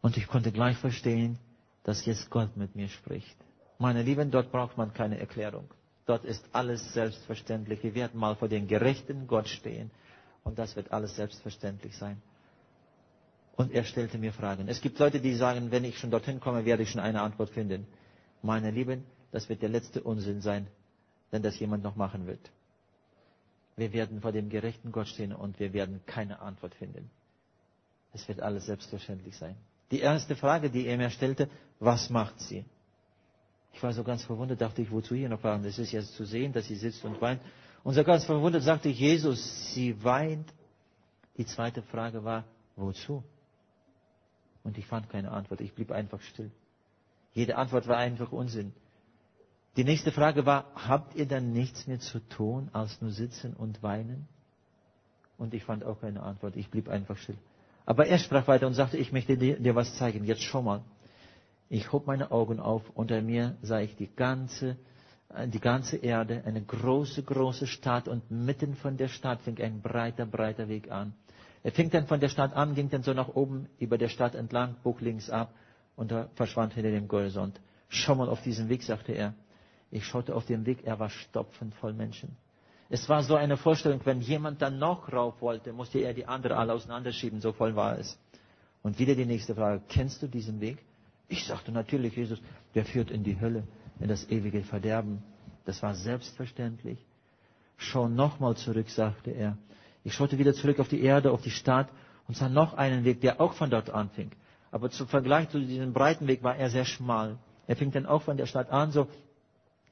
Und 0.02 0.18
ich 0.18 0.28
konnte 0.28 0.52
gleich 0.52 0.78
verstehen, 0.78 1.40
dass 1.84 2.06
jetzt 2.06 2.30
Gott 2.30 2.56
mit 2.58 2.76
mir 2.76 2.90
spricht. 2.90 3.36
Meine 3.80 4.04
Lieben, 4.04 4.32
dort 4.32 4.52
braucht 4.52 4.78
man 4.78 4.94
keine 4.94 5.20
Erklärung. 5.20 5.70
Dort 6.06 6.26
ist 6.26 6.46
alles 6.52 6.94
selbstverständlich. 6.94 7.82
Wir 7.84 7.96
werden 7.96 8.20
mal 8.20 8.36
vor 8.36 8.50
den 8.50 8.68
gerechten 8.68 9.28
Gott 9.28 9.48
stehen. 9.48 9.90
Und 10.44 10.60
das 10.60 10.76
wird 10.76 10.92
alles 10.92 11.16
selbstverständlich 11.16 11.98
sein. 11.98 12.22
Und 13.56 13.72
er 13.72 13.84
stellte 13.84 14.18
mir 14.18 14.34
Fragen. 14.34 14.68
Es 14.68 14.82
gibt 14.82 14.98
Leute, 15.00 15.20
die 15.20 15.36
sagen, 15.36 15.70
wenn 15.72 15.84
ich 15.84 16.00
schon 16.00 16.10
dorthin 16.10 16.40
komme, 16.40 16.66
werde 16.66 16.84
ich 16.84 16.90
schon 16.90 17.02
eine 17.02 17.22
Antwort 17.22 17.52
finden. 17.52 17.86
Meine 18.42 18.72
Lieben, 18.72 19.06
das 19.32 19.48
wird 19.48 19.62
der 19.62 19.70
letzte 19.70 20.02
Unsinn 20.02 20.42
sein, 20.42 20.68
wenn 21.32 21.44
das 21.44 21.60
jemand 21.60 21.84
noch 21.84 21.96
machen 21.96 22.26
wird. 22.26 22.52
Wir 23.76 23.94
werden 23.94 24.22
vor 24.22 24.32
dem 24.32 24.50
gerechten 24.50 24.92
Gott 24.92 25.08
stehen 25.08 25.34
und 25.34 25.60
wir 25.60 25.74
werden 25.74 26.02
keine 26.06 26.40
Antwort 26.40 26.76
finden. 26.76 27.10
Es 28.14 28.28
wird 28.28 28.42
alles 28.42 28.66
selbstverständlich 28.66 29.36
sein. 29.38 29.56
Die 29.92 30.00
erste 30.00 30.36
Frage, 30.36 30.70
die 30.70 30.86
er 30.86 30.98
mir 30.98 31.10
stellte, 31.10 31.50
was 31.80 32.10
macht 32.10 32.40
sie? 32.40 32.66
Ich 33.74 33.82
war 33.82 33.92
so 33.94 34.04
ganz 34.04 34.24
verwundert, 34.24 34.62
dachte 34.62 34.82
ich, 34.82 34.92
wozu 34.92 35.16
hier 35.16 35.30
noch 35.30 35.40
fragen? 35.40 35.66
Es 35.66 35.80
ist 35.80 35.92
jetzt 35.92 36.16
zu 36.16 36.26
sehen, 36.26 36.54
dass 36.54 36.68
sie 36.68 36.76
sitzt 36.76 37.04
und 37.04 37.20
weint. 37.22 37.42
Und 37.84 37.96
so 37.96 38.04
ganz 38.04 38.24
verwundert 38.24 38.64
sagte 38.64 38.90
ich, 38.90 39.00
Jesus, 39.00 39.74
sie 39.74 40.02
weint. 40.04 40.52
Die 41.38 41.46
zweite 41.46 41.82
Frage 41.82 42.24
war, 42.24 42.46
wozu? 42.76 43.24
Und 44.64 44.78
ich 44.78 44.86
fand 44.86 45.10
keine 45.10 45.32
Antwort. 45.32 45.62
Ich 45.62 45.74
blieb 45.74 45.92
einfach 45.92 46.22
still. 46.22 46.52
Jede 47.34 47.58
Antwort 47.58 47.88
war 47.88 47.98
einfach 47.98 48.32
Unsinn. 48.32 48.74
Die 49.76 49.84
nächste 49.84 50.12
Frage 50.12 50.46
war, 50.46 50.66
habt 50.76 51.16
ihr 51.16 51.26
dann 51.26 51.52
nichts 51.52 51.88
mehr 51.88 52.00
zu 52.00 52.20
tun, 52.20 52.70
als 52.74 53.02
nur 53.02 53.12
sitzen 53.12 53.54
und 53.54 53.82
weinen? 53.82 54.28
Und 55.38 55.54
ich 55.54 55.64
fand 55.64 55.84
auch 55.84 56.00
keine 56.00 56.22
Antwort. 56.22 56.56
Ich 56.56 56.70
blieb 56.70 56.88
einfach 56.90 57.18
still. 57.18 57.38
Aber 57.86 58.06
er 58.06 58.20
sprach 58.20 58.48
weiter 58.48 58.68
und 58.68 58.76
sagte, 58.76 58.98
ich 58.98 59.12
möchte 59.12 59.36
dir, 59.36 59.60
dir 59.60 59.76
was 59.76 59.96
zeigen. 59.96 60.24
Jetzt 60.26 60.44
schau 60.44 60.62
mal. 60.62 60.82
Ich 61.70 61.92
hob 61.92 62.06
meine 62.06 62.32
Augen 62.32 62.60
auf. 62.60 62.84
Unter 62.94 63.22
mir 63.22 63.58
sah 63.62 63.80
ich 63.80 63.96
die 63.96 64.10
ganze, 64.16 64.78
äh, 65.30 65.48
die 65.48 65.60
ganze 65.60 65.98
Erde, 65.98 66.44
eine 66.46 66.62
große, 66.62 67.24
große 67.24 67.66
Stadt 67.66 68.08
und 68.08 68.30
mitten 68.30 68.76
von 68.76 68.96
der 68.96 69.08
Stadt 69.08 69.42
fing 69.42 69.60
ein 69.60 69.82
breiter, 69.82 70.28
breiter 70.28 70.68
Weg 70.68 70.92
an. 70.92 71.14
Er 71.64 71.72
fing 71.72 71.90
dann 71.90 72.08
von 72.08 72.20
der 72.20 72.30
Stadt 72.30 72.54
an, 72.54 72.76
ging 72.76 72.90
dann 72.90 73.04
so 73.04 73.14
nach 73.14 73.30
oben 73.30 73.70
über 73.80 73.98
der 73.98 74.10
Stadt 74.10 74.36
entlang, 74.36 74.76
bog 74.84 75.00
links 75.02 75.30
ab 75.30 75.54
und 75.96 76.12
er 76.12 76.30
verschwand 76.36 76.74
hinter 76.74 76.92
dem 76.92 77.10
Horizont. 77.10 77.60
Schau 77.88 78.16
mal 78.16 78.30
auf 78.30 78.42
diesen 78.42 78.70
Weg, 78.70 78.84
sagte 78.84 79.14
er. 79.14 79.34
Ich 79.90 80.06
schaute 80.06 80.36
auf 80.36 80.46
den 80.46 80.66
Weg, 80.66 80.80
er 80.84 81.00
war 81.00 81.10
stopfend 81.10 81.74
voll 81.76 81.94
Menschen. 81.94 82.36
Es 82.90 83.08
war 83.08 83.24
so 83.24 83.36
eine 83.36 83.58
Vorstellung, 83.58 84.02
wenn 84.04 84.22
jemand 84.22 84.62
dann 84.62 84.78
noch 84.78 85.12
rauf 85.12 85.42
wollte, 85.42 85.72
musste 85.72 86.00
er 86.00 86.14
die 86.14 86.26
andere 86.26 86.58
alle 86.58 86.74
auseinanderschieben, 86.74 87.42
so 87.42 87.54
voll 87.54 87.76
war 87.76 87.98
es. 87.98 88.20
Und 88.82 89.00
wieder 89.00 89.16
die 89.16 89.26
nächste 89.26 89.56
Frage, 89.56 89.82
kennst 89.88 90.22
du 90.22 90.28
diesen 90.28 90.60
Weg? 90.60 90.78
Ich 91.30 91.46
sagte 91.46 91.72
natürlich, 91.72 92.16
Jesus, 92.16 92.40
der 92.76 92.86
führt 92.86 93.10
in 93.10 93.24
die 93.24 93.40
Hölle, 93.40 93.64
in 94.00 94.10
das 94.10 94.30
ewige 94.30 94.64
Verderben. 94.64 95.24
Das 95.66 95.82
war 95.82 95.96
selbstverständlich. 95.96 97.00
Schau 97.78 98.08
nochmal 98.08 98.58
zurück, 98.58 98.90
sagte 98.90 99.32
er. 99.32 99.58
Ich 100.04 100.14
schaute 100.14 100.38
wieder 100.38 100.54
zurück 100.54 100.80
auf 100.80 100.90
die 100.90 101.02
Erde, 101.02 101.32
auf 101.32 101.42
die 101.42 101.52
Stadt 101.52 101.88
und 102.28 102.36
sah 102.36 102.50
noch 102.50 102.74
einen 102.74 103.04
Weg, 103.06 103.22
der 103.22 103.40
auch 103.40 103.54
von 103.54 103.70
dort 103.70 103.90
anfing. 103.90 104.32
Aber 104.72 104.90
zum 104.90 105.08
Vergleich 105.08 105.50
zu 105.50 105.60
diesem 105.60 105.94
breiten 105.94 106.28
Weg 106.28 106.44
war 106.44 106.56
er 106.56 106.70
sehr 106.70 106.86
schmal. 106.86 107.38
Er 107.68 107.76
fing 107.76 107.92
dann 107.92 108.06
auch 108.06 108.24
von 108.24 108.38
der 108.38 108.46
Stadt 108.46 108.72
an, 108.72 108.92
so 108.92 109.08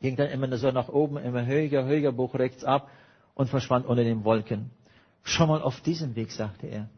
ging 0.01 0.15
dann 0.15 0.29
immer 0.29 0.55
so 0.57 0.71
nach 0.71 0.89
oben, 0.89 1.17
immer 1.17 1.45
höher, 1.45 1.85
höher, 1.85 2.11
Buch 2.11 2.33
rechts 2.35 2.63
ab 2.63 2.89
und 3.35 3.49
verschwand 3.49 3.85
unter 3.85 4.03
den 4.03 4.23
Wolken. 4.23 4.71
Schau 5.23 5.47
mal 5.47 5.61
auf 5.61 5.79
diesen 5.81 6.15
Weg, 6.15 6.31
sagte 6.31 6.67
er. 6.67 6.89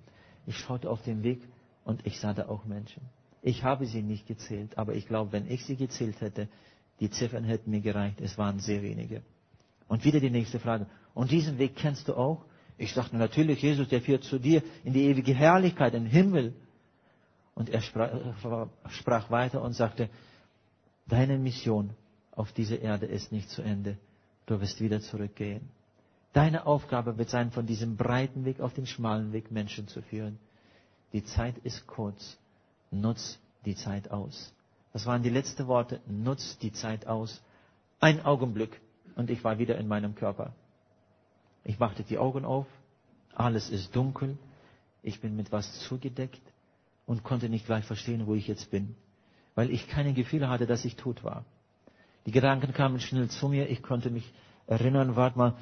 Ich 0.47 0.57
schaute 0.57 0.89
auf 0.89 1.01
den 1.03 1.23
Weg 1.23 1.41
und 1.83 2.05
ich 2.05 2.19
sah 2.19 2.33
da 2.33 2.47
auch 2.47 2.65
Menschen. 2.65 3.03
Ich 3.41 3.63
habe 3.63 3.85
sie 3.85 4.01
nicht 4.01 4.25
gezählt, 4.25 4.77
aber 4.77 4.95
ich 4.95 5.07
glaube, 5.07 5.33
wenn 5.33 5.51
ich 5.51 5.65
sie 5.65 5.75
gezählt 5.75 6.21
hätte, 6.21 6.47
die 6.99 7.09
Ziffern 7.09 7.43
hätten 7.43 7.71
mir 7.71 7.81
gereicht. 7.81 8.21
Es 8.21 8.37
waren 8.37 8.59
sehr 8.59 8.81
wenige. 8.81 9.21
Und 9.89 10.05
wieder 10.05 10.21
die 10.21 10.29
nächste 10.29 10.59
Frage. 10.59 10.85
Und 11.13 11.31
diesen 11.31 11.57
Weg 11.59 11.75
kennst 11.75 12.07
du 12.07 12.15
auch? 12.15 12.45
Ich 12.83 12.93
dachte 12.93 13.15
natürlich, 13.15 13.61
Jesus, 13.61 13.87
der 13.87 14.01
führt 14.01 14.25
zu 14.25 14.39
dir 14.39 14.61
in 14.83 14.91
die 14.91 15.05
ewige 15.05 15.33
Herrlichkeit, 15.33 15.93
in 15.93 16.03
den 16.03 16.11
Himmel. 16.11 16.53
Und 17.55 17.69
er 17.69 17.81
sprach, 17.81 18.67
sprach 18.89 19.31
weiter 19.31 19.61
und 19.61 19.71
sagte, 19.71 20.09
deine 21.07 21.37
Mission 21.37 21.91
auf 22.31 22.51
dieser 22.51 22.79
Erde 22.79 23.05
ist 23.05 23.31
nicht 23.31 23.49
zu 23.49 23.61
Ende. 23.61 23.97
Du 24.47 24.59
wirst 24.59 24.81
wieder 24.81 24.99
zurückgehen. 24.99 25.69
Deine 26.33 26.65
Aufgabe 26.65 27.17
wird 27.17 27.29
sein, 27.29 27.51
von 27.51 27.65
diesem 27.65 27.95
breiten 27.95 28.43
Weg 28.43 28.59
auf 28.59 28.73
den 28.73 28.85
schmalen 28.85 29.31
Weg 29.31 29.49
Menschen 29.49 29.87
zu 29.87 30.01
führen. 30.01 30.37
Die 31.13 31.23
Zeit 31.23 31.57
ist 31.59 31.87
kurz. 31.87 32.37
Nutz 32.91 33.39
die 33.65 33.75
Zeit 33.75 34.11
aus. 34.11 34.53
Das 34.91 35.05
waren 35.05 35.23
die 35.23 35.29
letzten 35.29 35.67
Worte. 35.67 36.01
Nutz 36.05 36.57
die 36.57 36.73
Zeit 36.73 37.07
aus. 37.07 37.41
Ein 38.01 38.25
Augenblick 38.25 38.81
und 39.15 39.29
ich 39.29 39.41
war 39.45 39.57
wieder 39.57 39.77
in 39.77 39.87
meinem 39.87 40.15
Körper. 40.15 40.53
Ich 41.63 41.79
machte 41.79 42.03
die 42.03 42.17
Augen 42.17 42.45
auf. 42.45 42.67
Alles 43.35 43.69
ist 43.69 43.95
dunkel. 43.95 44.37
Ich 45.01 45.21
bin 45.21 45.35
mit 45.35 45.51
was 45.51 45.79
zugedeckt 45.81 46.41
und 47.05 47.23
konnte 47.23 47.49
nicht 47.49 47.65
gleich 47.65 47.85
verstehen, 47.85 48.27
wo 48.27 48.35
ich 48.35 48.47
jetzt 48.47 48.71
bin, 48.71 48.95
weil 49.55 49.69
ich 49.69 49.87
keine 49.89 50.13
Gefühle 50.13 50.49
hatte, 50.49 50.65
dass 50.65 50.85
ich 50.85 50.95
tot 50.95 51.23
war. 51.23 51.43
Die 52.25 52.31
Gedanken 52.31 52.73
kamen 52.73 52.99
schnell 52.99 53.29
zu 53.29 53.49
mir. 53.49 53.69
Ich 53.69 53.83
konnte 53.83 54.09
mich 54.09 54.31
erinnern, 54.67 55.15
warte 55.15 55.37
mal, 55.37 55.55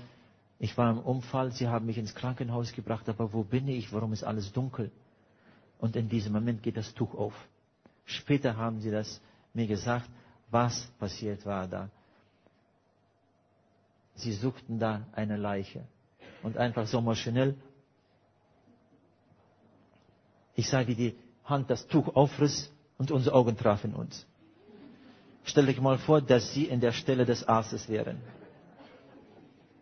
ich 0.60 0.78
war 0.78 0.92
im 0.92 1.00
Unfall, 1.00 1.52
sie 1.52 1.68
haben 1.68 1.88
mich 1.88 1.98
ins 1.98 2.14
Krankenhaus 2.14 2.72
gebracht, 2.74 3.10
aber 3.10 3.34
wo 3.34 3.44
bin 3.44 3.68
ich? 3.68 3.92
Warum 3.92 4.14
ist 4.14 4.24
alles 4.24 4.52
dunkel? 4.52 4.92
Und 5.80 5.96
in 5.96 6.08
diesem 6.08 6.34
Moment 6.34 6.62
geht 6.62 6.78
das 6.78 6.94
Tuch 6.94 7.16
auf. 7.16 7.34
Später 8.06 8.56
haben 8.58 8.80
sie 8.80 8.92
das 8.92 9.20
mir 9.54 9.66
gesagt, 9.66 10.08
was 10.52 10.86
passiert 11.00 11.46
war 11.48 11.68
da. 11.68 11.90
Sie 14.16 14.34
suchten 14.34 14.80
da 14.80 15.06
eine 15.14 15.38
Leiche. 15.38 15.84
Und 16.44 16.58
einfach 16.58 16.88
so 16.88 17.02
maschinell. 17.02 17.56
Ich 20.56 20.70
sah, 20.70 20.86
wie 20.88 20.96
die 20.96 21.16
Hand 21.46 21.70
das 21.70 21.88
Tuch 21.88 22.16
aufriss 22.16 22.72
und 22.98 23.12
unsere 23.12 23.36
Augen 23.36 23.58
trafen 23.58 23.94
uns. 23.94 24.26
Stell 25.44 25.66
dich 25.66 25.82
mal 25.82 25.98
vor, 25.98 26.22
dass 26.22 26.54
Sie 26.54 26.66
in 26.66 26.80
der 26.80 26.92
Stelle 26.92 27.26
des 27.26 27.48
Arztes 27.48 27.90
wären. 27.90 28.22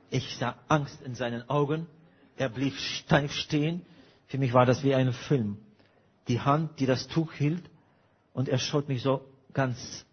Ich 0.10 0.38
sah 0.38 0.56
Angst 0.68 1.02
in 1.02 1.16
seinen 1.16 1.50
Augen. 1.50 1.88
Er 2.38 2.50
blieb 2.50 2.76
steif 2.76 3.32
stehen. 3.32 3.86
Für 4.28 4.38
mich 4.38 4.54
war 4.54 4.66
das 4.66 4.84
wie 4.84 4.96
ein 4.96 5.14
Film. 5.14 5.58
Die 6.28 6.40
Hand, 6.40 6.80
die 6.80 6.86
das 6.86 7.08
Tuch 7.08 7.34
hielt, 7.34 7.70
und 8.34 8.48
er 8.48 8.60
schaut 8.60 8.88
mich 8.88 9.02
so 9.02 9.22
ganz 9.54 10.06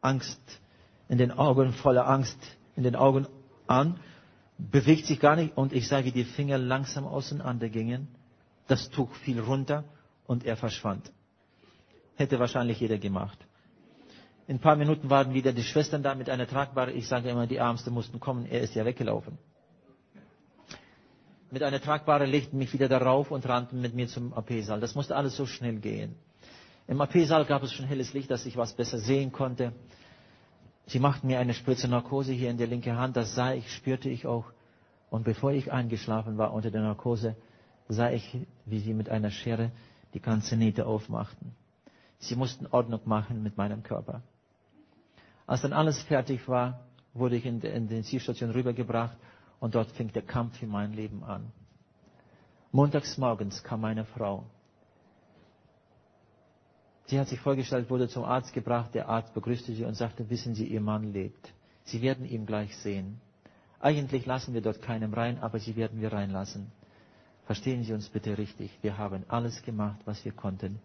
Angst 0.00 0.40
in 1.08 1.18
den 1.18 1.30
Augen, 1.30 1.72
voller 1.72 2.06
Angst 2.06 2.38
in 2.76 2.82
den 2.82 2.96
Augen 2.96 3.26
an, 3.66 3.98
bewegt 4.58 5.06
sich 5.06 5.20
gar 5.20 5.36
nicht, 5.36 5.56
und 5.56 5.72
ich 5.72 5.88
sah, 5.88 6.04
wie 6.04 6.12
die 6.12 6.24
Finger 6.24 6.58
langsam 6.58 7.06
auseinandergingen. 7.06 8.08
Das 8.66 8.90
Tuch 8.90 9.12
fiel 9.16 9.40
runter 9.40 9.84
und 10.26 10.44
er 10.44 10.56
verschwand. 10.56 11.12
Hätte 12.16 12.38
wahrscheinlich 12.38 12.80
jeder 12.80 12.98
gemacht. 12.98 13.38
In 14.46 14.56
ein 14.56 14.60
paar 14.60 14.76
Minuten 14.76 15.10
waren 15.10 15.32
wieder 15.34 15.52
die 15.52 15.62
Schwestern 15.62 16.02
da 16.02 16.14
mit 16.14 16.28
einer 16.28 16.46
Tragbare. 16.46 16.92
Ich 16.92 17.08
sage 17.08 17.30
immer, 17.30 17.46
die 17.46 17.56
Ärmste 17.56 17.90
mussten 17.90 18.20
kommen. 18.20 18.46
Er 18.46 18.60
ist 18.60 18.74
ja 18.74 18.84
weggelaufen. 18.84 19.38
Mit 21.50 21.62
einer 21.62 21.80
Tragbare 21.80 22.26
legten 22.26 22.58
mich 22.58 22.72
wieder 22.72 22.88
darauf 22.88 23.30
und 23.30 23.48
rannten 23.48 23.80
mit 23.80 23.94
mir 23.94 24.06
zum 24.08 24.34
AP-Saal. 24.34 24.80
Das 24.80 24.94
musste 24.94 25.16
alles 25.16 25.36
so 25.36 25.46
schnell 25.46 25.76
gehen. 25.76 26.14
Im 26.86 27.00
AP-Saal 27.00 27.44
gab 27.46 27.62
es 27.62 27.72
schon 27.72 27.86
helles 27.86 28.12
Licht, 28.12 28.30
dass 28.30 28.44
ich 28.44 28.56
was 28.56 28.74
besser 28.74 28.98
sehen 28.98 29.32
konnte. 29.32 29.72
Sie 30.86 30.98
machten 30.98 31.26
mir 31.26 31.38
eine 31.38 31.54
Spritze 31.54 31.88
Narkose 31.88 32.32
hier 32.32 32.50
in 32.50 32.58
der 32.58 32.66
linke 32.66 32.96
Hand. 32.96 33.16
Das 33.16 33.34
sah 33.34 33.52
ich, 33.52 33.72
spürte 33.72 34.08
ich 34.08 34.26
auch. 34.26 34.44
Und 35.10 35.24
bevor 35.24 35.52
ich 35.52 35.72
eingeschlafen 35.72 36.38
war 36.38 36.52
unter 36.52 36.70
der 36.70 36.82
Narkose, 36.82 37.36
sah 37.88 38.10
ich, 38.10 38.38
wie 38.66 38.80
sie 38.80 38.94
mit 38.94 39.08
einer 39.08 39.30
Schere 39.30 39.70
die 40.12 40.20
ganze 40.20 40.56
Nähte 40.56 40.86
aufmachten. 40.86 41.54
Sie 42.18 42.36
mussten 42.36 42.66
Ordnung 42.66 43.00
machen 43.04 43.42
mit 43.42 43.56
meinem 43.56 43.82
Körper. 43.82 44.22
Als 45.46 45.62
dann 45.62 45.72
alles 45.72 46.02
fertig 46.02 46.48
war, 46.48 46.80
wurde 47.12 47.36
ich 47.36 47.44
in 47.46 47.60
die 47.60 47.68
Intensivstation 47.68 48.50
rübergebracht 48.50 49.16
und 49.60 49.74
dort 49.74 49.90
fing 49.92 50.12
der 50.12 50.22
Kampf 50.22 50.62
in 50.62 50.68
mein 50.68 50.92
Leben 50.92 51.22
an. 51.22 51.52
Montags 52.72 53.18
morgens 53.18 53.62
kam 53.62 53.82
meine 53.82 54.04
Frau. 54.04 54.44
Sie 57.06 57.18
hat 57.20 57.28
sich 57.28 57.40
vorgestellt, 57.40 57.90
wurde 57.90 58.08
zum 58.08 58.24
Arzt 58.24 58.52
gebracht. 58.54 58.94
Der 58.94 59.08
Arzt 59.08 59.34
begrüßte 59.34 59.74
sie 59.74 59.84
und 59.84 59.94
sagte, 59.94 60.28
wissen 60.30 60.54
Sie, 60.54 60.66
Ihr 60.66 60.80
Mann 60.80 61.12
lebt. 61.12 61.52
Sie 61.84 62.00
werden 62.00 62.24
ihn 62.26 62.46
gleich 62.46 62.74
sehen. 62.78 63.20
Eigentlich 63.80 64.24
lassen 64.24 64.54
wir 64.54 64.62
dort 64.62 64.80
keinem 64.80 65.12
rein, 65.12 65.38
aber 65.40 65.58
Sie 65.58 65.76
werden 65.76 66.00
wir 66.00 66.12
reinlassen. 66.12 66.72
Verstehen 67.44 67.84
Sie 67.84 67.92
uns 67.92 68.08
bitte 68.08 68.38
richtig. 68.38 68.70
Wir 68.80 68.96
haben 68.96 69.24
alles 69.28 69.62
gemacht, 69.62 70.00
was 70.06 70.24
wir 70.24 70.32
konnten, 70.32 70.78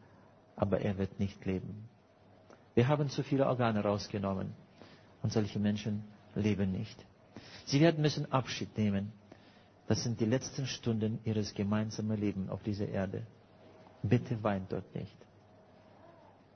aber 0.57 0.82
er 0.82 0.97
wird 0.97 1.20
nicht 1.20 1.45
leben. 1.45 1.88
Wir 2.76 2.89
haben 2.89 3.09
zu 3.09 3.24
viele 3.24 3.47
Organe 3.47 3.82
rausgenommen 3.82 4.53
und 5.24 5.32
solche 5.32 5.59
Menschen 5.59 6.03
leben 6.36 6.72
nicht. 6.74 6.97
Sie 7.65 7.80
werden 7.80 8.01
müssen 8.01 8.30
Abschied 8.32 8.78
nehmen. 8.78 9.13
Das 9.88 10.03
sind 10.03 10.20
die 10.20 10.26
letzten 10.26 10.67
Stunden 10.67 11.20
ihres 11.24 11.53
gemeinsamen 11.53 12.20
Lebens 12.20 12.49
auf 12.49 12.61
dieser 12.63 12.89
Erde. 12.89 13.26
Bitte 14.03 14.43
weint 14.43 14.72
dort 14.72 14.93
nicht. 14.93 15.15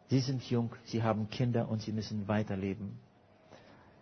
Sie 0.09 0.19
sind 0.19 0.43
jung, 0.49 0.71
sie 0.85 1.01
haben 1.01 1.29
Kinder 1.29 1.69
und 1.69 1.81
sie 1.81 1.91
müssen 1.91 2.27
weiterleben. 2.27 2.99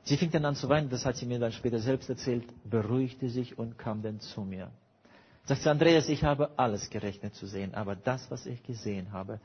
Sie 0.03 0.17
fing 0.17 0.31
dann 0.31 0.45
an 0.45 0.55
zu 0.55 0.67
weinen, 0.67 0.89
das 0.89 1.05
hat 1.05 1.15
sie 1.15 1.25
mir 1.25 1.39
dann 1.39 1.51
später 1.51 1.79
selbst 1.79 2.09
erzählt, 2.09 2.43
beruhigte 2.69 3.29
sich 3.29 3.57
und 3.57 3.77
kam 3.77 4.01
dann 4.01 4.19
zu 4.19 4.41
mir. 4.41 4.71
Sagt 5.45 5.61
sie, 5.61 5.69
Andreas, 5.69 6.09
ich 6.09 6.23
habe 6.23 6.51
alles 6.57 6.89
gerechnet 6.89 7.35
zu 7.35 7.45
sehen, 7.47 7.75
aber 7.75 7.95
das, 7.95 8.29
was 8.31 8.45
ich 8.45 8.63
gesehen 8.63 9.11
habe, 9.11 9.39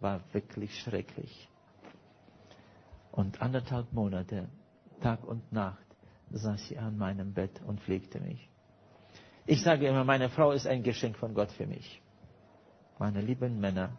war 0.00 0.20
wirklich 0.32 0.78
schrecklich. 0.80 1.48
Und 3.12 3.42
anderthalb 3.42 3.92
Monate, 3.92 4.48
Tag 5.00 5.24
und 5.24 5.52
Nacht, 5.52 5.84
saß 6.30 6.68
sie 6.68 6.78
an 6.78 6.96
meinem 6.96 7.32
Bett 7.32 7.60
und 7.66 7.80
pflegte 7.80 8.20
mich. 8.20 8.48
Ich 9.46 9.62
sage 9.62 9.86
immer, 9.88 10.04
meine 10.04 10.28
Frau 10.28 10.52
ist 10.52 10.66
ein 10.66 10.82
Geschenk 10.82 11.16
von 11.16 11.34
Gott 11.34 11.50
für 11.52 11.66
mich. 11.66 12.02
Meine 12.98 13.20
lieben 13.20 13.60
Männer, 13.60 13.90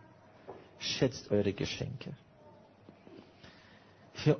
schätzt 0.79 1.29
eure 1.31 1.53
Geschenke. 1.53 2.13
Für 4.13 4.37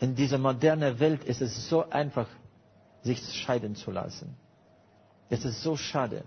in 0.00 0.14
dieser 0.14 0.38
modernen 0.38 0.98
Welt 0.98 1.24
ist 1.24 1.40
es 1.40 1.68
so 1.68 1.88
einfach, 1.88 2.28
sich 3.02 3.20
scheiden 3.42 3.74
zu 3.74 3.90
lassen. 3.90 4.36
Es 5.30 5.44
ist 5.44 5.62
so 5.62 5.76
schade. 5.76 6.24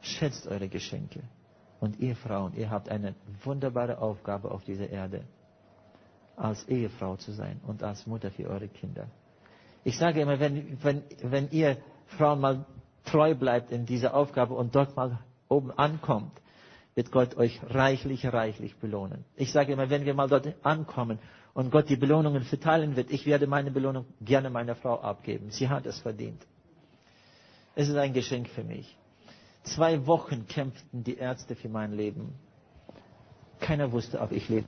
Schätzt 0.00 0.46
eure 0.46 0.68
Geschenke. 0.68 1.22
Und 1.80 1.98
ihr 2.00 2.16
Frauen, 2.16 2.54
ihr 2.54 2.70
habt 2.70 2.88
eine 2.88 3.14
wunderbare 3.44 3.98
Aufgabe 3.98 4.50
auf 4.50 4.64
dieser 4.64 4.88
Erde, 4.88 5.24
als 6.36 6.64
Ehefrau 6.68 7.16
zu 7.16 7.32
sein 7.32 7.60
und 7.66 7.82
als 7.82 8.06
Mutter 8.06 8.30
für 8.30 8.48
eure 8.48 8.68
Kinder. 8.68 9.08
Ich 9.84 9.98
sage 9.98 10.20
immer, 10.20 10.38
wenn, 10.38 10.78
wenn, 10.82 11.02
wenn 11.22 11.50
ihr 11.50 11.76
Frauen 12.18 12.40
mal 12.40 12.64
treu 13.04 13.34
bleibt 13.34 13.70
in 13.72 13.84
dieser 13.84 14.14
Aufgabe 14.14 14.54
und 14.54 14.74
dort 14.74 14.96
mal 14.96 15.18
oben 15.48 15.70
ankommt, 15.72 16.32
wird 16.94 17.10
Gott 17.10 17.36
euch 17.36 17.60
reichlich, 17.68 18.26
reichlich 18.26 18.76
belohnen. 18.76 19.24
Ich 19.36 19.52
sage 19.52 19.72
immer, 19.72 19.88
wenn 19.90 20.04
wir 20.04 20.14
mal 20.14 20.28
dort 20.28 20.46
ankommen 20.64 21.18
und 21.54 21.70
Gott 21.70 21.88
die 21.88 21.96
Belohnungen 21.96 22.44
verteilen 22.44 22.96
wird, 22.96 23.10
ich 23.10 23.26
werde 23.26 23.46
meine 23.46 23.70
Belohnung 23.70 24.06
gerne 24.20 24.50
meiner 24.50 24.74
Frau 24.74 25.00
abgeben. 25.00 25.50
Sie 25.50 25.68
hat 25.68 25.86
es 25.86 25.98
verdient. 26.00 26.46
Es 27.74 27.88
ist 27.88 27.96
ein 27.96 28.12
Geschenk 28.12 28.48
für 28.48 28.64
mich. 28.64 28.96
Zwei 29.64 30.06
Wochen 30.06 30.46
kämpften 30.46 31.04
die 31.04 31.16
Ärzte 31.16 31.54
für 31.54 31.68
mein 31.68 31.92
Leben. 31.92 32.34
Keiner 33.60 33.92
wusste, 33.92 34.20
ob 34.20 34.32
ich 34.32 34.48
lebe. 34.48 34.66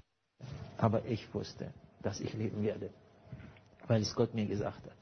Aber 0.79 1.05
ich 1.05 1.33
wusste, 1.35 1.73
dass 2.03 2.21
ich 2.21 2.33
leben 2.35 2.63
werde, 2.63 2.91
weil 3.87 4.01
es 4.03 4.15
Gott 4.15 4.35
mir 4.35 4.47
gesagt 4.47 4.85
hat. 4.87 4.97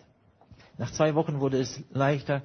Nach 0.78 0.90
zwei 0.92 1.14
Wochen 1.14 1.40
wurde 1.40 1.60
es 1.60 1.82
leichter, 1.90 2.42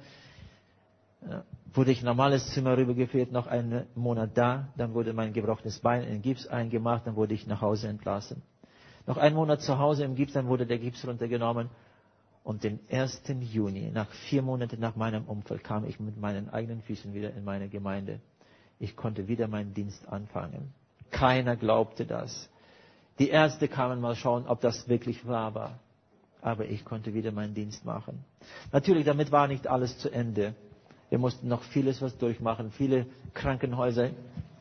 wurde 1.74 1.90
ich 1.92 2.02
normales 2.02 2.50
Zimmer 2.52 2.76
rübergeführt, 2.76 3.32
noch 3.32 3.46
einen 3.46 3.86
Monat 3.94 4.30
da, 4.34 4.68
dann 4.76 4.94
wurde 4.94 5.12
mein 5.12 5.32
gebrochenes 5.32 5.80
Bein 5.80 6.04
in 6.04 6.22
Gips 6.22 6.46
eingemacht, 6.46 7.06
dann 7.06 7.16
wurde 7.16 7.34
ich 7.34 7.46
nach 7.46 7.60
Hause 7.60 7.88
entlassen. 7.88 8.42
Noch 9.06 9.16
einen 9.16 9.36
Monat 9.36 9.62
zu 9.62 9.78
Hause 9.78 10.04
im 10.04 10.14
Gips, 10.14 10.34
dann 10.34 10.48
wurde 10.48 10.66
der 10.66 10.78
Gips 10.78 11.06
runtergenommen. 11.06 11.70
Und 12.44 12.64
den 12.64 12.80
1. 12.90 13.22
Juni, 13.40 13.90
nach 13.90 14.08
vier 14.28 14.40
Monaten 14.42 14.80
nach 14.80 14.96
meinem 14.96 15.24
Unfall, 15.24 15.58
kam 15.58 15.84
ich 15.84 16.00
mit 16.00 16.16
meinen 16.18 16.48
eigenen 16.48 16.80
Füßen 16.82 17.12
wieder 17.12 17.34
in 17.34 17.44
meine 17.44 17.68
Gemeinde. 17.68 18.20
Ich 18.78 18.96
konnte 18.96 19.28
wieder 19.28 19.48
meinen 19.48 19.74
Dienst 19.74 20.08
anfangen. 20.08 20.72
Keiner 21.10 21.56
glaubte 21.56 22.06
das. 22.06 22.48
Die 23.18 23.28
Ärzte 23.28 23.68
kamen 23.68 24.00
mal 24.00 24.14
schauen, 24.14 24.46
ob 24.46 24.60
das 24.60 24.88
wirklich 24.88 25.26
wahr 25.26 25.54
war. 25.54 25.78
Aber 26.40 26.66
ich 26.66 26.84
konnte 26.84 27.12
wieder 27.14 27.32
meinen 27.32 27.54
Dienst 27.54 27.84
machen. 27.84 28.24
Natürlich, 28.72 29.04
damit 29.04 29.32
war 29.32 29.48
nicht 29.48 29.66
alles 29.66 29.98
zu 29.98 30.08
Ende. 30.10 30.54
Wir 31.10 31.18
mussten 31.18 31.48
noch 31.48 31.62
vieles 31.62 32.02
was 32.02 32.16
durchmachen, 32.18 32.70
viele 32.70 33.06
Krankenhäuser, 33.34 34.10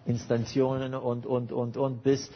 Instantionen 0.06 0.95
und, 0.95 1.26
und, 1.26 1.52
und, 1.52 1.76
und, 1.78 2.04
bis 2.04 2.32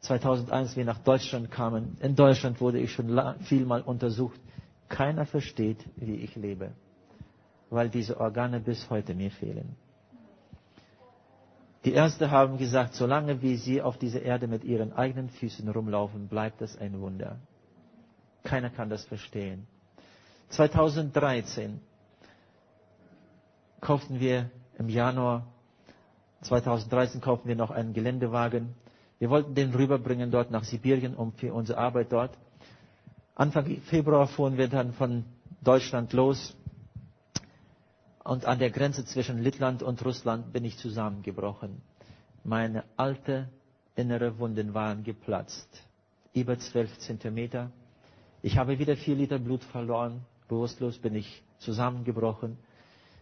2001 0.00 0.76
wir 0.76 0.84
nach 0.84 0.98
Deutschland 0.98 1.50
kamen. 1.50 1.96
In 2.00 2.14
Deutschland 2.16 2.60
wurde 2.60 2.78
ich 2.78 2.92
schon 2.92 3.18
vielmal 3.42 3.82
untersucht. 3.82 4.40
Keiner 4.88 5.26
versteht, 5.26 5.84
wie 5.96 6.16
ich 6.16 6.34
lebe, 6.36 6.72
weil 7.70 7.88
diese 7.90 8.18
Organe 8.20 8.60
bis 8.60 8.88
heute 8.90 9.14
mir 9.14 9.30
fehlen. 9.30 9.76
Die 11.84 11.92
Ärzte 11.92 12.30
haben 12.30 12.56
gesagt, 12.56 12.94
solange 12.94 13.42
wie 13.42 13.56
sie 13.56 13.82
auf 13.82 13.98
dieser 13.98 14.22
Erde 14.22 14.46
mit 14.46 14.64
ihren 14.64 14.94
eigenen 14.94 15.28
Füßen 15.28 15.68
rumlaufen, 15.68 16.28
bleibt 16.28 16.62
das 16.62 16.78
ein 16.78 16.98
Wunder. 17.00 17.38
Keiner 18.42 18.70
kann 18.70 18.88
das 18.88 19.04
verstehen. 19.04 19.66
2013 20.48 21.80
kauften 23.84 24.18
wir 24.18 24.50
im 24.78 24.88
Januar 24.88 25.46
2013 26.42 27.20
kauften 27.20 27.48
wir 27.48 27.56
noch 27.56 27.70
einen 27.70 27.92
Geländewagen 27.94 28.74
wir 29.18 29.30
wollten 29.30 29.54
den 29.54 29.72
rüberbringen 29.74 30.30
dort 30.30 30.50
nach 30.50 30.64
Sibirien, 30.64 31.14
um 31.14 31.32
für 31.32 31.52
unsere 31.54 31.78
Arbeit 31.78 32.12
dort. 32.12 32.36
Anfang 33.34 33.80
Februar 33.82 34.26
fuhren 34.26 34.58
wir 34.58 34.68
dann 34.68 34.92
von 34.92 35.24
Deutschland 35.62 36.12
los. 36.12 36.56
Und 38.22 38.44
an 38.46 38.58
der 38.58 38.70
Grenze 38.70 39.04
zwischen 39.04 39.38
Lettland 39.42 39.82
und 39.82 40.04
Russland 40.04 40.52
bin 40.52 40.64
ich 40.64 40.76
zusammengebrochen. 40.78 41.80
Meine 42.42 42.84
alte 42.96 43.48
innere 43.96 44.38
Wunden 44.38 44.74
waren 44.74 45.04
geplatzt. 45.04 45.68
Über 46.32 46.58
zwölf 46.58 46.98
Zentimeter. 46.98 47.70
Ich 48.42 48.58
habe 48.58 48.78
wieder 48.78 48.96
vier 48.96 49.14
Liter 49.14 49.38
Blut 49.38 49.62
verloren. 49.64 50.22
Bewusstlos 50.48 50.98
bin 50.98 51.14
ich 51.14 51.42
zusammengebrochen. 51.58 52.58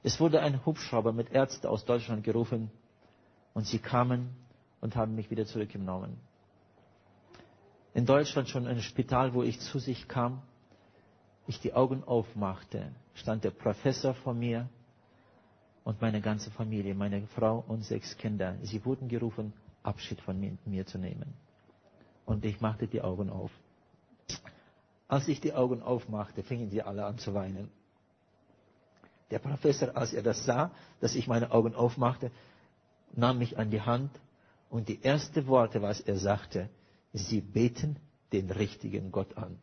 Es 0.03 0.19
wurde 0.19 0.41
ein 0.41 0.65
Hubschrauber 0.67 1.13
mit 1.13 1.31
Ärzten 1.31 1.67
aus 1.69 1.85
Deutschland 1.85 2.25
gerufen 2.25 2.71
und 3.55 3.67
sie 3.67 3.79
kamen 3.79 4.31
und 4.81 4.97
haben 4.97 5.15
mich 5.15 5.31
wieder 5.31 5.47
zurückgenommen. 5.47 6.19
In 7.95 8.07
Deutschland 8.07 8.49
schon 8.49 8.67
ein 8.67 8.81
Spital, 8.81 9.35
wo 9.35 9.43
ich 9.43 9.61
zu 9.61 9.79
sich 9.79 10.09
kam, 10.09 10.43
ich 11.47 11.61
die 11.61 11.75
Augen 11.75 12.03
aufmachte, 12.05 12.91
stand 13.15 13.45
der 13.45 13.51
Professor 13.51 14.15
vor 14.15 14.35
mir 14.35 14.69
und 15.85 16.01
meine 16.01 16.21
ganze 16.21 16.51
Familie, 16.51 16.95
meine 16.95 17.27
Frau 17.29 17.65
und 17.67 17.85
sechs 17.85 18.17
Kinder. 18.17 18.57
Sie 18.63 18.85
wurden 18.85 19.09
gerufen, 19.09 19.53
Abschied 19.83 20.21
von 20.21 20.39
mir, 20.39 20.57
mir 20.65 20.87
zu 20.87 20.99
nehmen. 20.99 21.35
Und 22.25 22.45
ich 22.45 22.61
machte 22.61 22.87
die 22.87 23.03
Augen 23.03 23.31
auf. 23.31 23.51
Als 25.09 25.29
ich 25.29 25.41
die 25.41 25.53
Augen 25.53 25.83
aufmachte, 25.83 26.43
fingen 26.43 26.71
sie 26.71 26.83
alle 26.83 27.05
an 27.05 27.19
zu 27.19 27.35
weinen. 27.35 27.71
Der 29.33 29.39
Professor, 29.39 29.97
als 29.97 30.13
er 30.13 30.23
das 30.23 30.45
sah, 30.45 30.71
dass 31.01 31.15
ich 31.15 31.27
meine 31.27 31.53
Augen 31.53 31.75
aufmachte, 31.75 32.31
nahm 33.15 33.39
mich 33.39 33.59
an 33.59 33.71
die 33.71 33.81
Hand 33.81 34.11
und 34.69 34.91
die 34.91 35.03
ersten 35.03 35.47
Worte, 35.47 35.81
was 35.81 36.01
er 36.03 36.19
sagte, 36.19 36.69
sie 37.15 37.41
beten 37.41 37.97
den 38.35 38.51
richtigen 38.51 39.11
Gott 39.11 39.39
an. 39.39 39.59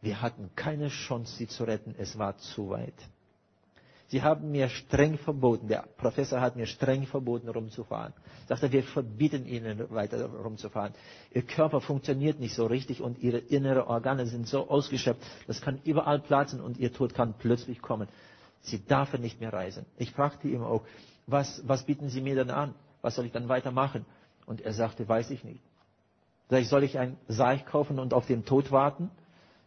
Wir 0.00 0.22
hatten 0.22 0.48
keine 0.56 0.88
Chance, 0.88 1.36
sie 1.36 1.46
zu 1.46 1.64
retten. 1.64 1.94
Es 1.98 2.16
war 2.18 2.38
zu 2.38 2.70
weit. 2.70 2.94
Sie 4.08 4.22
haben 4.22 4.50
mir 4.50 4.70
streng 4.70 5.18
verboten, 5.18 5.68
der 5.68 5.84
Professor 5.98 6.40
hat 6.40 6.56
mir 6.56 6.66
streng 6.66 7.06
verboten, 7.06 7.50
rumzufahren. 7.50 8.14
Sagte, 8.48 8.72
wir 8.72 8.82
verbieten 8.84 9.44
Ihnen 9.46 9.90
weiter 9.90 10.24
rumzufahren. 10.26 10.94
Ihr 11.34 11.42
Körper 11.42 11.82
funktioniert 11.82 12.40
nicht 12.40 12.54
so 12.54 12.64
richtig 12.66 13.02
und 13.02 13.18
Ihre 13.18 13.38
inneren 13.38 13.82
Organe 13.82 14.26
sind 14.26 14.46
so 14.48 14.70
ausgeschöpft, 14.70 15.20
das 15.48 15.60
kann 15.60 15.80
überall 15.84 16.20
platzen 16.20 16.60
und 16.62 16.78
Ihr 16.78 16.92
Tod 16.94 17.12
kann 17.14 17.34
plötzlich 17.36 17.82
kommen. 17.82 18.08
Sie 18.62 18.78
dürfen 18.84 19.20
nicht 19.20 19.40
mehr 19.40 19.52
reisen. 19.52 19.86
Ich 19.96 20.12
fragte 20.12 20.48
ihn 20.48 20.62
auch, 20.62 20.82
was, 21.26 21.62
was 21.66 21.84
bieten 21.84 22.08
Sie 22.08 22.20
mir 22.20 22.34
denn 22.34 22.50
an? 22.50 22.74
Was 23.02 23.14
soll 23.14 23.26
ich 23.26 23.32
dann 23.32 23.48
weitermachen? 23.48 24.04
Und 24.46 24.60
er 24.60 24.72
sagte, 24.72 25.08
weiß 25.08 25.30
ich 25.30 25.44
nicht. 25.44 25.60
Sag 26.48 26.60
ich, 26.60 26.68
soll 26.68 26.84
ich 26.84 26.98
ein 26.98 27.16
Sarg 27.28 27.66
kaufen 27.66 27.98
und 27.98 28.14
auf 28.14 28.26
den 28.26 28.44
Tod 28.44 28.70
warten? 28.70 29.10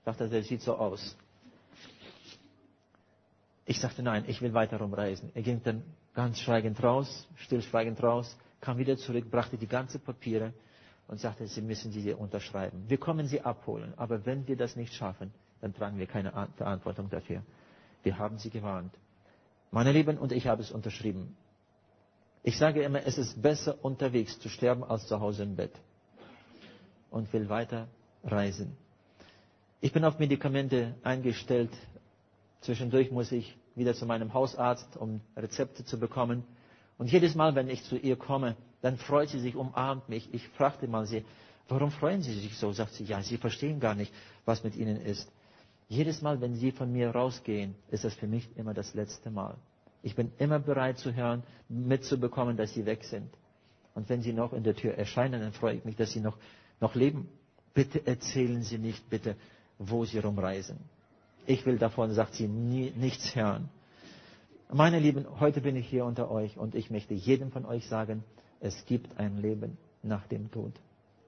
Sagte 0.05 0.25
er, 0.25 0.29
das 0.29 0.47
sieht 0.47 0.61
so 0.61 0.75
aus. 0.75 1.15
Ich 3.65 3.79
sagte, 3.79 4.01
nein, 4.01 4.23
ich 4.27 4.41
will 4.41 4.53
weiter 4.53 4.77
rumreisen. 4.77 5.31
Er 5.35 5.41
ging 5.41 5.61
dann 5.63 5.83
ganz 6.15 6.39
schweigend 6.39 6.81
raus, 6.81 7.27
stillschweigend 7.35 8.01
raus, 8.01 8.35
kam 8.61 8.77
wieder 8.77 8.97
zurück, 8.97 9.29
brachte 9.29 9.57
die 9.57 9.67
ganzen 9.67 10.01
Papiere 10.01 10.53
und 11.07 11.19
sagte, 11.19 11.47
Sie 11.47 11.61
müssen 11.61 11.91
sie 11.91 12.13
unterschreiben. 12.13 12.83
Wir 12.87 12.97
kommen 12.97 13.27
sie 13.27 13.41
abholen, 13.41 13.93
aber 13.97 14.25
wenn 14.25 14.47
wir 14.47 14.57
das 14.57 14.75
nicht 14.75 14.93
schaffen, 14.93 15.31
dann 15.61 15.73
tragen 15.73 15.97
wir 15.97 16.07
keine 16.07 16.31
Verantwortung 16.57 17.09
dafür. 17.09 17.43
Wir 18.03 18.17
haben 18.17 18.37
sie 18.37 18.49
gewarnt. 18.49 18.93
Meine 19.71 19.91
Lieben, 19.91 20.17
und 20.17 20.31
ich 20.31 20.47
habe 20.47 20.61
es 20.61 20.71
unterschrieben. 20.71 21.35
Ich 22.43 22.57
sage 22.57 22.81
immer, 22.81 23.05
es 23.05 23.17
ist 23.17 23.41
besser 23.41 23.83
unterwegs 23.83 24.39
zu 24.39 24.49
sterben 24.49 24.83
als 24.83 25.07
zu 25.07 25.19
Hause 25.19 25.43
im 25.43 25.55
Bett. 25.55 25.73
Und 27.11 27.31
will 27.33 27.49
weiter 27.49 27.87
reisen. 28.23 28.77
Ich 29.81 29.91
bin 29.93 30.05
auf 30.05 30.19
Medikamente 30.19 30.95
eingestellt. 31.03 31.71
Zwischendurch 32.61 33.11
muss 33.11 33.31
ich 33.31 33.57
wieder 33.75 33.93
zu 33.93 34.05
meinem 34.05 34.33
Hausarzt, 34.33 34.97
um 34.97 35.21
Rezepte 35.35 35.85
zu 35.85 35.99
bekommen. 35.99 36.43
Und 36.97 37.11
jedes 37.11 37.35
Mal, 37.35 37.55
wenn 37.55 37.69
ich 37.69 37.83
zu 37.83 37.97
ihr 37.97 38.15
komme, 38.17 38.55
dann 38.81 38.97
freut 38.97 39.29
sie 39.29 39.39
sich, 39.39 39.55
umarmt 39.55 40.09
mich. 40.09 40.33
Ich 40.33 40.47
fragte 40.49 40.87
mal 40.87 41.05
sie, 41.05 41.23
warum 41.69 41.91
freuen 41.91 42.21
Sie 42.21 42.33
sich 42.33 42.57
so? 42.57 42.71
Sagt 42.73 42.93
sie, 42.93 43.03
ja, 43.05 43.21
Sie 43.21 43.37
verstehen 43.37 43.79
gar 43.79 43.95
nicht, 43.95 44.13
was 44.45 44.63
mit 44.63 44.75
Ihnen 44.75 44.99
ist. 45.01 45.31
Jedes 45.89 46.21
Mal, 46.21 46.39
wenn 46.39 46.55
Sie 46.55 46.71
von 46.71 46.91
mir 46.91 47.09
rausgehen, 47.09 47.73
ist 47.89 48.03
das 48.03 48.13
für 48.13 48.27
mich 48.27 48.47
immer 48.55 48.73
das 48.75 48.93
letzte 48.93 49.31
Mal. 49.31 49.55
Ich 50.03 50.15
bin 50.15 50.31
immer 50.37 50.59
bereit 50.59 50.99
zu 50.99 51.13
hören, 51.13 51.43
mitzubekommen, 51.67 52.55
dass 52.55 52.73
Sie 52.73 52.85
weg 52.85 53.03
sind. 53.03 53.29
Und 53.95 54.07
wenn 54.07 54.21
Sie 54.21 54.31
noch 54.31 54.53
in 54.53 54.63
der 54.63 54.75
Tür 54.75 54.93
erscheinen, 54.93 55.41
dann 55.41 55.51
freue 55.51 55.75
ich 55.75 55.85
mich, 55.85 55.95
dass 55.95 56.11
Sie 56.11 56.21
noch, 56.21 56.37
noch 56.79 56.93
leben. 56.93 57.27
Bitte 57.73 58.05
erzählen 58.05 58.61
Sie 58.61 58.77
nicht, 58.77 59.09
bitte, 59.09 59.35
wo 59.79 60.05
Sie 60.05 60.19
rumreisen. 60.19 60.77
Ich 61.47 61.65
will 61.65 61.79
davon, 61.79 62.13
sagt 62.13 62.35
sie, 62.35 62.47
nie, 62.47 62.91
nichts 62.95 63.35
hören. 63.35 63.69
Meine 64.71 64.99
Lieben, 64.99 65.25
heute 65.39 65.61
bin 65.61 65.75
ich 65.75 65.87
hier 65.89 66.05
unter 66.05 66.29
euch 66.29 66.55
und 66.59 66.75
ich 66.75 66.91
möchte 66.91 67.15
jedem 67.15 67.51
von 67.51 67.65
euch 67.65 67.87
sagen, 67.87 68.23
es 68.59 68.85
gibt 68.85 69.17
ein 69.19 69.37
Leben 69.37 69.75
nach 70.03 70.27
dem 70.27 70.51
Tod. 70.51 70.73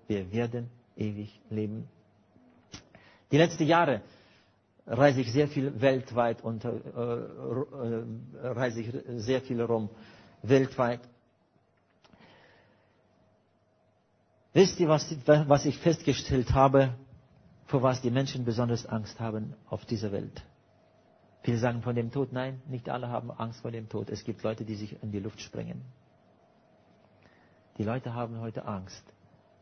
Wir 0.08 0.32
werden 0.32 0.70
ewig 0.96 1.40
leben. 1.50 1.88
Die 3.32 3.38
letzten 3.38 3.64
Jahre 3.66 4.02
reise 4.88 5.22
ich 5.22 5.32
sehr 5.32 5.48
viel 5.48 5.80
weltweit 5.82 6.44
und 6.44 6.66
äh, 6.66 6.70
äh, 6.70 8.04
reise 8.44 8.82
ich 8.82 8.94
sehr 9.24 9.42
viel 9.42 9.62
rum 9.62 9.90
weltweit. 10.42 11.02
Wisst 14.54 14.80
ihr, 14.80 14.90
was, 14.90 15.16
was 15.26 15.66
ich 15.66 15.78
festgestellt 15.78 16.52
habe? 16.54 16.94
vor 17.72 17.82
was 17.82 18.02
die 18.02 18.12
Menschen 18.12 18.44
besonders 18.44 18.86
Angst 18.86 19.18
haben 19.22 19.56
auf 19.70 19.86
dieser 19.86 20.12
Welt. 20.12 20.44
Viele 21.42 21.58
sagen 21.58 21.82
von 21.82 21.96
dem 21.96 22.12
Tod, 22.12 22.34
nein, 22.34 22.62
nicht 22.68 22.90
alle 22.90 23.08
haben 23.08 23.32
Angst 23.32 23.62
vor 23.62 23.72
dem 23.72 23.88
Tod. 23.88 24.10
Es 24.10 24.26
gibt 24.26 24.44
Leute, 24.44 24.66
die 24.66 24.76
sich 24.76 25.02
in 25.02 25.12
die 25.14 25.20
Luft 25.20 25.40
springen. 25.40 25.82
Die 27.78 27.84
Leute 27.86 28.14
haben 28.14 28.42
heute 28.42 28.66
Angst, 28.66 29.02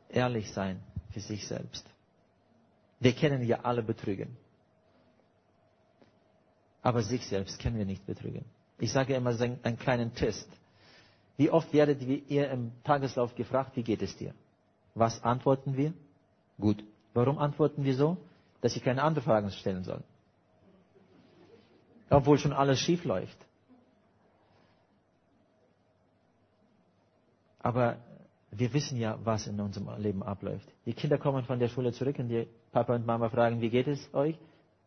ehrlich 0.10 0.52
sein 0.52 0.82
für 1.12 1.20
sich 1.20 1.48
selbst. 1.48 1.86
Wir 3.00 3.14
kennen 3.14 3.44
ja 3.44 3.60
alle 3.62 3.84
betrügen. 3.84 4.36
Aber 6.82 7.02
sich 7.02 7.26
selbst 7.28 7.60
können 7.60 7.78
wir 7.78 7.86
nicht 7.86 8.06
betrügen. 8.06 8.46
Ich 8.78 8.92
sage 8.92 9.14
immer 9.14 9.34
so 9.34 9.44
einen 9.44 9.78
kleinen 9.78 10.14
Test. 10.14 10.50
Wie 11.38 11.50
oft 11.50 11.72
werdet 11.74 12.02
ihr 12.02 12.50
im 12.52 12.72
Tageslauf 12.84 13.36
gefragt, 13.36 13.76
wie 13.76 13.84
geht 13.84 14.02
es 14.02 14.16
dir? 14.18 14.34
Was 14.96 15.24
antworten 15.24 15.78
wir? 15.78 15.94
Gut. 16.60 16.84
Warum 17.14 17.38
antworten 17.38 17.84
wir 17.84 17.96
so? 17.96 18.18
Dass 18.62 18.76
ich 18.76 18.84
keine 18.84 19.04
anderen 19.04 19.26
Fragen 19.26 19.52
stellen 19.52 19.84
soll. 19.84 20.04
Obwohl 22.10 22.38
schon 22.38 22.54
alles 22.54 22.80
schief 22.80 23.04
läuft. 23.06 23.38
Aber 27.60 27.98
wir 28.52 28.74
wissen 28.74 28.98
ja, 28.98 29.18
was 29.24 29.48
in 29.48 29.60
unserem 29.60 29.90
Leben 30.02 30.24
abläuft. 30.24 30.68
Die 30.86 30.94
Kinder 30.94 31.18
kommen 31.18 31.46
von 31.46 31.60
der 31.60 31.68
Schule 31.68 31.94
zurück 31.94 32.18
und 32.20 32.30
die 32.30 32.48
Papa 32.72 32.96
und 32.96 33.06
Mama 33.06 33.30
fragen, 33.30 33.62
wie 33.62 33.70
geht 33.70 33.88
es 33.88 34.14
euch? 34.14 34.38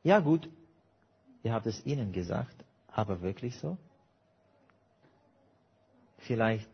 Ja, 0.03 0.19
gut. 0.21 0.49
Ihr 1.43 1.53
habt 1.53 1.67
es 1.67 1.85
ihnen 1.85 2.13
gesagt, 2.13 2.55
aber 2.89 3.21
wirklich 3.23 3.57
so? 3.59 3.77
Vielleicht 6.19 6.69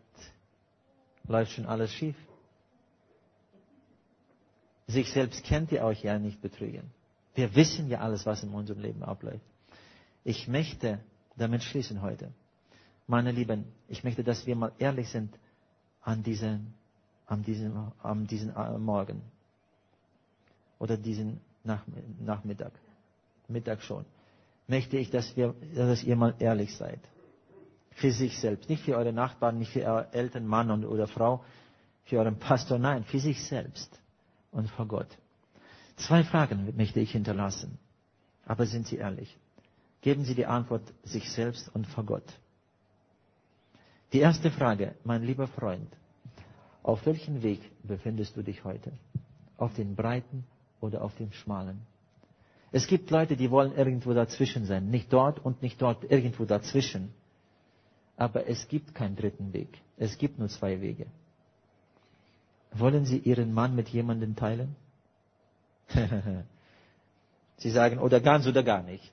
läuft 1.26 1.52
schon 1.52 1.66
alles 1.66 1.92
schief. 1.92 2.16
Sich 4.86 5.10
selbst 5.12 5.44
kennt 5.44 5.72
ihr 5.72 5.82
euch 5.84 6.02
ja 6.02 6.18
nicht 6.18 6.40
betrügen. 6.40 6.90
Wir 7.34 7.54
wissen 7.54 7.88
ja 7.88 8.00
alles, 8.00 8.26
was 8.26 8.42
in 8.42 8.50
unserem 8.50 8.80
Leben 8.80 9.02
abläuft. 9.02 9.44
Ich 10.24 10.48
möchte 10.48 10.98
damit 11.36 11.62
schließen 11.62 12.02
heute. 12.02 12.32
Meine 13.06 13.32
Lieben, 13.32 13.64
ich 13.86 14.04
möchte, 14.04 14.24
dass 14.24 14.46
wir 14.46 14.56
mal 14.56 14.72
ehrlich 14.78 15.08
sind 15.08 15.38
an 16.02 16.22
diesen, 16.22 16.74
an 17.26 17.42
diesen, 17.42 17.74
an 18.02 18.26
diesen 18.26 18.54
äh, 18.54 18.78
Morgen. 18.78 19.22
Oder 20.78 20.96
diesen 20.96 21.40
Nachmittag. 21.64 22.72
Mittag 23.48 23.82
schon. 23.82 24.04
Möchte 24.68 24.98
ich, 24.98 25.10
dass 25.10 25.36
wir, 25.36 25.54
dass 25.74 26.04
ihr 26.04 26.14
mal 26.14 26.34
ehrlich 26.38 26.76
seid. 26.76 27.00
Für 27.92 28.12
sich 28.12 28.38
selbst. 28.38 28.68
Nicht 28.68 28.84
für 28.84 28.96
eure 28.96 29.12
Nachbarn, 29.12 29.58
nicht 29.58 29.72
für 29.72 29.82
eure 29.84 30.12
Eltern, 30.12 30.46
Mann 30.46 30.84
oder 30.84 31.08
Frau, 31.08 31.42
für 32.04 32.18
euren 32.18 32.38
Pastor, 32.38 32.78
nein, 32.78 33.04
für 33.04 33.18
sich 33.18 33.42
selbst 33.44 33.98
und 34.52 34.70
vor 34.70 34.86
Gott. 34.86 35.08
Zwei 35.96 36.22
Fragen 36.22 36.72
möchte 36.76 37.00
ich 37.00 37.10
hinterlassen. 37.10 37.78
Aber 38.46 38.66
sind 38.66 38.86
Sie 38.86 38.96
ehrlich? 38.96 39.36
Geben 40.00 40.24
Sie 40.24 40.34
die 40.34 40.46
Antwort 40.46 40.82
sich 41.02 41.30
selbst 41.32 41.74
und 41.74 41.86
vor 41.86 42.04
Gott. 42.04 42.24
Die 44.12 44.20
erste 44.20 44.50
Frage, 44.50 44.94
mein 45.04 45.22
lieber 45.22 45.48
Freund, 45.48 45.88
auf 46.82 47.04
welchem 47.04 47.42
Weg 47.42 47.60
befindest 47.82 48.36
du 48.36 48.42
dich 48.42 48.64
heute? 48.64 48.92
Auf 49.56 49.74
den 49.74 49.96
breiten 49.96 50.44
oder 50.80 51.02
auf 51.02 51.14
dem 51.16 51.32
schmalen? 51.32 51.80
Es 52.70 52.86
gibt 52.86 53.10
Leute, 53.10 53.36
die 53.36 53.50
wollen 53.50 53.74
irgendwo 53.74 54.12
dazwischen 54.12 54.66
sein. 54.66 54.90
Nicht 54.90 55.12
dort 55.12 55.44
und 55.44 55.62
nicht 55.62 55.80
dort, 55.80 56.04
irgendwo 56.10 56.44
dazwischen. 56.44 57.12
Aber 58.16 58.46
es 58.48 58.68
gibt 58.68 58.94
keinen 58.94 59.16
dritten 59.16 59.52
Weg. 59.52 59.68
Es 59.96 60.18
gibt 60.18 60.38
nur 60.38 60.48
zwei 60.48 60.80
Wege. 60.80 61.06
Wollen 62.72 63.06
Sie 63.06 63.18
Ihren 63.18 63.54
Mann 63.54 63.74
mit 63.74 63.88
jemandem 63.88 64.36
teilen? 64.36 64.76
Sie 67.56 67.70
sagen, 67.70 67.98
oder 67.98 68.20
ganz 68.20 68.46
oder 68.46 68.62
gar 68.62 68.82
nicht. 68.82 69.10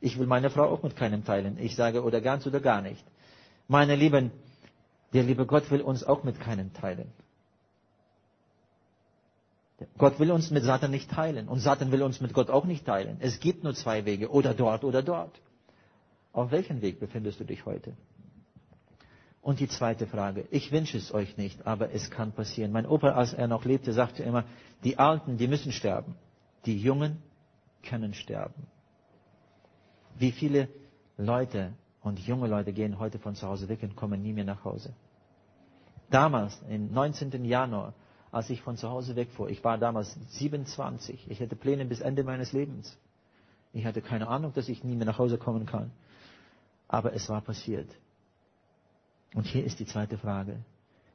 Ich 0.00 0.18
will 0.18 0.26
meine 0.26 0.50
Frau 0.50 0.64
auch 0.64 0.82
mit 0.82 0.96
keinem 0.96 1.24
teilen. 1.24 1.58
Ich 1.58 1.76
sage, 1.76 2.02
oder 2.02 2.20
ganz 2.20 2.46
oder 2.46 2.60
gar 2.60 2.82
nicht. 2.82 3.04
Meine 3.68 3.94
Lieben, 3.94 4.32
der 5.12 5.22
liebe 5.22 5.46
Gott 5.46 5.70
will 5.70 5.80
uns 5.82 6.02
auch 6.02 6.24
mit 6.24 6.40
keinem 6.40 6.72
teilen. 6.72 7.12
Gott 9.98 10.18
will 10.20 10.30
uns 10.30 10.50
mit 10.50 10.64
Satan 10.64 10.90
nicht 10.90 11.10
teilen. 11.10 11.48
Und 11.48 11.60
Satan 11.60 11.90
will 11.92 12.02
uns 12.02 12.20
mit 12.20 12.32
Gott 12.32 12.50
auch 12.50 12.64
nicht 12.64 12.86
teilen. 12.86 13.16
Es 13.20 13.40
gibt 13.40 13.64
nur 13.64 13.74
zwei 13.74 14.04
Wege. 14.04 14.30
Oder 14.30 14.54
dort 14.54 14.84
oder 14.84 15.02
dort. 15.02 15.40
Auf 16.32 16.50
welchem 16.50 16.80
Weg 16.82 17.00
befindest 17.00 17.40
du 17.40 17.44
dich 17.44 17.66
heute? 17.66 17.94
Und 19.42 19.58
die 19.58 19.68
zweite 19.68 20.06
Frage, 20.06 20.46
ich 20.50 20.70
wünsche 20.70 20.98
es 20.98 21.12
euch 21.14 21.36
nicht, 21.38 21.66
aber 21.66 21.92
es 21.92 22.10
kann 22.10 22.32
passieren. 22.32 22.72
Mein 22.72 22.86
Opa, 22.86 23.12
als 23.12 23.32
er 23.32 23.48
noch 23.48 23.64
lebte, 23.64 23.92
sagte 23.92 24.22
immer, 24.22 24.44
die 24.84 24.98
Alten, 24.98 25.38
die 25.38 25.48
müssen 25.48 25.72
sterben. 25.72 26.14
Die 26.66 26.78
Jungen 26.78 27.22
können 27.82 28.12
sterben. 28.12 28.66
Wie 30.18 30.32
viele 30.32 30.68
Leute 31.16 31.72
und 32.02 32.18
junge 32.18 32.48
Leute 32.48 32.72
gehen 32.74 32.98
heute 32.98 33.18
von 33.18 33.34
zu 33.34 33.46
Hause 33.46 33.68
weg 33.68 33.82
und 33.82 33.96
kommen 33.96 34.22
nie 34.22 34.34
mehr 34.34 34.44
nach 34.44 34.64
Hause. 34.64 34.92
Damals, 36.10 36.60
im 36.68 36.92
19. 36.92 37.44
Januar, 37.44 37.94
als 38.32 38.48
ich 38.50 38.62
von 38.62 38.76
zu 38.76 38.88
Hause 38.88 39.16
wegfuhr, 39.16 39.48
ich 39.48 39.62
war 39.64 39.78
damals 39.78 40.16
27, 40.38 41.30
ich 41.30 41.40
hatte 41.40 41.56
Pläne 41.56 41.84
bis 41.84 42.00
Ende 42.00 42.22
meines 42.22 42.52
Lebens. 42.52 42.96
Ich 43.72 43.84
hatte 43.84 44.02
keine 44.02 44.28
Ahnung, 44.28 44.52
dass 44.52 44.68
ich 44.68 44.84
nie 44.84 44.96
mehr 44.96 45.06
nach 45.06 45.18
Hause 45.18 45.38
kommen 45.38 45.66
kann. 45.66 45.90
Aber 46.88 47.12
es 47.12 47.28
war 47.28 47.40
passiert. 47.40 47.88
Und 49.34 49.46
hier 49.46 49.64
ist 49.64 49.78
die 49.78 49.86
zweite 49.86 50.18
Frage. 50.18 50.60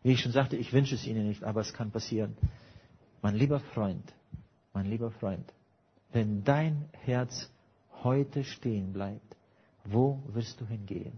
Wie 0.03 0.11
ich 0.11 0.22
schon 0.22 0.32
sagte, 0.32 0.55
ich 0.55 0.72
wünsche 0.72 0.95
es 0.95 1.05
Ihnen 1.05 1.28
nicht, 1.28 1.43
aber 1.43 1.61
es 1.61 1.74
kann 1.74 1.91
passieren. 1.91 2.38
Mein 3.22 3.36
lieber 3.36 3.59
Freund, 3.59 4.13
mein 4.74 4.86
lieber 4.86 5.11
Freund, 5.11 5.51
wenn 6.13 6.43
dein 6.43 6.86
Herz 7.05 7.49
heute 8.03 8.43
stehen 8.43 8.93
bleibt, 8.93 9.36
wo 9.84 10.22
wirst 10.28 10.61
du 10.61 10.66
hingehen? 10.66 11.13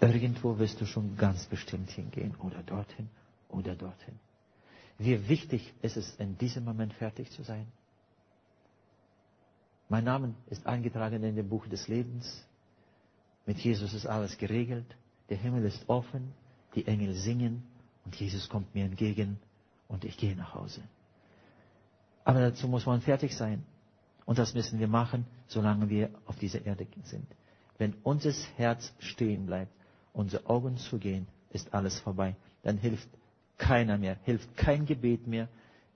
Irgendwo 0.00 0.58
wirst 0.58 0.80
du 0.80 0.86
schon 0.86 1.16
ganz 1.16 1.46
bestimmt 1.46 1.90
hingehen 1.90 2.34
oder 2.40 2.62
dorthin 2.62 3.08
oder 3.48 3.74
dorthin. 3.74 4.18
Wie 4.98 5.28
wichtig 5.28 5.72
ist 5.80 5.96
es, 5.96 6.14
in 6.16 6.36
diesem 6.36 6.64
Moment 6.64 6.92
fertig 6.94 7.30
zu 7.30 7.44
sein? 7.44 7.66
Mein 9.88 10.04
Name 10.04 10.34
ist 10.50 10.66
eingetragen 10.66 11.22
in 11.22 11.36
dem 11.36 11.48
Buch 11.48 11.66
des 11.66 11.88
Lebens. 11.88 12.44
Mit 13.46 13.58
Jesus 13.58 13.94
ist 13.94 14.06
alles 14.06 14.36
geregelt. 14.36 14.96
Der 15.30 15.36
Himmel 15.36 15.64
ist 15.64 15.88
offen, 15.88 16.34
die 16.74 16.86
Engel 16.86 17.14
singen 17.14 17.62
und 18.04 18.14
Jesus 18.16 18.48
kommt 18.48 18.74
mir 18.74 18.84
entgegen 18.84 19.38
und 19.86 20.04
ich 20.04 20.16
gehe 20.18 20.34
nach 20.36 20.54
Hause. 20.54 20.82
Aber 22.24 22.40
dazu 22.40 22.68
muss 22.68 22.84
man 22.84 23.00
fertig 23.00 23.34
sein. 23.34 23.64
Und 24.26 24.38
das 24.38 24.52
müssen 24.52 24.78
wir 24.78 24.88
machen, 24.88 25.24
solange 25.46 25.88
wir 25.88 26.10
auf 26.26 26.36
dieser 26.38 26.66
Erde 26.66 26.86
sind. 27.04 27.26
Wenn 27.78 27.94
unser 28.02 28.32
Herz 28.56 28.92
stehen 28.98 29.46
bleibt, 29.46 29.72
unsere 30.12 30.44
Augen 30.46 30.76
zugehen, 30.76 31.26
ist 31.50 31.72
alles 31.72 31.98
vorbei. 32.00 32.36
dann 32.62 32.76
hilft 32.76 33.08
keiner 33.58 33.98
mehr, 33.98 34.16
hilft 34.24 34.56
kein 34.56 34.86
Gebet 34.86 35.26
mehr, 35.26 35.48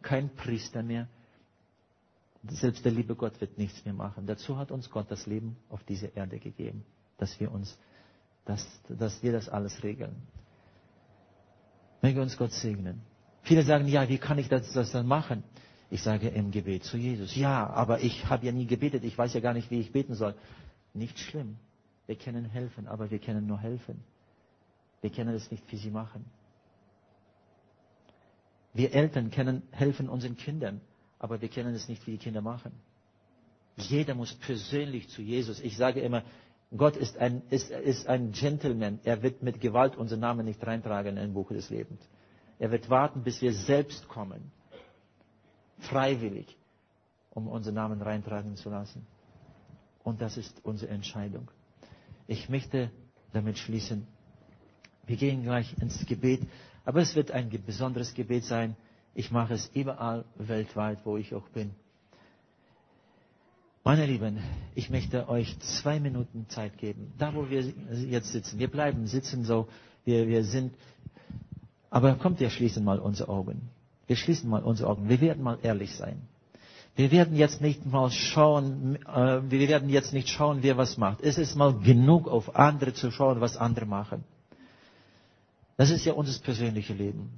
kein 0.02 0.34
Priester 0.34 0.82
mehr. 0.82 1.08
Selbst 2.48 2.84
der 2.84 2.92
liebe 2.92 3.14
Gott 3.14 3.40
wird 3.40 3.56
nichts 3.56 3.84
mehr 3.84 3.94
machen. 3.94 4.26
Dazu 4.26 4.58
hat 4.58 4.72
uns 4.72 4.90
Gott 4.90 5.10
das 5.10 5.26
Leben 5.26 5.56
auf 5.68 5.82
dieser 5.84 6.14
Erde 6.16 6.40
gegeben, 6.40 6.84
dass 7.18 7.38
wir 7.38 7.52
uns, 7.52 7.78
dass, 8.44 8.66
dass 8.88 9.22
wir 9.22 9.32
das 9.32 9.48
alles 9.48 9.82
regeln. 9.84 10.16
Möge 12.02 12.20
uns 12.20 12.36
Gott 12.36 12.50
segnen. 12.52 13.00
Viele 13.42 13.62
sagen, 13.62 13.86
ja, 13.86 14.08
wie 14.08 14.18
kann 14.18 14.38
ich 14.38 14.48
das, 14.48 14.72
das 14.72 14.90
dann 14.90 15.06
machen? 15.06 15.44
Ich 15.88 16.02
sage 16.02 16.28
im 16.28 16.50
Gebet 16.50 16.84
zu 16.84 16.96
Jesus. 16.96 17.36
Ja, 17.36 17.68
aber 17.68 18.00
ich 18.00 18.26
habe 18.26 18.46
ja 18.46 18.52
nie 18.52 18.66
gebetet. 18.66 19.04
Ich 19.04 19.16
weiß 19.16 19.34
ja 19.34 19.40
gar 19.40 19.52
nicht, 19.52 19.70
wie 19.70 19.78
ich 19.78 19.92
beten 19.92 20.14
soll. 20.14 20.34
Nicht 20.94 21.18
schlimm. 21.18 21.58
Wir 22.06 22.16
können 22.16 22.44
helfen, 22.44 22.88
aber 22.88 23.10
wir 23.10 23.18
können 23.20 23.46
nur 23.46 23.60
helfen. 23.60 24.02
Wir 25.00 25.10
können 25.10 25.34
es 25.34 25.50
nicht 25.50 25.64
für 25.66 25.76
sie 25.76 25.90
machen. 25.90 26.24
Wir 28.74 28.94
Eltern 28.94 29.30
können 29.30 29.62
helfen 29.70 30.08
unseren 30.08 30.36
Kindern, 30.36 30.80
aber 31.18 31.40
wir 31.40 31.48
können 31.48 31.74
es 31.74 31.88
nicht 31.88 32.02
für 32.02 32.10
die 32.10 32.18
Kinder 32.18 32.40
machen. 32.40 32.72
Jeder 33.76 34.14
muss 34.14 34.34
persönlich 34.34 35.08
zu 35.08 35.22
Jesus. 35.22 35.60
Ich 35.60 35.76
sage 35.76 36.00
immer, 36.00 36.22
Gott 36.76 36.96
ist 36.96 37.18
ein, 37.18 37.42
ist, 37.50 37.70
ist 37.70 38.06
ein 38.06 38.32
Gentleman. 38.32 38.98
Er 39.04 39.22
wird 39.22 39.42
mit 39.42 39.60
Gewalt 39.60 39.96
unseren 39.96 40.20
Namen 40.20 40.46
nicht 40.46 40.66
reintragen 40.66 41.16
in 41.16 41.22
ein 41.22 41.34
Buch 41.34 41.48
des 41.48 41.68
Lebens. 41.68 42.00
Er 42.58 42.70
wird 42.70 42.88
warten, 42.88 43.22
bis 43.22 43.42
wir 43.42 43.52
selbst 43.52 44.08
kommen. 44.08 44.52
Freiwillig, 45.80 46.56
um 47.30 47.48
unseren 47.48 47.74
Namen 47.74 48.00
reintragen 48.00 48.56
zu 48.56 48.70
lassen. 48.70 49.06
Und 50.02 50.20
das 50.20 50.36
ist 50.36 50.64
unsere 50.64 50.92
Entscheidung. 50.92 51.50
Ich 52.26 52.48
möchte 52.48 52.90
damit 53.32 53.58
schließen. 53.58 54.06
Wir 55.06 55.16
gehen 55.16 55.42
gleich 55.42 55.76
ins 55.78 56.06
Gebet, 56.06 56.42
aber 56.84 57.00
es 57.00 57.14
wird 57.14 57.30
ein 57.30 57.50
besonderes 57.64 58.14
Gebet 58.14 58.44
sein. 58.44 58.76
Ich 59.14 59.30
mache 59.30 59.54
es 59.54 59.70
überall 59.74 60.24
weltweit, 60.36 60.98
wo 61.04 61.16
ich 61.16 61.34
auch 61.34 61.48
bin. 61.48 61.70
Meine 63.84 64.06
Lieben, 64.06 64.38
ich 64.76 64.90
möchte 64.90 65.28
euch 65.28 65.58
zwei 65.58 65.98
Minuten 65.98 66.46
Zeit 66.48 66.78
geben. 66.78 67.12
Da, 67.18 67.34
wo 67.34 67.50
wir 67.50 67.62
jetzt 67.62 68.30
sitzen. 68.30 68.58
Wir 68.60 68.70
bleiben 68.70 69.06
sitzen 69.08 69.44
so, 69.44 69.66
wir, 70.04 70.28
wir 70.28 70.44
sind. 70.44 70.72
Aber 71.90 72.14
kommt, 72.14 72.38
wir 72.38 72.48
schließen 72.50 72.84
mal 72.84 73.00
unsere 73.00 73.28
Augen. 73.28 73.68
Wir 74.06 74.16
schließen 74.16 74.48
mal 74.48 74.62
unsere 74.62 74.88
Augen. 74.88 75.08
Wir 75.08 75.20
werden 75.20 75.42
mal 75.42 75.58
ehrlich 75.62 75.94
sein. 75.96 76.22
Wir 76.94 77.10
werden 77.10 77.36
jetzt 77.36 77.60
nicht 77.60 77.86
mal 77.86 78.10
schauen, 78.10 78.96
äh, 79.06 79.40
wir 79.50 79.68
werden 79.68 79.88
jetzt 79.88 80.12
nicht 80.12 80.28
schauen, 80.28 80.58
wer 80.62 80.76
was 80.76 80.98
macht. 80.98 81.22
Es 81.22 81.38
ist 81.38 81.56
mal 81.56 81.72
genug, 81.74 82.28
auf 82.28 82.54
andere 82.54 82.92
zu 82.92 83.10
schauen, 83.10 83.40
was 83.40 83.56
andere 83.56 83.86
machen. 83.86 84.24
Das 85.76 85.90
ist 85.90 86.04
ja 86.04 86.12
unser 86.12 86.38
persönliches 86.42 86.96
Leben. 86.96 87.30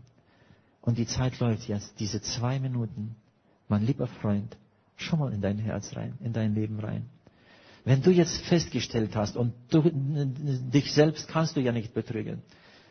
Und 0.80 0.98
die 0.98 1.06
Zeit 1.06 1.38
läuft 1.40 1.68
jetzt, 1.68 1.98
diese 1.98 2.20
zwei 2.20 2.58
Minuten. 2.58 3.16
Mein 3.68 3.86
lieber 3.86 4.06
Freund, 4.06 4.56
schau 4.96 5.16
mal 5.16 5.32
in 5.32 5.40
dein 5.40 5.58
Herz 5.58 5.96
rein, 5.96 6.18
in 6.22 6.32
dein 6.32 6.54
Leben 6.54 6.78
rein. 6.78 7.06
Wenn 7.84 8.02
du 8.02 8.10
jetzt 8.10 8.38
festgestellt 8.42 9.14
hast, 9.16 9.36
und 9.36 9.54
du, 9.70 9.82
dich 9.90 10.92
selbst 10.92 11.28
kannst 11.28 11.56
du 11.56 11.60
ja 11.60 11.72
nicht 11.72 11.94
betrügen, 11.94 12.42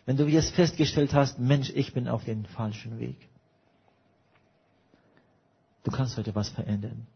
wenn 0.05 0.17
du 0.17 0.25
jetzt 0.27 0.51
festgestellt 0.53 1.13
hast, 1.13 1.39
Mensch, 1.39 1.71
ich 1.73 1.93
bin 1.93 2.07
auf 2.07 2.23
dem 2.25 2.45
falschen 2.45 2.99
Weg. 2.99 3.17
Du 5.83 5.91
kannst 5.91 6.17
heute 6.17 6.35
was 6.35 6.49
verändern. 6.49 7.07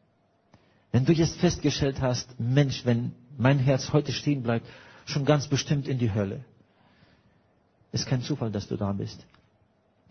Wenn 0.91 1.05
du 1.05 1.13
jetzt 1.13 1.37
festgestellt 1.37 2.01
hast, 2.01 2.39
Mensch, 2.39 2.85
wenn 2.85 3.13
mein 3.37 3.59
Herz 3.59 3.93
heute 3.93 4.11
stehen 4.11 4.43
bleibt, 4.43 4.65
schon 5.05 5.25
ganz 5.25 5.47
bestimmt 5.47 5.87
in 5.87 5.99
die 5.99 6.13
Hölle. 6.13 6.43
Ist 7.91 8.07
kein 8.07 8.21
Zufall, 8.21 8.51
dass 8.51 8.67
du 8.67 8.75
da 8.77 8.91
bist. 8.91 9.25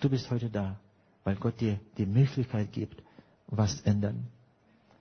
Du 0.01 0.09
bist 0.09 0.31
heute 0.31 0.51
da, 0.51 0.79
weil 1.25 1.37
Gott 1.37 1.61
dir 1.61 1.79
die 1.99 2.07
Möglichkeit 2.07 2.73
gibt, 2.73 3.03
was 3.47 3.81
ändern. 3.83 4.27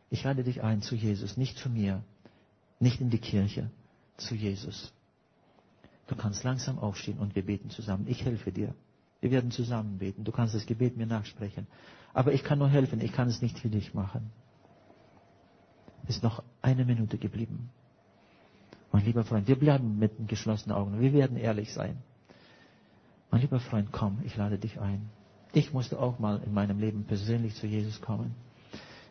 Ich 0.09 0.23
lade 0.23 0.43
dich 0.43 0.61
ein 0.63 0.81
zu 0.81 0.95
Jesus, 0.95 1.37
nicht 1.37 1.57
zu 1.57 1.69
mir, 1.69 2.03
nicht 2.79 3.01
in 3.01 3.09
die 3.09 3.17
Kirche, 3.17 3.69
zu 4.17 4.35
Jesus. 4.35 4.93
Du 6.07 6.15
kannst 6.15 6.43
langsam 6.43 6.77
aufstehen 6.79 7.17
und 7.17 7.35
wir 7.35 7.45
beten 7.45 7.69
zusammen. 7.69 8.05
Ich 8.07 8.23
helfe 8.23 8.51
dir. 8.51 8.75
Wir 9.21 9.31
werden 9.31 9.51
zusammen 9.51 9.97
beten. 9.97 10.23
Du 10.23 10.31
kannst 10.31 10.53
das 10.53 10.65
Gebet 10.65 10.97
mir 10.97 11.07
nachsprechen. 11.07 11.67
Aber 12.13 12.31
ich 12.33 12.43
kann 12.43 12.59
nur 12.59 12.69
helfen. 12.69 13.01
Ich 13.01 13.11
kann 13.11 13.27
es 13.27 13.41
nicht 13.41 13.57
für 13.57 13.69
dich 13.69 13.93
machen. 13.93 14.31
Ist 16.07 16.21
noch 16.21 16.43
eine 16.61 16.85
Minute 16.85 17.17
geblieben. 17.17 17.71
Mein 18.91 19.03
lieber 19.03 19.25
Freund, 19.25 19.47
wir 19.47 19.57
bleiben 19.57 19.97
mit 19.97 20.27
geschlossenen 20.27 20.77
Augen. 20.77 20.99
Wir 20.99 21.11
werden 21.11 21.37
ehrlich 21.37 21.73
sein. 21.73 21.97
Mein 23.31 23.41
lieber 23.41 23.59
Freund, 23.59 23.91
komm, 23.91 24.19
ich 24.23 24.35
lade 24.37 24.57
dich 24.57 24.79
ein. 24.79 25.09
Ich 25.53 25.73
musste 25.73 25.99
auch 25.99 26.19
mal 26.19 26.41
in 26.43 26.53
meinem 26.53 26.79
Leben 26.79 27.05
persönlich 27.05 27.55
zu 27.55 27.67
Jesus 27.67 28.01
kommen. 28.01 28.35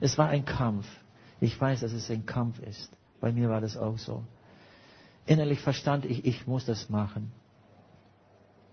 Es 0.01 0.19
war 0.19 0.29
ein 0.29 0.45
Kampf. 0.45 0.87
Ich 1.41 1.59
weiß, 1.61 1.81
dass 1.81 1.93
es 1.93 2.11
ein 2.11 2.27
Kampf 2.27 2.59
ist. 2.61 2.91
Bei 3.21 3.33
mir 3.33 3.49
war 3.49 3.61
das 3.61 3.77
auch 3.77 3.99
so. 3.99 4.25
Innerlich 5.27 5.61
verstand 5.61 6.05
ich, 6.05 6.25
ich 6.25 6.47
muss 6.47 6.67
das 6.67 6.91
machen. 6.91 7.33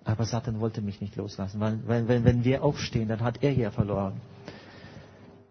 Aber 0.03 0.25
Satan 0.25 0.59
wollte 0.59 0.81
mich 0.81 0.99
nicht 0.99 1.15
loslassen, 1.15 1.59
weil, 1.59 1.87
weil 1.87 2.07
wenn, 2.07 2.25
wenn 2.25 2.43
wir 2.43 2.63
aufstehen, 2.63 3.07
dann 3.07 3.21
hat 3.21 3.43
er 3.43 3.53
ja 3.53 3.71
verloren. 3.71 4.19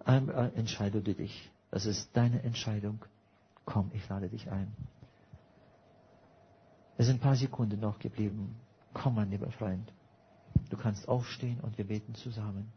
Einmal 0.05 0.53
entscheide 0.57 1.01
du 1.01 1.14
dich. 1.14 1.51
Das 1.70 1.86
ist 1.86 2.14
deine 2.16 2.43
Entscheidung. 2.43 3.05
Komm, 3.64 3.91
ich 3.95 4.07
lade 4.09 4.28
dich 4.28 4.51
ein. 4.51 4.72
Es 6.99 7.07
sind 7.07 7.16
ein 7.16 7.20
paar 7.20 7.36
Sekunden 7.36 7.80
noch 7.80 7.99
geblieben. 7.99 8.57
Komm, 8.93 9.14
mein 9.14 9.30
lieber 9.30 9.51
Freund. 9.53 9.93
Du 10.70 10.76
kannst 10.76 11.09
aufstehen 11.09 11.61
und 11.61 11.78
wir 11.78 11.86
beten 11.86 12.14
zusammen. 12.14 12.72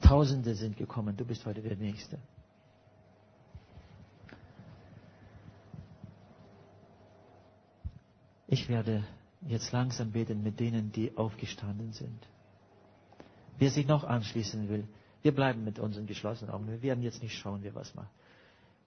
Tausende 0.00 0.54
sind 0.54 0.76
gekommen, 0.76 1.16
du 1.16 1.24
bist 1.24 1.44
heute 1.44 1.60
der 1.62 1.76
Nächste. 1.76 2.18
Ich 8.46 8.68
werde 8.68 9.04
jetzt 9.46 9.72
langsam 9.72 10.12
beten 10.12 10.42
mit 10.42 10.58
denen, 10.58 10.90
die 10.92 11.16
aufgestanden 11.16 11.92
sind. 11.92 12.26
Wer 13.58 13.70
sich 13.70 13.86
noch 13.86 14.04
anschließen 14.04 14.68
will, 14.68 14.88
wir 15.22 15.34
bleiben 15.34 15.64
mit 15.64 15.78
unseren 15.78 16.06
geschlossenen 16.06 16.52
Augen. 16.52 16.66
Wir 16.68 16.80
werden 16.80 17.02
jetzt 17.02 17.22
nicht 17.22 17.36
schauen, 17.36 17.62
wer 17.62 17.74
was 17.74 17.94
macht. 17.94 18.10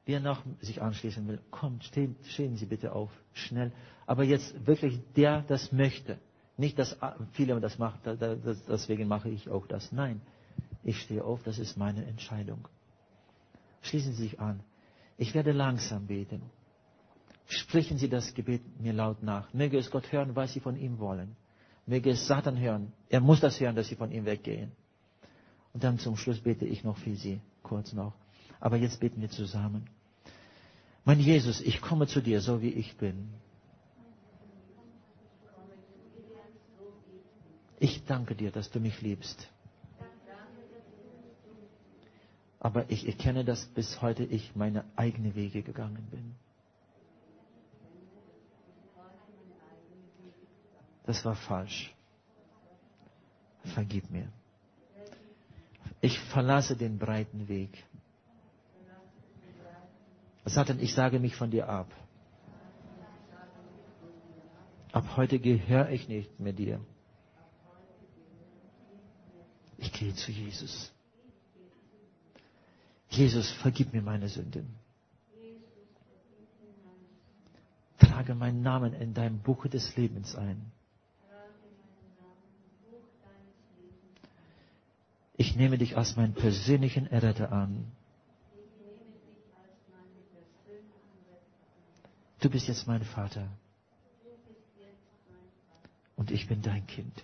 Wer 0.06 0.20
noch 0.20 0.44
sich 0.60 0.82
anschließen 0.82 1.28
will, 1.28 1.40
kommt, 1.52 1.84
stehen, 1.84 2.16
stehen 2.24 2.56
Sie 2.56 2.66
bitte 2.66 2.94
auf, 2.94 3.12
schnell. 3.34 3.72
Aber 4.08 4.24
jetzt 4.24 4.66
wirklich 4.66 5.00
der, 5.16 5.44
das 5.44 5.72
möchte. 5.72 6.18
Nicht, 6.58 6.78
dass 6.80 6.98
viele 7.32 7.60
das 7.60 7.78
machen, 7.78 8.00
deswegen 8.68 9.08
mache 9.08 9.30
ich 9.30 9.50
auch 9.50 9.68
das. 9.68 9.92
Nein, 9.92 10.22
ich 10.84 11.00
stehe 11.02 11.24
auf, 11.24 11.44
das 11.44 11.60
ist 11.60 11.78
meine 11.78 12.06
Entscheidung. 12.06 12.68
Schließen 13.82 14.14
Sie 14.14 14.24
sich 14.24 14.40
an. 14.40 14.62
Ich 15.18 15.34
werde 15.34 15.52
langsam 15.52 16.08
beten. 16.08 16.42
Sprechen 17.46 17.98
Sie 17.98 18.10
das 18.10 18.34
Gebet 18.34 18.62
mir 18.80 18.94
laut 18.94 19.24
nach. 19.24 19.54
Möge 19.54 19.78
es 19.78 19.92
Gott 19.92 20.12
hören, 20.12 20.36
was 20.36 20.54
Sie 20.54 20.60
von 20.60 20.76
ihm 20.76 21.00
wollen. 21.00 21.36
Möge 21.86 22.12
es 22.12 22.28
Satan 22.28 22.58
hören. 22.60 22.94
Er 23.10 23.22
muss 23.22 23.40
das 23.40 23.60
hören, 23.60 23.76
dass 23.76 23.88
Sie 23.88 23.96
von 23.96 24.12
ihm 24.12 24.26
weggehen. 24.26 24.72
Und 25.74 25.84
dann 25.84 26.00
zum 26.00 26.16
Schluss 26.16 26.40
bete 26.40 26.66
ich 26.66 26.84
noch 26.84 26.98
für 26.98 27.16
Sie, 27.16 27.42
kurz 27.64 27.94
noch. 27.94 28.14
Aber 28.62 28.78
jetzt 28.78 29.00
beten 29.00 29.20
wir 29.20 29.30
zusammen. 29.30 29.90
Mein 31.04 31.20
Jesus, 31.20 31.60
ich 31.62 31.82
komme 31.82 32.08
zu 32.08 32.22
dir, 32.22 32.42
so 32.42 32.62
wie 32.62 32.70
ich 32.70 32.96
bin. 32.96 33.34
Ich 37.80 38.06
danke 38.06 38.36
dir, 38.36 38.52
dass 38.52 38.70
du 38.70 38.80
mich 38.80 39.02
liebst. 39.02 39.50
Aber 42.60 42.88
ich 42.92 43.08
erkenne, 43.08 43.44
dass 43.44 43.66
bis 43.66 44.00
heute 44.04 44.24
ich 44.24 44.56
meine 44.56 44.86
eigenen 44.96 45.34
Wege 45.34 45.64
gegangen 45.64 46.08
bin. 46.12 46.36
Das 51.08 51.26
war 51.26 51.36
falsch. 51.36 51.92
Vergib 53.74 54.12
mir. 54.12 54.32
Ich 56.02 56.20
verlasse 56.20 56.76
den 56.78 57.00
breiten 57.00 57.48
Weg. 57.48 57.84
Satan, 60.46 60.80
ich 60.80 60.94
sage 60.94 61.20
mich 61.20 61.36
von 61.36 61.52
dir 61.52 61.70
ab. 61.70 61.92
Ab 64.92 65.16
heute 65.16 65.40
gehöre 65.40 65.90
ich 65.90 66.08
nicht 66.08 66.40
mehr 66.40 66.54
dir. 66.54 66.80
Ich 69.78 69.92
gehe 69.94 70.14
zu 70.14 70.32
Jesus. 70.32 70.92
Jesus, 73.10 73.52
vergib 73.52 73.94
mir 73.94 74.02
meine 74.02 74.30
Sünden. 74.30 74.76
Trage 78.00 78.36
meinen 78.36 78.62
Namen 78.62 78.94
in 78.94 79.14
dein 79.14 79.40
Buch 79.40 79.68
des 79.68 79.96
Lebens 79.96 80.36
ein. 80.36 80.72
Ich 85.38 85.56
nehme 85.56 85.78
dich 85.78 85.98
als 85.98 86.16
meinen 86.16 86.34
persönlichen 86.34 87.08
Erretter 87.08 87.52
an. 87.52 87.92
Du 92.42 92.50
bist 92.50 92.68
jetzt 92.68 92.88
mein 92.88 93.04
Vater. 93.04 93.48
Und 96.16 96.32
ich 96.32 96.48
bin 96.48 96.62
dein 96.62 96.86
Kind. 96.88 97.24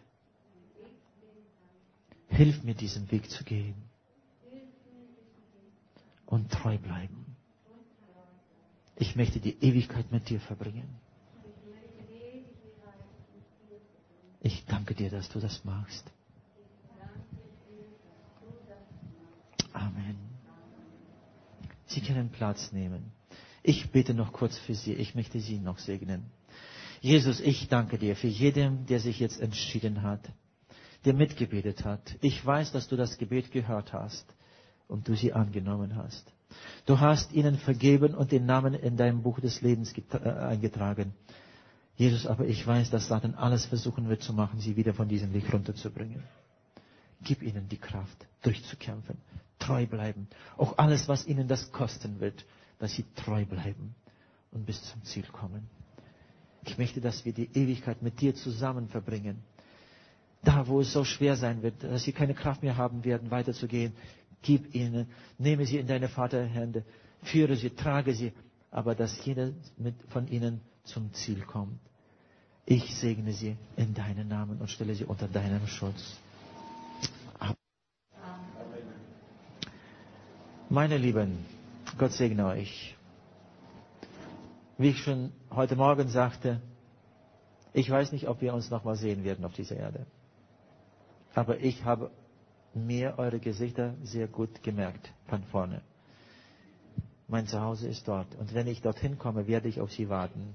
Hilf 2.30 2.63
mir, 2.63 2.76
diesen 2.76 3.09
Weg 3.11 3.30
zu 3.30 3.43
gehen. 3.43 3.76
Und 6.28 6.51
treu 6.51 6.78
bleiben. 6.78 7.36
Ich 8.95 9.15
möchte 9.15 9.39
die 9.39 9.57
Ewigkeit 9.61 10.11
mit 10.11 10.30
dir 10.30 10.39
verbringen. 10.39 10.99
Ich 14.41 14.65
danke 14.65 14.93
dir, 14.93 15.09
dass 15.09 15.30
du 15.30 15.39
das 15.39 15.63
machst. 15.65 16.05
Amen. 19.74 20.18
Sie 21.88 22.01
können 22.01 22.30
Platz 22.30 22.72
nehmen. 22.72 23.16
Ich 23.63 23.91
bete 23.91 24.13
noch 24.13 24.33
kurz 24.33 24.57
für 24.57 24.75
Sie. 24.75 24.93
Ich 24.93 25.15
möchte 25.15 25.39
Sie 25.39 25.59
noch 25.59 25.79
segnen. 25.79 26.25
Jesus, 27.01 27.39
ich 27.39 27.67
danke 27.67 27.97
dir 27.97 28.15
für 28.15 28.27
jeden, 28.27 28.85
der 28.87 28.99
sich 28.99 29.19
jetzt 29.19 29.39
entschieden 29.39 30.01
hat, 30.01 30.21
der 31.05 31.13
mitgebetet 31.13 31.85
hat. 31.85 32.15
Ich 32.21 32.43
weiß, 32.43 32.71
dass 32.71 32.87
du 32.87 32.95
das 32.95 33.17
Gebet 33.17 33.51
gehört 33.51 33.93
hast 33.93 34.25
und 34.87 35.07
du 35.07 35.15
sie 35.15 35.33
angenommen 35.33 35.95
hast. 35.95 36.31
Du 36.85 36.99
hast 36.99 37.33
ihnen 37.33 37.57
vergeben 37.57 38.15
und 38.15 38.31
den 38.31 38.45
Namen 38.45 38.73
in 38.73 38.97
deinem 38.97 39.21
Buch 39.21 39.39
des 39.39 39.61
Lebens 39.61 39.93
äh, 39.97 40.29
eingetragen. 40.29 41.13
Jesus, 41.95 42.25
aber 42.25 42.45
ich 42.45 42.65
weiß, 42.65 42.89
dass 42.89 43.07
Satan 43.07 43.35
alles 43.35 43.65
versuchen 43.65 44.07
wird 44.07 44.23
zu 44.23 44.33
machen, 44.33 44.59
sie 44.59 44.75
wieder 44.75 44.93
von 44.93 45.07
diesem 45.07 45.33
Weg 45.33 45.51
runterzubringen. 45.51 46.23
Gib 47.23 47.41
ihnen 47.41 47.67
die 47.67 47.77
Kraft, 47.77 48.25
durchzukämpfen, 48.43 49.17
treu 49.59 49.85
bleiben. 49.87 50.27
Auch 50.57 50.77
alles, 50.77 51.07
was 51.07 51.25
ihnen 51.27 51.47
das 51.47 51.71
kosten 51.71 52.19
wird, 52.19 52.45
dass 52.80 52.93
sie 52.93 53.05
treu 53.15 53.45
bleiben 53.45 53.95
und 54.51 54.65
bis 54.65 54.82
zum 54.84 55.03
Ziel 55.03 55.23
kommen. 55.32 55.67
Ich 56.65 56.78
möchte, 56.78 56.99
dass 57.01 57.23
wir 57.25 57.34
die 57.34 57.49
Ewigkeit 57.53 58.01
mit 58.01 58.19
dir 58.19 58.36
zusammen 58.36 58.88
verbringen. 58.89 59.41
Da, 60.43 60.67
wo 60.67 60.82
es 60.82 60.93
so 60.93 61.03
schwer 61.03 61.36
sein 61.36 61.61
wird, 61.63 61.84
dass 61.84 62.03
sie 62.03 62.11
keine 62.11 62.34
Kraft 62.34 62.61
mehr 62.63 62.78
haben 62.78 63.03
werden, 63.03 63.32
weiterzugehen, 63.32 63.93
gib 64.41 64.73
ihnen, 64.75 65.07
nehme 65.38 65.65
sie 65.65 65.78
in 65.78 65.88
deine 65.88 66.09
Vaterhände, 66.09 66.84
führe 67.23 67.55
sie, 67.55 67.69
trage 67.71 68.13
sie, 68.13 68.34
aber 68.71 68.95
dass 68.95 69.23
jeder 69.25 69.51
mit, 69.78 69.95
von 70.09 70.28
ihnen 70.28 70.61
zum 70.84 71.11
Ziel 71.13 71.41
kommt. 71.41 71.80
Ich 72.65 72.95
segne 72.95 73.32
sie 73.32 73.55
in 73.78 73.93
deinen 73.93 74.28
Namen 74.28 74.59
und 74.59 74.69
stelle 74.69 74.93
sie 74.93 75.05
unter 75.05 75.28
deinem 75.28 75.65
Schutz. 75.67 76.17
Meine 80.69 80.97
Lieben, 80.97 81.45
Gott 81.97 82.11
segne 82.11 82.45
euch. 82.45 82.95
Wie 84.77 84.89
ich 84.89 84.99
schon 84.99 85.31
heute 85.51 85.75
Morgen 85.75 86.07
sagte, 86.09 86.61
ich 87.73 87.89
weiß 87.89 88.11
nicht, 88.11 88.27
ob 88.27 88.41
wir 88.41 88.53
uns 88.53 88.69
nochmal 88.69 88.95
sehen 88.95 89.23
werden 89.23 89.45
auf 89.45 89.53
dieser 89.53 89.75
Erde. 89.77 90.05
Aber 91.33 91.59
ich 91.59 91.83
habe 91.83 92.11
mir 92.73 93.15
eure 93.17 93.39
Gesichter 93.39 93.93
sehr 94.03 94.27
gut 94.27 94.61
gemerkt 94.63 95.11
von 95.27 95.43
vorne. 95.45 95.81
Mein 97.27 97.47
Zuhause 97.47 97.88
ist 97.88 98.07
dort. 98.07 98.27
Und 98.39 98.53
wenn 98.53 98.67
ich 98.67 98.81
dorthin 98.81 99.17
komme, 99.17 99.47
werde 99.47 99.67
ich 99.67 99.81
auf 99.81 99.91
sie 99.91 100.09
warten. 100.09 100.53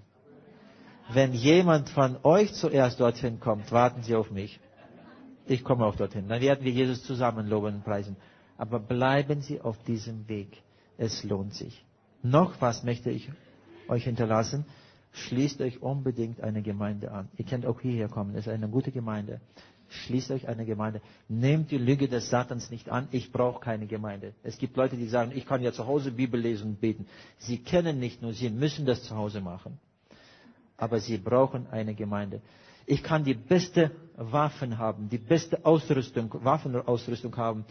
Wenn 1.12 1.32
jemand 1.32 1.88
von 1.90 2.16
euch 2.22 2.52
zuerst 2.54 3.00
dorthin 3.00 3.40
kommt, 3.40 3.70
warten 3.72 4.02
Sie 4.02 4.14
auf 4.14 4.30
mich. 4.30 4.60
Ich 5.46 5.64
komme 5.64 5.84
auch 5.84 5.96
dorthin. 5.96 6.28
Dann 6.28 6.40
werden 6.40 6.64
wir 6.64 6.72
Jesus 6.72 7.02
zusammen 7.04 7.48
loben 7.48 7.74
und 7.76 7.84
preisen. 7.84 8.16
Aber 8.56 8.78
bleiben 8.78 9.42
Sie 9.42 9.60
auf 9.60 9.76
diesem 9.84 10.28
Weg. 10.28 10.62
Es 11.02 11.24
lohnt 11.24 11.52
sich. 11.52 11.84
Noch 12.22 12.60
was 12.60 12.84
möchte 12.84 13.10
ich 13.10 13.28
euch 13.88 14.04
hinterlassen. 14.04 14.64
Schließt 15.10 15.60
euch 15.60 15.82
unbedingt 15.82 16.40
eine 16.40 16.62
Gemeinde 16.62 17.10
an. 17.10 17.28
Ihr 17.36 17.44
könnt 17.44 17.66
auch 17.66 17.80
hierher 17.80 18.08
kommen. 18.08 18.36
Es 18.36 18.46
ist 18.46 18.52
eine 18.52 18.68
gute 18.68 18.92
Gemeinde. 18.92 19.40
Schließt 19.88 20.30
euch 20.30 20.46
eine 20.46 20.64
Gemeinde. 20.64 21.00
Nehmt 21.28 21.72
die 21.72 21.78
Lüge 21.78 22.06
des 22.06 22.30
Satans 22.30 22.70
nicht 22.70 22.88
an. 22.88 23.08
Ich 23.10 23.32
brauche 23.32 23.58
keine 23.58 23.88
Gemeinde. 23.88 24.32
Es 24.44 24.58
gibt 24.58 24.76
Leute, 24.76 24.96
die 24.96 25.08
sagen, 25.08 25.32
ich 25.34 25.44
kann 25.44 25.60
ja 25.60 25.72
zu 25.72 25.88
Hause 25.88 26.12
Bibel 26.12 26.40
lesen 26.40 26.68
und 26.68 26.80
beten. 26.80 27.06
Sie 27.38 27.58
kennen 27.58 27.98
nicht 27.98 28.22
nur, 28.22 28.32
sie 28.32 28.48
müssen 28.48 28.86
das 28.86 29.02
zu 29.02 29.16
Hause 29.16 29.40
machen. 29.40 29.80
Aber 30.76 31.00
sie 31.00 31.18
brauchen 31.18 31.66
eine 31.72 31.96
Gemeinde. 31.96 32.40
Ich 32.86 33.02
kann 33.02 33.24
die 33.24 33.34
beste 33.34 33.90
Waffen 34.16 34.78
haben, 34.78 35.08
die 35.08 35.18
beste 35.18 35.66
Ausrüstung, 35.66 36.32
Waffenausrüstung 36.44 37.36
haben 37.36 37.64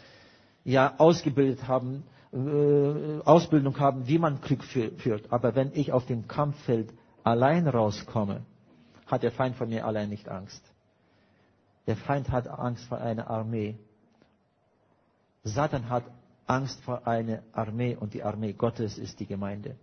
ja 0.66 0.96
ausgebildet 0.98 1.68
haben, 1.68 2.04
äh, 2.34 3.22
Ausbildung 3.24 3.80
haben, 3.80 4.08
wie 4.08 4.18
man 4.18 4.42
Krieg 4.42 4.64
führt. 4.64 5.32
Aber 5.32 5.56
wenn 5.56 5.72
ich 5.74 5.92
auf 5.92 6.06
dem 6.06 6.28
Kampffeld 6.28 6.94
allein 7.24 7.68
rauskomme, 7.68 8.42
hat 9.08 9.24
der 9.24 9.32
Feind 9.32 9.56
von 9.56 9.70
mir 9.70 9.86
allein 9.86 10.10
nicht 10.10 10.30
Angst. 10.30 10.64
Der 11.88 11.98
Feind 11.98 12.30
hat 12.30 12.48
Angst 12.48 12.86
vor 12.86 13.00
einer 13.00 13.30
Armee. 13.30 13.78
Satan 15.44 15.90
hat 15.90 16.06
Angst 16.46 16.82
vor 16.82 17.08
einer 17.08 17.44
Armee 17.52 17.96
und 17.96 18.14
die 18.14 18.24
Armee 18.24 18.54
Gottes 18.54 18.98
ist 18.98 19.20
die 19.20 19.26
Gemeinde. 19.26 19.76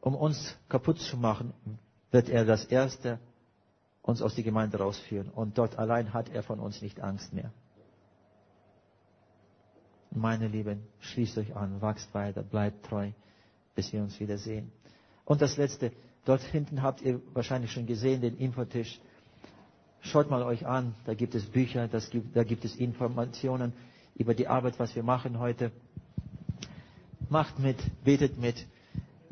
Um 0.00 0.14
uns 0.14 0.56
kaputt 0.68 0.98
zu 1.00 1.16
machen, 1.16 1.52
wird 2.10 2.28
er 2.28 2.44
das 2.44 2.64
Erste 2.64 3.18
uns 4.02 4.22
aus 4.22 4.34
der 4.34 4.44
Gemeinde 4.44 4.78
rausführen. 4.78 5.30
Und 5.30 5.58
dort 5.58 5.78
allein 5.78 6.12
hat 6.12 6.28
er 6.28 6.42
von 6.42 6.60
uns 6.60 6.80
nicht 6.80 7.00
Angst 7.00 7.32
mehr. 7.32 7.52
Meine 10.16 10.48
Lieben, 10.48 10.80
schließt 11.00 11.36
euch 11.36 11.54
an, 11.54 11.82
wachst 11.82 12.14
weiter, 12.14 12.42
bleibt 12.42 12.86
treu, 12.86 13.10
bis 13.74 13.92
wir 13.92 14.00
uns 14.02 14.18
wiedersehen. 14.18 14.72
Und 15.26 15.42
das 15.42 15.58
Letzte, 15.58 15.92
dort 16.24 16.40
hinten 16.40 16.80
habt 16.82 17.02
ihr 17.02 17.20
wahrscheinlich 17.34 17.70
schon 17.70 17.84
gesehen, 17.84 18.22
den 18.22 18.38
Infotisch. 18.38 18.98
Schaut 20.00 20.30
mal 20.30 20.42
euch 20.42 20.66
an, 20.66 20.94
da 21.04 21.12
gibt 21.12 21.34
es 21.34 21.44
Bücher, 21.44 21.86
gibt, 22.10 22.34
da 22.34 22.44
gibt 22.44 22.64
es 22.64 22.76
Informationen 22.76 23.74
über 24.14 24.32
die 24.32 24.48
Arbeit, 24.48 24.78
was 24.78 24.96
wir 24.96 25.02
machen 25.02 25.38
heute. 25.38 25.70
Macht 27.28 27.58
mit, 27.58 27.76
betet 28.02 28.38
mit. 28.38 28.64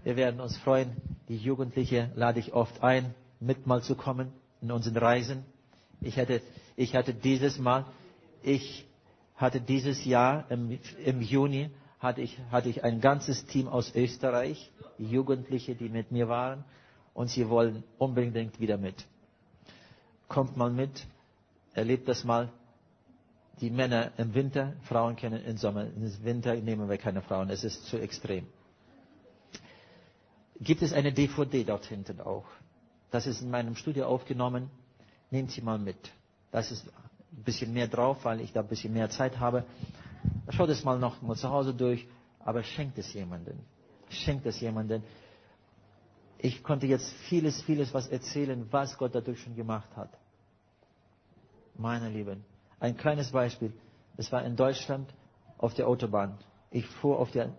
Wir 0.02 0.16
werden 0.16 0.38
uns 0.38 0.58
freuen. 0.58 0.90
Die 1.30 1.38
Jugendliche 1.38 2.10
lade 2.14 2.40
ich 2.40 2.52
oft 2.52 2.82
ein, 2.82 3.14
mit 3.40 3.66
mal 3.66 3.82
zu 3.82 3.94
kommen 3.94 4.32
in 4.60 4.70
unseren 4.70 4.98
Reisen. 4.98 5.44
Ich 6.02 6.18
hatte, 6.18 6.42
ich 6.76 6.94
hatte 6.94 7.14
dieses 7.14 7.58
Mal, 7.58 7.86
ich 8.42 8.86
hatte 9.36 9.60
dieses 9.60 10.04
Jahr 10.04 10.50
im, 10.50 10.78
im 11.04 11.20
Juni 11.20 11.70
hatte 11.98 12.20
ich, 12.20 12.38
hatte 12.50 12.68
ich 12.68 12.84
ein 12.84 13.00
ganzes 13.00 13.46
Team 13.46 13.66
aus 13.68 13.94
Österreich, 13.94 14.70
Jugendliche, 14.98 15.74
die 15.74 15.88
mit 15.88 16.12
mir 16.12 16.28
waren, 16.28 16.64
und 17.14 17.28
sie 17.30 17.48
wollen 17.48 17.82
unbedingt 17.98 18.60
wieder 18.60 18.76
mit. 18.76 19.06
Kommt 20.28 20.56
mal 20.56 20.70
mit, 20.70 21.06
erlebt 21.72 22.08
das 22.08 22.24
mal. 22.24 22.50
Die 23.60 23.70
Männer 23.70 24.10
im 24.18 24.34
Winter, 24.34 24.72
Frauen 24.82 25.14
kennen 25.16 25.42
im 25.44 25.56
Sommer. 25.56 25.84
Im 25.86 26.24
Winter 26.24 26.54
nehmen 26.56 26.88
wir 26.88 26.98
keine 26.98 27.22
Frauen, 27.22 27.50
es 27.50 27.62
ist 27.64 27.86
zu 27.86 27.98
extrem. 27.98 28.46
Gibt 30.60 30.82
es 30.82 30.92
eine 30.92 31.12
DVD 31.12 31.64
dort 31.64 31.86
hinten 31.86 32.20
auch? 32.20 32.44
Das 33.10 33.26
ist 33.26 33.42
in 33.42 33.50
meinem 33.50 33.76
Studio 33.76 34.06
aufgenommen. 34.06 34.70
Nehmt 35.30 35.50
sie 35.52 35.62
mal 35.62 35.78
mit. 35.78 35.96
Das 36.50 36.70
ist 36.70 36.86
ein 37.36 37.42
bisschen 37.42 37.72
mehr 37.72 37.88
drauf, 37.88 38.24
weil 38.24 38.40
ich 38.40 38.52
da 38.52 38.60
ein 38.60 38.68
bisschen 38.68 38.92
mehr 38.92 39.10
Zeit 39.10 39.38
habe. 39.38 39.64
Schaut 40.50 40.68
es 40.68 40.84
mal 40.84 40.98
noch 40.98 41.20
mal 41.22 41.36
zu 41.36 41.50
Hause 41.50 41.74
durch, 41.74 42.06
aber 42.40 42.62
schenkt 42.62 42.98
es 42.98 43.12
jemanden. 43.12 43.58
Schenkt 44.08 44.46
es 44.46 44.60
jemanden. 44.60 45.02
Ich 46.38 46.62
konnte 46.62 46.86
jetzt 46.86 47.10
vieles, 47.28 47.62
vieles 47.62 47.94
was 47.94 48.06
erzählen, 48.08 48.66
was 48.70 48.96
Gott 48.98 49.14
dadurch 49.14 49.40
schon 49.40 49.56
gemacht 49.56 49.88
hat. 49.96 50.10
Meine 51.76 52.08
Lieben, 52.08 52.44
ein 52.78 52.96
kleines 52.96 53.30
Beispiel. 53.32 53.72
Es 54.16 54.30
war 54.30 54.44
in 54.44 54.54
Deutschland 54.54 55.12
auf 55.58 55.74
der 55.74 55.88
Autobahn. 55.88 56.38
Ich 56.70 56.86
fuhr 56.86 57.26
der, 57.32 57.50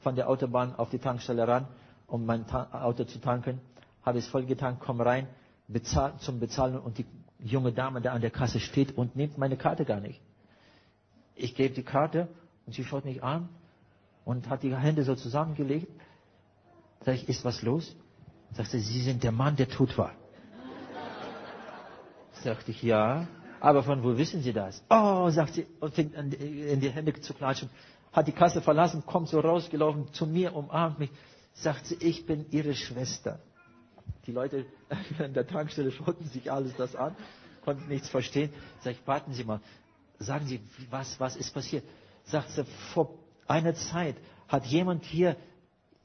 von 0.00 0.14
der 0.14 0.28
Autobahn 0.28 0.74
auf 0.76 0.88
die 0.90 0.98
Tankstelle 0.98 1.46
ran, 1.46 1.66
um 2.06 2.24
mein 2.24 2.48
Auto 2.50 3.04
zu 3.04 3.20
tanken. 3.20 3.60
Habe 4.04 4.18
es 4.18 4.28
voll 4.28 4.46
getankt, 4.46 4.80
komme 4.80 5.04
rein, 5.04 5.26
bezahl, 5.66 6.16
zum 6.18 6.40
Bezahlen 6.40 6.78
und 6.78 6.96
die 6.98 7.06
junge 7.38 7.72
Dame 7.72 8.00
da 8.00 8.12
an 8.12 8.20
der 8.20 8.30
Kasse 8.30 8.60
steht 8.60 8.96
und 8.96 9.16
nimmt 9.16 9.38
meine 9.38 9.56
Karte 9.56 9.84
gar 9.84 10.00
nicht. 10.00 10.20
Ich 11.34 11.54
gebe 11.54 11.74
die 11.74 11.82
Karte 11.82 12.28
und 12.66 12.74
sie 12.74 12.84
schaut 12.84 13.04
mich 13.04 13.22
an 13.22 13.48
und 14.24 14.48
hat 14.48 14.62
die 14.62 14.74
Hände 14.74 15.04
so 15.04 15.14
zusammengelegt. 15.14 15.88
Sag 17.04 17.14
ich, 17.14 17.28
ist 17.28 17.44
was 17.44 17.62
los? 17.62 17.96
Sagt 18.52 18.70
sie, 18.70 18.80
Sie 18.80 19.02
sind 19.02 19.22
der 19.22 19.32
Mann, 19.32 19.56
der 19.56 19.68
tot 19.68 19.96
war. 19.96 20.12
Sagte 22.32 22.70
ich, 22.70 22.82
ja. 22.82 23.26
Aber 23.60 23.82
von 23.82 24.02
wo 24.02 24.16
wissen 24.16 24.42
Sie 24.42 24.52
das? 24.52 24.82
Oh, 24.88 25.28
sagt 25.30 25.54
sie 25.54 25.66
und 25.80 25.94
fängt 25.94 26.16
an, 26.16 26.30
in 26.32 26.80
die 26.80 26.90
Hände 26.90 27.12
zu 27.20 27.34
klatschen. 27.34 27.68
Hat 28.12 28.26
die 28.26 28.32
Kasse 28.32 28.62
verlassen, 28.62 29.04
kommt 29.04 29.28
so 29.28 29.40
rausgelaufen 29.40 30.12
zu 30.12 30.26
mir, 30.26 30.54
umarmt 30.54 30.98
mich. 30.98 31.10
Sagt 31.54 31.86
sie, 31.86 31.96
ich 31.96 32.24
bin 32.26 32.46
Ihre 32.50 32.74
Schwester. 32.74 33.40
Die 34.26 34.32
Leute 34.32 34.66
an 35.18 35.34
der 35.34 35.46
Tankstelle 35.46 35.90
schauten 35.90 36.26
sich 36.26 36.50
alles 36.50 36.74
das 36.76 36.94
an, 36.96 37.14
konnten 37.64 37.88
nichts 37.88 38.08
verstehen. 38.08 38.50
Sag 38.80 38.92
ich, 38.92 39.06
warten 39.06 39.32
Sie 39.32 39.44
mal, 39.44 39.60
sagen 40.18 40.46
Sie, 40.46 40.60
was, 40.90 41.18
was 41.20 41.36
ist 41.36 41.52
passiert? 41.52 41.84
Sagt 42.24 42.50
sie, 42.50 42.64
vor 42.92 43.14
einer 43.46 43.74
Zeit 43.74 44.16
hat 44.48 44.66
jemand 44.66 45.04
hier 45.04 45.36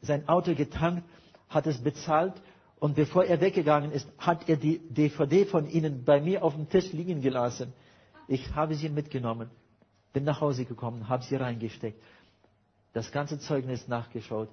sein 0.01 0.28
Auto 0.28 0.56
getankt, 0.56 1.04
hat 1.49 1.68
es 1.68 1.82
bezahlt 1.82 2.34
und 2.80 2.95
bevor 2.95 3.24
er 3.26 3.39
weggegangen 3.39 3.91
ist, 3.91 4.08
hat 4.18 4.49
er 4.49 4.58
die 4.58 4.80
DVD 4.80 5.45
von 5.45 5.70
Ihnen 5.70 6.04
bei 6.04 6.20
mir 6.20 6.43
auf 6.43 6.54
dem 6.56 6.68
Tisch 6.70 6.91
liegen 6.91 7.22
gelassen. 7.22 7.72
Ich 8.28 8.54
habe 8.56 8.76
sie 8.76 8.89
mitgenommen, 8.89 9.49
bin 10.12 10.24
nach 10.24 10.41
Hause 10.41 10.66
gekommen, 10.66 11.08
habe 11.10 11.24
sie 11.24 11.36
reingesteckt, 11.36 12.01
das 12.93 13.12
ganze 13.12 13.39
Zeugnis 13.39 13.88
nachgeschaut. 13.88 14.49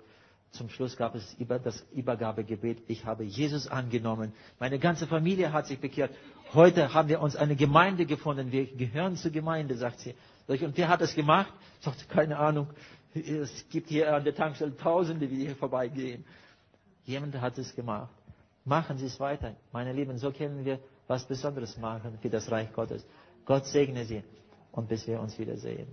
Zum 0.53 0.69
Schluss 0.69 0.97
gab 0.97 1.15
es 1.15 1.37
das 1.65 1.85
Übergabegebet. 1.93 2.83
Ich 2.89 3.05
habe 3.05 3.23
Jesus 3.25 3.69
angenommen. 3.69 4.33
Meine 4.59 4.79
ganze 4.79 5.07
Familie 5.07 5.53
hat 5.53 5.67
sich 5.67 5.79
bekehrt. 5.79 6.11
Heute 6.55 6.93
haben 6.93 7.09
wir 7.09 7.21
uns 7.21 7.37
eine 7.37 7.55
Gemeinde 7.55 8.05
gefunden. 8.05 8.51
Wir 8.51 8.67
gehören 8.67 9.17
zur 9.17 9.31
Gemeinde, 9.31 9.77
sagt 9.77 10.01
sie. 10.01 10.15
Und 10.49 10.77
wer 10.77 10.89
hat 10.89 11.01
das 11.01 11.15
gemacht? 11.15 11.53
Sagt, 11.81 12.09
keine 12.09 12.37
Ahnung. 12.39 12.67
Es 13.15 13.69
gibt 13.71 13.89
hier 13.89 14.13
an 14.15 14.25
der 14.25 14.35
Tankstelle 14.35 14.77
Tausende, 14.77 15.29
die 15.29 15.37
hier 15.47 15.57
vorbeigehen. 15.57 16.25
Jemand 17.05 17.41
hat 17.41 17.57
es 17.59 17.75
gemacht. 17.75 18.11
Machen 18.65 18.99
Sie 18.99 19.07
es 19.07 19.19
weiter. 19.21 19.55
Meine 19.73 19.93
Lieben, 19.93 20.19
so 20.19 20.33
können 20.33 20.65
wir 20.65 20.81
was 21.07 21.25
Besonderes 21.27 21.77
machen 21.79 22.19
für 22.21 22.29
das 22.29 22.51
Reich 22.51 22.73
Gottes. 22.73 23.07
Gott 23.45 23.67
segne 23.67 24.05
Sie 24.05 24.23
und 24.73 24.89
bis 24.89 25.07
wir 25.07 25.21
uns 25.21 25.39
wiedersehen. 25.39 25.89